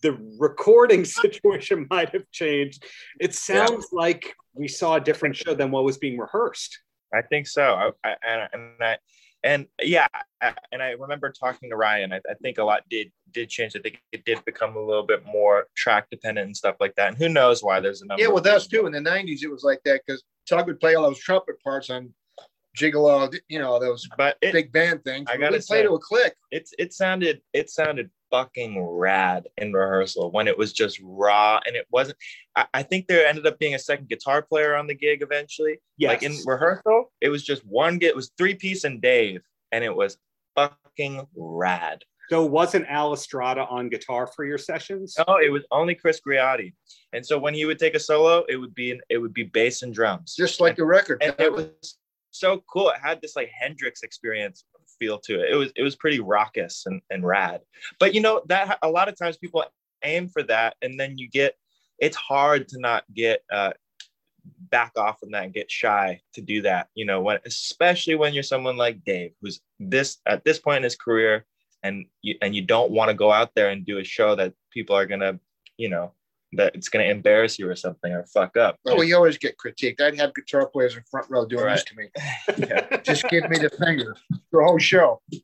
The 0.01 0.17
recording 0.39 1.05
situation 1.21 1.87
might 1.89 2.09
have 2.09 2.29
changed. 2.31 2.85
It 3.19 3.35
sounds 3.35 3.87
like 3.91 4.33
we 4.53 4.67
saw 4.67 4.95
a 4.95 5.01
different 5.01 5.35
show 5.35 5.53
than 5.53 5.71
what 5.71 5.83
was 5.83 5.97
being 5.97 6.17
rehearsed. 6.17 6.79
I 7.13 7.21
think 7.21 7.47
so. 7.47 7.63
I, 7.63 7.91
I, 8.03 8.15
and, 8.27 8.49
and 8.53 8.83
I, 8.83 8.97
and 9.43 9.67
yeah, 9.81 10.07
and 10.71 10.81
I 10.81 10.91
remember 10.91 11.31
talking 11.31 11.69
to 11.69 11.75
Ryan. 11.75 12.13
I, 12.13 12.17
I 12.29 12.33
think 12.41 12.57
a 12.57 12.63
lot 12.63 12.83
did 12.89 13.11
did 13.31 13.49
change. 13.49 13.73
I 13.75 13.79
think 13.79 14.01
it 14.11 14.23
did 14.25 14.43
become 14.45 14.75
a 14.75 14.81
little 14.81 15.05
bit 15.05 15.25
more 15.25 15.65
track 15.75 16.09
dependent 16.09 16.45
and 16.45 16.55
stuff 16.57 16.75
like 16.79 16.95
that. 16.95 17.09
And 17.09 17.17
who 17.17 17.29
knows 17.29 17.61
why? 17.63 17.79
There's 17.79 18.01
a 18.01 18.05
number. 18.05 18.21
Yeah, 18.21 18.29
with 18.29 18.47
us 18.47 18.67
too. 18.67 18.85
In 18.85 18.91
the 18.93 18.99
'90s, 18.99 19.43
it 19.43 19.51
was 19.51 19.63
like 19.63 19.81
that 19.85 20.01
because 20.05 20.23
Tug 20.47 20.67
would 20.67 20.79
play 20.79 20.95
all 20.95 21.03
those 21.03 21.19
trumpet 21.19 21.61
parts 21.63 21.89
on 21.89 22.13
Gigolo. 22.77 23.33
You 23.49 23.59
know 23.59 23.79
those 23.79 24.07
But 24.17 24.37
it, 24.41 24.53
big 24.53 24.71
band 24.71 25.03
things. 25.03 25.27
I 25.29 25.37
gotta 25.37 25.53
play 25.53 25.59
say- 25.61 25.83
to 25.83 25.93
a 25.93 25.99
click. 25.99 26.35
it's 26.51 26.73
it 26.79 26.93
sounded 26.93 27.41
it 27.53 27.69
sounded 27.69 28.09
fucking 28.33 28.83
rad 28.83 29.47
in 29.59 29.71
rehearsal 29.71 30.31
when 30.31 30.47
it 30.47 30.57
was 30.57 30.73
just 30.73 30.99
raw 31.03 31.59
and 31.67 31.75
it 31.75 31.85
wasn't 31.91 32.17
I, 32.55 32.65
I 32.73 32.81
think 32.81 33.05
there 33.05 33.27
ended 33.27 33.45
up 33.45 33.59
being 33.59 33.75
a 33.75 33.79
second 33.79 34.09
guitar 34.09 34.41
player 34.41 34.75
on 34.75 34.87
the 34.87 34.95
gig 34.95 35.21
eventually 35.21 35.77
Yes. 35.99 36.09
like 36.09 36.23
in 36.23 36.35
rehearsal 36.47 37.11
it 37.21 37.29
was 37.29 37.43
just 37.43 37.63
one 37.63 37.99
git 37.99 38.09
it 38.09 38.15
was 38.15 38.31
three 38.35 38.55
piece 38.55 38.85
and 38.85 38.99
dave 38.99 39.41
and 39.71 39.83
it 39.83 39.95
was 39.95 40.17
fucking 40.55 41.27
rad 41.35 42.03
so 42.31 42.43
wasn't 42.43 42.87
Al 42.89 43.13
Estrada 43.13 43.65
on 43.69 43.87
guitar 43.89 44.25
for 44.25 44.45
your 44.45 44.57
sessions? 44.57 45.13
no 45.27 45.37
it 45.37 45.51
was 45.51 45.61
only 45.69 45.93
chris 45.93 46.19
Griotti. 46.27 46.73
and 47.13 47.23
so 47.23 47.37
when 47.37 47.53
he 47.53 47.65
would 47.65 47.77
take 47.77 47.93
a 47.93 47.99
solo 47.99 48.43
it 48.49 48.55
would 48.55 48.73
be 48.73 48.89
an, 48.93 49.01
it 49.11 49.19
would 49.19 49.33
be 49.35 49.43
bass 49.43 49.83
and 49.83 49.93
drums 49.93 50.33
Just 50.35 50.59
like 50.59 50.75
the 50.75 50.85
record. 50.85 51.21
and 51.21 51.35
it 51.37 51.53
was 51.53 51.67
so 52.31 52.63
cool. 52.67 52.89
It 52.89 52.95
had 52.99 53.21
this 53.21 53.35
like 53.35 53.51
Hendrix 53.61 54.01
experience 54.01 54.65
feel 55.03 55.19
to 55.19 55.41
it. 55.41 55.51
It 55.51 55.55
was 55.55 55.71
it 55.75 55.83
was 55.83 55.95
pretty 55.95 56.19
raucous 56.19 56.85
and, 56.85 57.01
and 57.09 57.25
rad. 57.25 57.61
But 57.99 58.13
you 58.13 58.21
know 58.21 58.41
that 58.47 58.79
a 58.81 58.89
lot 58.89 59.09
of 59.09 59.17
times 59.17 59.37
people 59.37 59.63
aim 60.03 60.29
for 60.29 60.43
that, 60.43 60.75
and 60.81 60.99
then 60.99 61.17
you 61.17 61.29
get 61.29 61.55
it's 61.99 62.17
hard 62.17 62.67
to 62.69 62.79
not 62.79 63.03
get 63.13 63.43
uh, 63.51 63.73
back 64.69 64.93
off 64.97 65.19
from 65.19 65.31
that 65.31 65.43
and 65.43 65.53
get 65.53 65.69
shy 65.69 66.21
to 66.33 66.41
do 66.41 66.61
that. 66.61 66.87
You 66.95 67.05
know 67.05 67.21
when 67.21 67.39
especially 67.45 68.15
when 68.15 68.33
you're 68.33 68.43
someone 68.43 68.77
like 68.77 69.03
Dave, 69.03 69.31
who's 69.41 69.59
this 69.79 70.17
at 70.25 70.43
this 70.43 70.59
point 70.59 70.77
in 70.77 70.83
his 70.83 70.95
career, 70.95 71.45
and 71.83 72.05
you 72.21 72.35
and 72.41 72.55
you 72.55 72.61
don't 72.61 72.91
want 72.91 73.09
to 73.09 73.15
go 73.15 73.31
out 73.31 73.51
there 73.55 73.69
and 73.69 73.85
do 73.85 73.99
a 73.99 74.03
show 74.03 74.35
that 74.35 74.53
people 74.71 74.95
are 74.95 75.05
gonna 75.05 75.39
you 75.77 75.89
know 75.89 76.13
that 76.55 76.75
it's 76.75 76.89
gonna 76.89 77.05
embarrass 77.05 77.57
you 77.57 77.69
or 77.69 77.75
something 77.75 78.11
or 78.11 78.25
fuck 78.25 78.57
up. 78.57 78.77
Oh, 78.85 78.97
we 78.97 79.13
always 79.13 79.37
get 79.37 79.55
critiqued. 79.57 80.01
I'd 80.01 80.17
have 80.17 80.33
guitar 80.33 80.67
players 80.67 80.95
in 80.95 81.03
front 81.09 81.29
row 81.29 81.45
doing 81.45 81.65
this 81.65 81.83
to 81.85 81.95
me. 81.95 82.09
Yeah. 82.67 82.97
Just 83.01 83.27
give 83.29 83.49
me 83.49 83.57
the 83.57 83.69
finger 83.69 84.15
the 84.29 84.63
whole 84.63 84.77
show. 84.77 85.21
Yeah. 85.29 85.39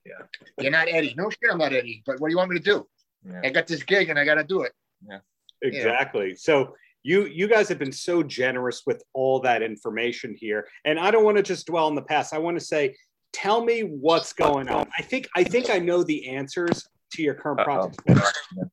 You're 0.59 0.71
not 0.71 0.87
Eddie. 0.89 1.13
No 1.17 1.29
shit, 1.29 1.51
I'm 1.51 1.57
not 1.57 1.73
Eddie. 1.73 2.03
But 2.05 2.19
what 2.19 2.27
do 2.27 2.33
you 2.33 2.37
want 2.37 2.51
me 2.51 2.57
to 2.59 2.63
do? 2.63 2.87
Yeah. 3.25 3.41
I 3.43 3.49
got 3.49 3.67
this 3.67 3.83
gig 3.83 4.09
and 4.09 4.19
I 4.19 4.25
got 4.25 4.35
to 4.35 4.43
do 4.43 4.61
it. 4.61 4.71
Yeah. 5.07 5.19
Exactly. 5.61 6.35
So 6.35 6.75
you 7.03 7.25
you 7.25 7.47
guys 7.47 7.69
have 7.69 7.79
been 7.79 7.91
so 7.91 8.23
generous 8.23 8.83
with 8.85 9.03
all 9.13 9.39
that 9.41 9.61
information 9.61 10.35
here, 10.37 10.67
and 10.85 10.99
I 10.99 11.11
don't 11.11 11.23
want 11.23 11.37
to 11.37 11.43
just 11.43 11.67
dwell 11.67 11.87
in 11.87 11.95
the 11.95 12.01
past. 12.01 12.33
I 12.33 12.37
want 12.37 12.59
to 12.59 12.65
say, 12.65 12.95
tell 13.33 13.63
me 13.63 13.81
what's 13.81 14.33
going 14.33 14.69
on. 14.69 14.87
I 14.97 15.01
think 15.01 15.27
I 15.35 15.43
think 15.43 15.69
I 15.69 15.79
know 15.79 16.03
the 16.03 16.29
answers 16.29 16.87
to 17.13 17.21
your 17.21 17.33
current 17.33 17.61
Uh-oh. 17.61 17.91
project. 18.05 18.71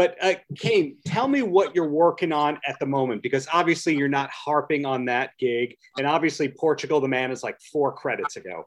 But 0.00 0.16
uh, 0.22 0.32
Kane, 0.56 0.96
tell 1.04 1.28
me 1.28 1.42
what 1.42 1.74
you're 1.74 1.90
working 1.90 2.32
on 2.32 2.58
at 2.66 2.78
the 2.80 2.86
moment, 2.86 3.22
because 3.22 3.46
obviously 3.52 3.94
you're 3.94 4.08
not 4.08 4.30
harping 4.30 4.86
on 4.86 5.04
that 5.04 5.32
gig, 5.38 5.76
and 5.98 6.06
obviously 6.06 6.48
Portugal 6.48 7.02
the 7.02 7.08
Man 7.08 7.30
is 7.30 7.42
like 7.42 7.58
four 7.70 7.92
credits 7.92 8.36
ago. 8.36 8.66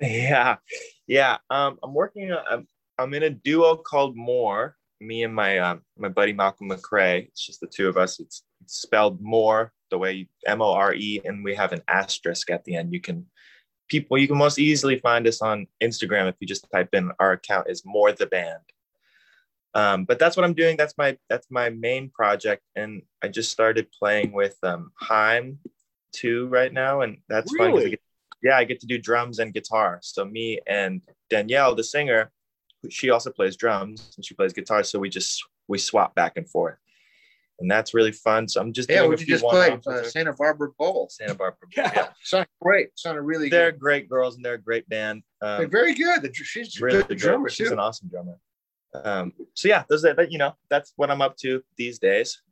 Yeah, 0.00 0.56
yeah. 1.06 1.36
Um, 1.50 1.78
I'm 1.84 1.94
working. 1.94 2.36
I'm, 2.50 2.66
I'm 2.98 3.14
in 3.14 3.22
a 3.22 3.30
duo 3.30 3.76
called 3.76 4.16
More. 4.16 4.74
Me 5.00 5.22
and 5.22 5.32
my 5.32 5.58
um, 5.60 5.82
my 5.96 6.08
buddy 6.08 6.32
Malcolm 6.32 6.68
McRae. 6.68 7.28
It's 7.28 7.46
just 7.46 7.60
the 7.60 7.68
two 7.68 7.88
of 7.88 7.96
us. 7.96 8.18
It's, 8.18 8.42
it's 8.64 8.80
spelled 8.80 9.22
More 9.22 9.72
the 9.92 9.98
way 9.98 10.28
M 10.48 10.60
O 10.60 10.72
R 10.72 10.94
E, 10.94 11.20
and 11.24 11.44
we 11.44 11.54
have 11.54 11.70
an 11.70 11.82
asterisk 11.86 12.50
at 12.50 12.64
the 12.64 12.74
end. 12.74 12.92
You 12.92 13.00
can 13.00 13.26
people 13.88 14.18
you 14.18 14.26
can 14.26 14.36
most 14.36 14.58
easily 14.58 14.98
find 14.98 15.28
us 15.28 15.42
on 15.42 15.68
Instagram 15.80 16.28
if 16.28 16.34
you 16.40 16.48
just 16.48 16.66
type 16.72 16.88
in 16.92 17.12
our 17.20 17.30
account 17.34 17.70
is 17.70 17.84
More 17.84 18.10
the 18.10 18.26
Band. 18.26 18.58
Um, 19.74 20.04
but 20.04 20.18
that's 20.18 20.36
what 20.36 20.44
I'm 20.44 20.54
doing. 20.54 20.76
That's 20.76 20.96
my 20.98 21.16
that's 21.30 21.46
my 21.50 21.70
main 21.70 22.10
project, 22.10 22.62
and 22.76 23.02
I 23.22 23.28
just 23.28 23.50
started 23.50 23.86
playing 23.90 24.32
with 24.32 24.56
um, 24.62 24.92
Haim 25.00 25.58
too 26.12 26.46
right 26.48 26.72
now, 26.72 27.00
and 27.00 27.18
that's 27.28 27.52
really? 27.58 27.90
fun. 27.90 27.98
yeah, 28.42 28.56
I 28.58 28.64
get 28.64 28.80
to 28.80 28.86
do 28.86 28.98
drums 28.98 29.38
and 29.38 29.54
guitar. 29.54 29.98
So 30.02 30.24
me 30.26 30.60
and 30.66 31.00
Danielle, 31.30 31.74
the 31.74 31.84
singer, 31.84 32.30
she 32.90 33.08
also 33.10 33.30
plays 33.30 33.56
drums 33.56 34.12
and 34.16 34.24
she 34.26 34.34
plays 34.34 34.52
guitar. 34.52 34.82
So 34.82 34.98
we 34.98 35.08
just 35.08 35.42
we 35.68 35.78
swap 35.78 36.14
back 36.14 36.36
and 36.36 36.46
forth, 36.46 36.76
and 37.58 37.70
that's 37.70 37.94
really 37.94 38.12
fun. 38.12 38.48
So 38.48 38.60
I'm 38.60 38.74
just 38.74 38.90
Yeah, 38.90 38.98
doing 38.98 39.10
what 39.12 39.18
a 39.20 39.22
you 39.22 39.26
few 39.26 39.34
just 39.36 39.44
played? 39.46 39.80
Uh. 39.86 40.02
Santa 40.04 40.34
Barbara 40.34 40.68
Bowl. 40.78 41.08
Santa 41.10 41.34
Barbara. 41.34 41.66
Yeah. 41.74 41.92
Yeah. 41.96 42.08
Sounded 42.24 42.48
great. 42.60 42.88
Sounded 42.96 43.22
really 43.22 43.48
They're 43.48 43.72
good. 43.72 43.80
great 43.80 44.06
girls 44.10 44.36
and 44.36 44.44
they're 44.44 44.54
a 44.54 44.58
great 44.60 44.86
band. 44.90 45.22
They're 45.40 45.62
Um, 45.64 45.70
very 45.70 45.94
good. 45.94 46.20
The- 46.20 46.34
She's 46.34 46.78
really 46.78 46.98
good 46.98 47.08
good 47.08 47.18
drummer 47.18 47.48
She's 47.48 47.68
too. 47.68 47.72
an 47.72 47.78
awesome 47.78 48.08
drummer. 48.08 48.38
Um, 48.94 49.32
so 49.54 49.68
yeah, 49.68 49.84
those 49.88 50.04
are 50.04 50.14
that 50.14 50.30
you 50.32 50.38
know 50.38 50.54
that's 50.70 50.92
what 50.96 51.10
I'm 51.10 51.22
up 51.22 51.36
to 51.38 51.62
these 51.76 51.98
days. 51.98 52.42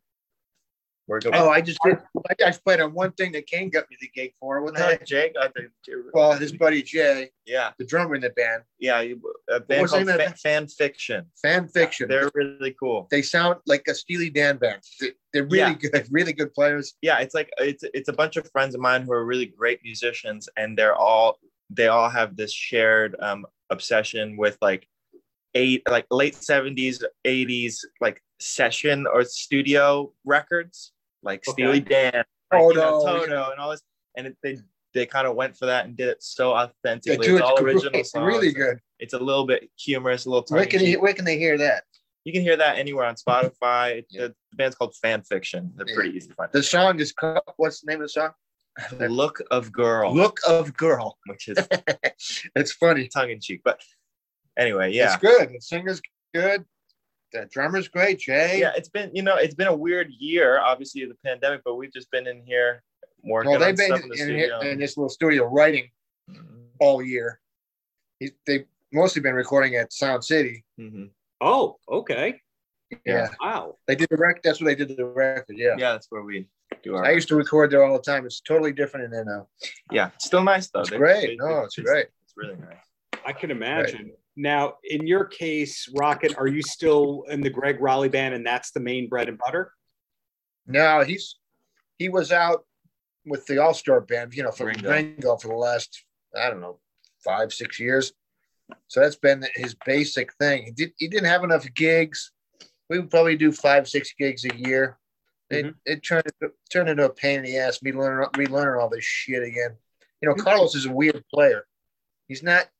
We're 1.07 1.19
going. 1.19 1.35
Oh, 1.35 1.51
I 1.51 1.61
just 1.61 1.81
did. 1.85 1.99
I 2.31 2.35
just 2.39 2.65
played 2.65 2.81
on 2.81 2.95
one 2.95 3.11
thing 3.13 3.33
that 3.33 3.47
Kane 3.49 3.69
got 3.69 3.91
me 3.91 3.97
the 4.01 4.09
gig 4.15 4.33
for. 4.39 4.63
What 4.63 4.75
the 4.75 4.81
heck? 4.83 5.05
Jake, 5.05 5.35
I 5.41 5.49
think, 5.49 5.71
Well, 6.15 6.35
his 6.35 6.53
buddy 6.53 6.83
Jay, 6.85 7.31
yeah, 7.45 7.73
the 7.79 7.85
drummer 7.85 8.15
in 8.15 8.21
the 8.21 8.31
band, 8.31 8.63
yeah, 8.79 9.03
a 9.51 9.59
band 9.59 9.89
called 9.89 10.07
name 10.07 10.21
of 10.21 10.23
Fa- 10.23 10.37
Fan 10.37 10.69
Fiction. 10.69 11.27
fan 11.43 11.67
fiction. 11.67 12.07
They're 12.09 12.31
really 12.33 12.77
cool. 12.79 13.09
they 13.11 13.23
sound 13.23 13.57
like 13.67 13.83
a 13.89 13.95
Steely 13.95 14.31
Dan 14.31 14.59
band. 14.59 14.83
They- 15.01 15.13
They're 15.33 15.47
really 15.47 15.75
good, 15.75 16.07
really 16.13 16.33
good 16.33 16.55
players. 16.55 16.95
yeah, 17.03 17.19
it's 17.19 17.35
like 17.35 17.51
it's 17.59 17.83
it's 17.93 18.09
a 18.09 18.13
bunch 18.13 18.37
of 18.37 18.49
friends 18.53 18.77
of 18.77 18.81
mine 18.81 19.03
who 19.03 19.13
are 19.13 19.25
really 19.25 19.47
great 19.47 19.81
musicians, 19.83 20.49
and 20.57 20.79
they're 20.79 20.95
all 20.95 21.39
they 21.71 21.89
all 21.89 22.09
have 22.09 22.37
this 22.37 22.53
shared 22.53 23.17
um, 23.21 23.47
obsession 23.71 24.37
with 24.37 24.59
like 24.63 24.87
eight 25.55 25.83
like 25.89 26.07
late 26.11 26.35
seventies, 26.35 27.03
eighties 27.25 27.85
like 28.01 28.23
session 28.39 29.07
or 29.07 29.25
studio 29.25 30.13
records, 30.25 30.93
like 31.23 31.43
Okay. 31.49 31.53
Steely 31.63 31.81
Dan, 31.81 32.13
like, 32.53 32.63
you 32.63 32.75
know, 32.75 33.01
Toto, 33.03 33.21
Toto, 33.27 33.51
and 33.51 33.61
all 33.61 33.71
this, 33.71 33.83
and 34.17 34.27
it, 34.29 34.37
they 34.43 34.59
they 34.93 35.07
kind 35.07 35.27
of 35.27 35.37
went 35.37 35.57
for 35.57 35.67
that 35.67 35.85
and 35.85 35.97
did 35.97 36.09
it 36.09 36.23
so 36.23 36.53
authentically. 36.53 37.15
It's 37.27 37.29
it 37.29 37.43
all 37.43 37.57
great, 37.57 37.77
original 37.77 38.05
songs. 38.05 38.27
really 38.27 38.53
good. 38.53 38.79
It's 38.99 39.15
a 39.15 39.19
little 39.19 39.47
bit 39.47 39.71
humorous, 39.79 40.27
a 40.27 40.31
little. 40.31 40.45
Where 40.49 40.67
can, 40.67 40.81
you, 40.85 41.01
where 41.01 41.13
can 41.15 41.25
they 41.25 41.39
hear 41.39 41.57
that? 41.59 41.85
You 42.25 42.33
can 42.33 42.43
hear 42.43 42.57
that 42.57 42.77
anywhere 42.77 43.07
on 43.07 43.15
Spotify. 43.15 44.05
Yeah. 44.11 44.23
The, 44.23 44.29
the 44.51 44.57
band's 44.57 44.75
called 44.77 44.95
Fan 44.97 45.23
Fiction. 45.23 45.73
They're 45.77 45.89
Yeah. 45.89 45.95
pretty 45.95 46.17
easy 46.17 46.29
to 46.29 46.35
find. 46.35 46.51
The 46.53 46.63
song 46.63 46.99
is 47.01 47.13
called, 47.13 47.39
what's 47.57 47.81
the 47.81 47.87
name 47.91 48.01
of 48.03 48.07
the 48.07 48.09
song? 48.11 48.31
Look 48.99 49.41
of 49.51 49.73
Girl, 49.73 50.15
Look 50.15 50.39
of 50.49 50.77
Girl. 50.77 51.17
which 51.27 51.49
is 51.49 51.57
it's 52.57 52.73
funny. 52.73 53.09
tongue 53.09 53.31
in 53.31 53.41
cheek. 53.41 53.63
But 53.65 53.81
anyway, 54.61 54.93
yeah. 54.93 55.15
It's 55.15 55.17
good. 55.23 55.49
The 55.49 55.61
singer's 55.61 56.01
good. 56.35 56.65
The 57.33 57.47
drummer's 57.51 57.89
great. 57.89 58.19
Jay. 58.21 58.61
Yeah, 58.61 58.73
it's 58.77 58.89
been, 58.89 59.11
you 59.15 59.23
know, 59.23 59.37
it's 59.37 59.55
been 59.55 59.69
a 59.69 59.75
weird 59.77 60.11
year, 60.19 60.61
obviously, 60.61 61.05
the 61.07 61.17
pandemic, 61.25 61.63
but 61.65 61.75
we've 61.77 61.93
just 61.93 62.11
been 62.11 62.27
in 62.27 62.43
here 62.45 62.83
working 63.23 63.51
Well, 63.51 63.61
they've 63.61 63.77
been 63.77 63.87
stuff 63.87 64.03
in 64.03 64.09
the 64.09 64.21
in, 64.23 64.29
here, 64.31 64.47
studio. 64.49 64.61
in 64.73 64.79
this 64.79 64.97
little 64.97 65.09
studio 65.09 65.45
writing 65.47 65.91
all 66.81 67.03
year. 67.03 67.41
He's, 68.19 68.33
they've 68.47 68.67
mostly 68.93 69.23
been 69.23 69.35
recording 69.35 69.77
at 69.77 69.93
Sound 69.93 70.25
City. 70.25 70.65
Mhm. 70.79 71.11
Oh, 71.41 71.79
okay. 71.89 72.41
Yeah. 73.07 73.29
Wow. 73.41 73.77
They 73.87 73.95
did 73.95 74.09
the 74.11 74.17
record. 74.17 74.41
That's 74.43 74.61
what 74.61 74.67
they 74.67 74.75
did 74.75 74.97
the 74.97 75.05
record. 75.05 75.57
Yeah. 75.57 75.77
Yeah, 75.79 75.93
that's 75.93 76.09
where 76.11 76.23
we 76.23 76.49
do 76.83 76.97
our. 76.97 77.05
I 77.05 77.13
used 77.13 77.29
to 77.29 77.37
record 77.37 77.71
there 77.71 77.85
all 77.85 77.97
the 77.97 78.03
time. 78.03 78.27
It's 78.27 78.41
totally 78.41 78.73
different 78.73 79.05
in 79.05 79.11
there 79.13 79.25
now. 79.25 79.47
yeah, 79.93 80.11
it's 80.17 80.25
still 80.27 80.43
nice 80.43 80.69
though. 80.69 80.81
It's 80.81 80.91
They- 80.91 80.97
great. 80.97 81.27
they- 81.29 81.37
No, 81.37 81.61
it's 81.61 81.79
it's 81.79 81.89
great. 81.89 82.07
It's 82.25 82.35
really 82.37 82.57
nice. 82.57 83.23
I 83.25 83.33
can 83.33 83.51
imagine. 83.53 84.13
Now, 84.41 84.79
in 84.85 85.07
your 85.07 85.27
case, 85.27 85.87
Rocket, 85.95 86.35
are 86.39 86.47
you 86.47 86.63
still 86.63 87.25
in 87.29 87.43
the 87.43 87.51
Gregg 87.51 87.79
Rolie 87.79 88.11
band 88.11 88.35
and 88.35 88.47
that's 88.47 88.71
the 88.71 88.81
main 88.81 89.07
bread 89.07 89.29
and 89.29 89.37
butter? 89.37 89.73
No, 90.67 91.03
he's 91.05 91.37
he 91.99 92.09
was 92.09 92.33
out 92.33 92.65
with 93.27 93.45
the 93.45 93.59
All 93.59 93.75
Star 93.75 94.01
Band, 94.01 94.33
you 94.35 94.43
know, 94.43 94.51
for 94.51 94.65
Ringo. 94.65 94.89
Ringo. 94.91 95.37
for 95.37 95.49
the 95.49 95.55
last 95.55 96.05
I 96.35 96.49
don't 96.49 96.63
know 96.63 96.79
five 97.23 97.53
six 97.53 97.79
years. 97.79 98.15
So 98.89 99.01
that's 99.01 99.17
been 99.17 99.45
his 99.57 99.77
basic 99.85 100.33
thing. 100.35 100.63
He 100.65 100.71
did 100.71 100.93
he 100.97 101.07
didn't 101.07 101.29
have 101.29 101.45
enough 101.45 101.67
gigs. 101.75 102.33
We 102.89 102.99
would 102.99 103.11
probably 103.11 103.37
do 103.37 103.53
five 103.53 103.89
six 103.89 104.15
gigs 104.19 104.47
a 104.47 104.57
year. 104.57 104.99
It 105.51 105.67
Mhm. 105.67 105.75
it 105.85 106.01
turned 106.03 106.25
into, 106.41 106.55
turned 106.73 106.89
into 106.89 107.05
a 107.05 107.13
pain 107.13 107.41
in 107.41 107.45
the 107.45 107.59
ass. 107.59 107.83
Me 107.83 107.93
learning 107.93 108.27
relearning 108.37 108.81
all 108.81 108.89
this 108.89 109.05
shit 109.05 109.43
again. 109.43 109.77
You 110.23 110.31
know, 110.31 110.35
Carlos 110.35 110.75
is 110.75 110.87
a 110.87 110.93
weird 110.93 111.23
player. 111.29 111.67
He's 112.27 112.43
not. 112.43 112.71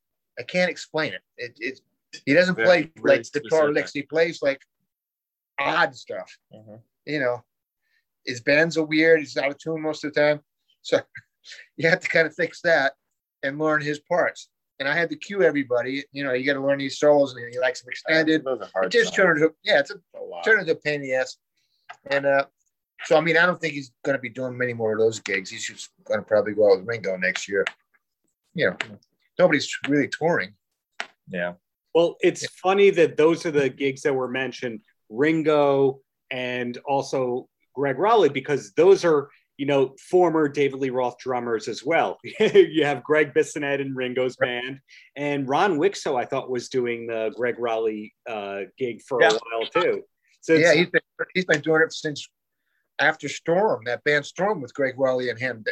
I 0.41 0.43
can't 0.43 0.71
explain 0.71 1.13
it. 1.13 1.23
It, 1.37 1.53
it 1.61 1.81
he 2.27 2.35
doesn't 2.35 2.57
Very- 2.57 2.67
play 2.67 2.93
really 2.97 3.19
like 3.19 3.33
guitar 3.33 3.71
licks. 3.71 3.93
He 3.93 4.03
plays 4.03 4.43
like 4.43 4.61
odd 5.61 5.95
stuff 5.95 6.31
Mhm. 6.53 6.81
you 7.07 7.21
know, 7.21 7.45
his 8.25 8.41
bands 8.41 8.77
are 8.79 8.85
weird. 8.85 9.21
He's 9.21 9.37
out 9.37 9.51
of 9.51 9.59
tune 9.59 9.83
most 9.83 10.03
of 10.05 10.13
the 10.15 10.21
time. 10.21 10.41
So 10.83 11.01
you 11.77 11.89
have 11.89 12.01
to 12.01 12.09
kind 12.09 12.27
of 12.27 12.35
fix 12.35 12.61
that 12.63 12.95
and 13.43 13.59
learn 13.59 13.81
his 13.83 13.99
parts. 14.01 14.49
And 14.79 14.89
I 14.89 14.95
had 14.95 15.11
to 15.11 15.17
cue 15.17 15.43
everybody. 15.43 16.05
You 16.13 16.25
know, 16.25 16.33
you 16.33 16.47
got 16.47 16.55
to 16.55 16.67
learn 16.67 16.79
these 16.79 16.99
solos, 16.99 17.35
and 17.35 17.53
he 17.53 17.59
likes 17.61 17.83
them 17.83 17.91
extended. 17.91 18.45
Those 18.45 18.67
are 18.75 18.85
It 18.85 18.91
just 18.91 19.19
into 19.19 19.55
yeah, 19.63 19.81
it's 19.81 19.91
a 19.91 19.97
a 20.17 20.43
turned 20.43 20.61
into 20.61 20.73
a 20.73 20.77
pain 20.77 20.95
in 20.97 21.03
the 21.03 21.15
ass. 21.15 21.37
And 22.07 22.25
uh, 22.25 22.47
so 23.05 23.17
I 23.19 23.21
mean, 23.21 23.37
I 23.37 23.45
don't 23.45 23.61
think 23.61 23.75
he's 23.75 23.93
going 24.05 24.17
to 24.17 24.21
be 24.23 24.31
doing 24.31 24.57
many 24.57 24.73
more 24.73 24.93
of 24.95 24.99
those 24.99 25.21
gigs. 25.21 25.51
He's 25.51 25.67
just 25.67 25.91
going 26.05 26.21
to 26.21 26.25
probably 26.27 26.55
go 26.55 26.73
out 26.73 26.79
with 26.79 26.89
Ringo 26.89 27.17
next 27.19 27.47
year. 27.47 27.65
You 28.55 28.71
know, 28.71 28.77
nobody's 29.41 29.69
really 29.89 30.09
touring. 30.09 30.53
Yeah. 31.29 31.55
Well, 31.95 32.17
it's 32.21 32.47
funny 32.47 32.91
that 32.91 33.17
those 33.17 33.45
are 33.47 33.51
the 33.51 33.69
gigs 33.69 34.03
that 34.03 34.15
were 34.15 34.29
mentioned 34.29 34.81
Ringo 35.09 36.01
and 36.31 36.79
also 36.85 37.49
Gregg 37.75 37.97
Rolie, 37.97 38.33
because 38.33 38.73
those 38.75 39.05
are, 39.05 39.29
you 39.57 39.67
know, 39.67 39.95
former 40.11 40.49
David 40.49 40.79
Lee 40.81 40.91
Roth 40.91 41.19
drummers 41.19 41.67
as 41.69 41.85
well. 41.85 42.19
you 42.41 42.85
have 42.85 43.03
Gregg 43.03 43.35
Bissonette 43.35 43.81
in 43.81 43.95
Ringo's 43.95 44.37
band, 44.37 44.79
and 45.17 45.49
Ron 45.49 45.79
Wikso, 45.79 46.21
I 46.21 46.25
thought, 46.27 46.51
was 46.51 46.69
doing 46.69 47.07
the 47.07 47.33
Gregg 47.37 47.57
Rolie 47.59 48.13
uh, 48.29 48.61
gig 48.79 49.03
for 49.03 49.21
Yeah. 49.21 49.31
a 49.31 49.33
while 49.33 49.67
too. 49.83 50.03
So 50.43 50.55
yeah, 50.55 50.75
he's 50.75 50.89
been 50.91 51.03
he's 51.35 51.45
been 51.45 51.61
doing 51.61 51.83
it 51.83 51.93
since 51.93 52.29
after 52.99 53.29
Storm, 53.29 53.83
that 53.87 54.05
band 54.05 54.25
Storm 54.25 54.61
with 54.61 54.73
Gregg 54.75 54.97
Rolie 54.97 55.31
and 55.31 55.39
him. 55.39 55.65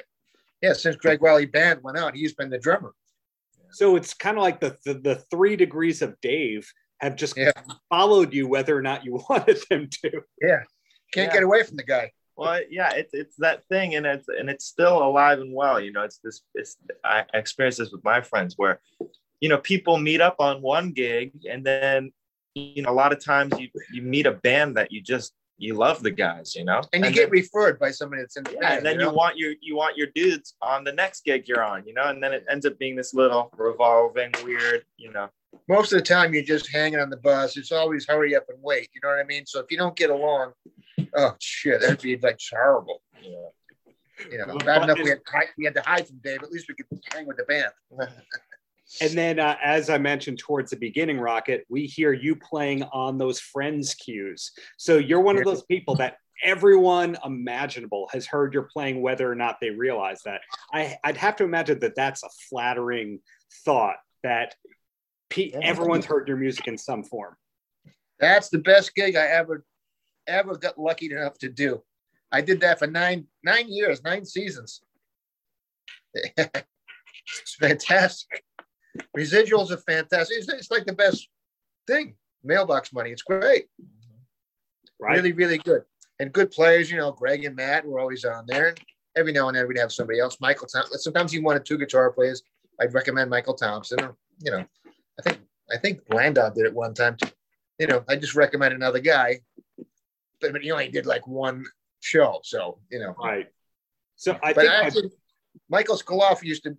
Yeah, 0.60 0.72
since 0.72 0.96
Greg 0.96 1.22
Raleigh 1.22 1.46
band 1.46 1.80
went 1.82 1.96
out, 1.96 2.16
he's 2.16 2.34
been 2.34 2.50
the 2.50 2.58
drummer. 2.58 2.92
So 3.70 3.96
it's 3.96 4.14
kind 4.14 4.36
of 4.36 4.42
like 4.42 4.60
the, 4.60 4.76
the 4.84 4.94
the 4.94 5.14
three 5.30 5.56
degrees 5.56 6.02
of 6.02 6.20
Dave 6.20 6.70
have 7.00 7.16
just 7.16 7.36
Yeah. 7.36 7.52
followed 7.88 8.34
you 8.34 8.48
whether 8.48 8.76
or 8.76 8.82
not 8.82 9.04
you 9.04 9.20
wanted 9.28 9.58
them 9.70 9.88
to. 10.02 10.10
Yeah, 10.42 10.62
can't 11.12 11.28
Yeah. 11.28 11.32
get 11.32 11.42
away 11.42 11.62
from 11.62 11.76
the 11.76 11.84
guy. 11.84 12.10
Well, 12.36 12.60
yeah, 12.70 12.92
it's 12.92 13.14
it's 13.14 13.36
that 13.38 13.64
thing, 13.68 13.96
and 13.96 14.06
it's 14.06 14.28
and 14.28 14.48
it's 14.48 14.64
still 14.64 15.02
alive 15.02 15.40
and 15.40 15.52
well. 15.52 15.80
You 15.80 15.92
know, 15.92 16.02
it's 16.02 16.18
this. 16.18 16.42
It's 16.54 16.76
I 17.04 17.24
I 17.34 17.38
experienced 17.38 17.78
this 17.78 17.90
with 17.90 18.04
my 18.04 18.20
friends 18.20 18.54
where, 18.56 18.80
you 19.40 19.48
know, 19.48 19.58
people 19.58 19.98
meet 19.98 20.20
up 20.20 20.36
on 20.38 20.62
one 20.62 20.92
gig, 20.92 21.32
and 21.50 21.64
then, 21.66 22.12
you 22.54 22.82
know, 22.82 22.90
a 22.90 22.92
lot 23.02 23.12
of 23.12 23.24
times 23.24 23.58
you 23.58 23.68
you 23.92 24.02
meet 24.02 24.26
a 24.26 24.32
band 24.32 24.76
that 24.76 24.92
you 24.92 25.00
just 25.00 25.32
you 25.58 25.74
love 25.74 26.02
the 26.02 26.10
guys, 26.10 26.54
you 26.54 26.64
know, 26.64 26.80
And 26.92 27.00
you 27.04 27.10
then- 27.10 27.12
get 27.12 27.30
referred 27.30 27.78
by 27.78 27.90
somebody 27.90 28.22
that's 28.22 28.36
in 28.36 28.44
the 28.44 28.52
yeah, 28.52 28.60
band. 28.60 28.76
and 28.78 28.86
then 28.86 29.00
you 29.00 29.06
you 29.06 29.12
want 29.12 29.36
your 29.36 29.54
you 29.60 29.76
want 29.76 29.96
your 29.96 30.06
dudes 30.14 30.54
on 30.62 30.84
the 30.84 30.92
next 30.92 31.24
gig 31.24 31.48
you're 31.48 31.62
on, 31.62 31.84
you 31.86 31.94
know, 31.94 32.04
and 32.04 32.22
then 32.22 32.32
it 32.32 32.44
ends 32.48 32.64
up 32.64 32.78
being 32.78 32.94
this 32.96 33.12
little 33.12 33.50
revolving 33.56 34.32
weird, 34.44 34.84
you 34.96 35.10
know. 35.12 35.28
most 35.68 35.92
of 35.92 35.98
the 35.98 36.04
time 36.04 36.32
you're 36.34 36.42
just 36.42 36.70
hanging 36.70 37.00
on 37.00 37.10
the 37.10 37.16
bus. 37.16 37.56
It's 37.56 37.72
always 37.72 38.06
hurry 38.06 38.36
up 38.36 38.44
and 38.48 38.58
wait. 38.62 38.88
You 38.94 39.00
know 39.02 39.08
what 39.08 39.18
I 39.18 39.24
mean? 39.24 39.46
So 39.46 39.60
if 39.60 39.66
you 39.70 39.76
don't 39.78 39.96
get 39.96 40.10
along, 40.10 40.52
oh 41.16 41.34
shit, 41.40 41.80
that'd 41.80 42.00
be 42.02 42.16
like 42.18 42.38
horrible. 42.50 43.02
You 43.22 43.32
know. 43.32 43.52
You 44.32 44.38
know, 44.38 44.44
Well, 44.48 44.58
bad 44.58 44.82
enough 44.82 44.96
but- 44.96 45.04
we 45.04 45.10
had, 45.10 45.20
we 45.56 45.64
had 45.64 45.74
to 45.74 45.82
hide 45.82 46.06
from 46.06 46.18
Dave. 46.24 46.42
At 46.42 46.50
least 46.50 46.66
we 46.68 46.74
could 46.74 46.86
hang 47.12 47.26
with 47.26 47.36
the 47.36 47.44
band. 47.44 47.72
And 49.00 49.12
then, 49.12 49.38
uh, 49.38 49.56
as 49.62 49.90
I 49.90 49.98
mentioned 49.98 50.38
towards 50.38 50.70
the 50.70 50.76
beginning, 50.76 51.20
Rocket, 51.20 51.64
we 51.68 51.86
hear 51.86 52.12
you 52.12 52.34
playing 52.36 52.82
on 52.84 53.18
those 53.18 53.38
friends 53.38 53.94
cues. 53.94 54.52
So 54.76 54.96
you're 54.96 55.20
one 55.20 55.36
of 55.36 55.44
those 55.44 55.62
people 55.64 55.94
that 55.96 56.16
everyone 56.42 57.16
imaginable 57.24 58.08
has 58.12 58.26
heard 58.26 58.54
you're 58.54 58.68
playing, 58.72 59.02
whether 59.02 59.30
or 59.30 59.34
not 59.34 59.56
they 59.60 59.70
realize 59.70 60.22
that. 60.24 60.40
I, 60.72 60.96
I'd 61.04 61.16
have 61.16 61.36
to 61.36 61.44
imagine 61.44 61.80
that 61.80 61.94
that's 61.96 62.22
a 62.22 62.28
flattering 62.48 63.20
thought 63.64 63.96
that 64.22 64.54
pe- 65.28 65.50
everyone's 65.62 66.06
heard 66.06 66.28
your 66.28 66.36
music 66.36 66.66
in 66.68 66.78
some 66.78 67.04
form. 67.04 67.36
That's 68.18 68.48
the 68.48 68.58
best 68.58 68.94
gig 68.94 69.16
I 69.16 69.26
ever 69.26 69.64
ever 70.26 70.56
got 70.56 70.78
lucky 70.78 71.10
enough 71.10 71.38
to 71.38 71.48
do. 71.48 71.82
I 72.30 72.42
did 72.42 72.60
that 72.60 72.78
for 72.78 72.86
nine 72.86 73.26
nine 73.42 73.68
years, 73.68 74.02
nine 74.02 74.24
seasons. 74.24 74.82
it's 76.14 77.54
fantastic. 77.58 78.44
Residuals 79.16 79.70
are 79.70 79.78
fantastic. 79.78 80.38
It's, 80.38 80.48
it's, 80.48 80.70
like 80.70 80.86
the 80.86 80.92
best 80.92 81.28
thing. 81.86 82.14
Mailbox 82.44 82.92
money. 82.92 83.10
It's 83.10 83.22
great. 83.22 83.66
Right. 85.00 85.16
Really, 85.16 85.32
really 85.32 85.58
good. 85.58 85.82
And 86.20 86.32
good 86.32 86.50
players, 86.50 86.90
you 86.90 86.96
know, 86.96 87.12
Greg 87.12 87.44
and 87.44 87.56
Matt 87.56 87.86
were 87.86 88.00
always 88.00 88.24
on 88.24 88.44
there. 88.46 88.68
And 88.68 88.80
Every 89.16 89.32
now 89.32 89.48
and 89.48 89.56
then 89.56 89.66
we'd 89.66 89.78
have 89.78 89.92
somebody 89.92 90.20
else. 90.20 90.38
Michael 90.40 90.68
Thompson. 90.68 90.98
Sometimes 90.98 91.34
you 91.34 91.42
wanted 91.42 91.64
two 91.64 91.76
guitar 91.76 92.10
players. 92.12 92.42
I'd 92.80 92.94
recommend 92.94 93.30
Michael 93.30 93.54
Thompson. 93.54 94.00
Or, 94.00 94.16
you 94.40 94.52
know, 94.52 94.64
I 95.18 95.22
think 95.22 95.38
I 95.72 95.76
think 95.76 96.02
Landau 96.10 96.50
did 96.50 96.66
it 96.66 96.74
one 96.74 96.94
time. 96.94 97.16
Too. 97.16 97.28
You 97.80 97.86
know, 97.88 98.04
I 98.08 98.16
just 98.16 98.36
recommend 98.36 98.74
another 98.74 99.00
guy, 99.00 99.40
but, 100.40 100.52
but 100.52 100.62
he 100.62 100.70
only 100.70 100.88
did 100.88 101.06
like 101.06 101.26
one 101.26 101.64
show. 102.00 102.40
So 102.44 102.78
you 102.90 103.00
know, 103.00 103.14
right. 103.20 103.48
So 104.16 104.38
I 104.42 104.52
but 104.52 104.62
think 104.62 104.72
actually, 104.72 105.06
I... 105.06 105.10
Michael 105.68 105.96
Skloff 105.96 106.44
used 106.44 106.62
to 106.64 106.76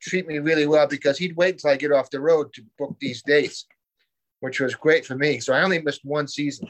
treat 0.00 0.26
me 0.26 0.38
really 0.38 0.66
well 0.66 0.86
because 0.86 1.18
he'd 1.18 1.36
wait 1.36 1.54
until 1.54 1.70
I 1.70 1.76
get 1.76 1.92
off 1.92 2.10
the 2.10 2.20
road 2.20 2.52
to 2.54 2.62
book 2.78 2.96
these 3.00 3.22
dates, 3.22 3.66
which 4.40 4.60
was 4.60 4.74
great 4.74 5.04
for 5.04 5.16
me. 5.16 5.40
So 5.40 5.52
I 5.52 5.62
only 5.62 5.80
missed 5.80 6.04
one 6.04 6.28
season. 6.28 6.68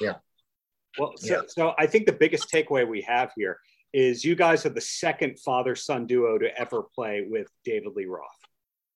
Yeah. 0.00 0.14
Well, 0.98 1.12
so, 1.16 1.34
yeah. 1.34 1.42
so 1.48 1.74
I 1.78 1.86
think 1.86 2.06
the 2.06 2.12
biggest 2.12 2.50
takeaway 2.50 2.86
we 2.86 3.02
have 3.02 3.32
here 3.36 3.58
is 3.92 4.24
you 4.24 4.34
guys 4.34 4.64
are 4.64 4.70
the 4.70 4.80
second 4.80 5.38
father 5.38 5.74
son 5.74 6.06
duo 6.06 6.38
to 6.38 6.58
ever 6.58 6.84
play 6.94 7.26
with 7.28 7.48
David 7.64 7.92
Lee 7.94 8.06
Roth. 8.06 8.28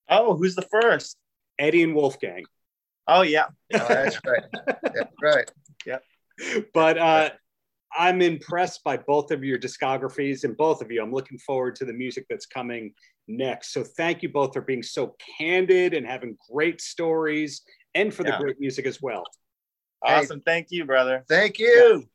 Oh, 0.09 0.37
who's 0.37 0.55
the 0.55 0.67
first? 0.71 1.17
Eddie 1.59 1.83
and 1.83 1.95
Wolfgang. 1.95 2.45
Oh 3.09 3.23
yeah, 3.23 3.47
oh, 3.73 3.87
that's 3.89 4.19
right. 4.27 4.43
That's 4.83 5.13
right. 5.23 5.51
Yeah. 5.87 5.99
But 6.75 6.99
uh, 6.99 7.31
I'm 7.97 8.21
impressed 8.23 8.85
by 8.85 8.97
both 8.97 9.31
of 9.31 9.43
your 9.43 9.59
discographies 9.59 10.45
and 10.45 10.57
both 10.57 10.83
of 10.83 10.91
you. 10.91 11.03
I'm 11.03 11.13
looking 11.13 11.39
forward 11.39 11.77
to 11.77 11.85
the 11.85 11.93
music 11.93 12.27
that's 12.29 12.47
coming 12.47 12.93
next. 13.29 13.73
So 13.73 13.83
thank 13.83 14.23
you 14.23 14.29
both 14.29 14.53
for 14.53 14.61
being 14.61 14.83
so 14.83 15.17
candid 15.39 15.95
and 15.95 16.07
having 16.07 16.37
great 16.53 16.81
stories 16.81 17.63
and 17.95 18.13
for 18.13 18.25
yeah. 18.25 18.37
the 18.37 18.45
great 18.45 18.61
music 18.61 18.87
as 18.87 19.01
well. 19.01 19.25
Awesome. 20.03 20.39
Hey, 20.39 20.53
thank 20.53 20.67
you, 20.71 20.85
brother. 20.85 21.25
Thank 21.29 21.59
you. 21.59 22.05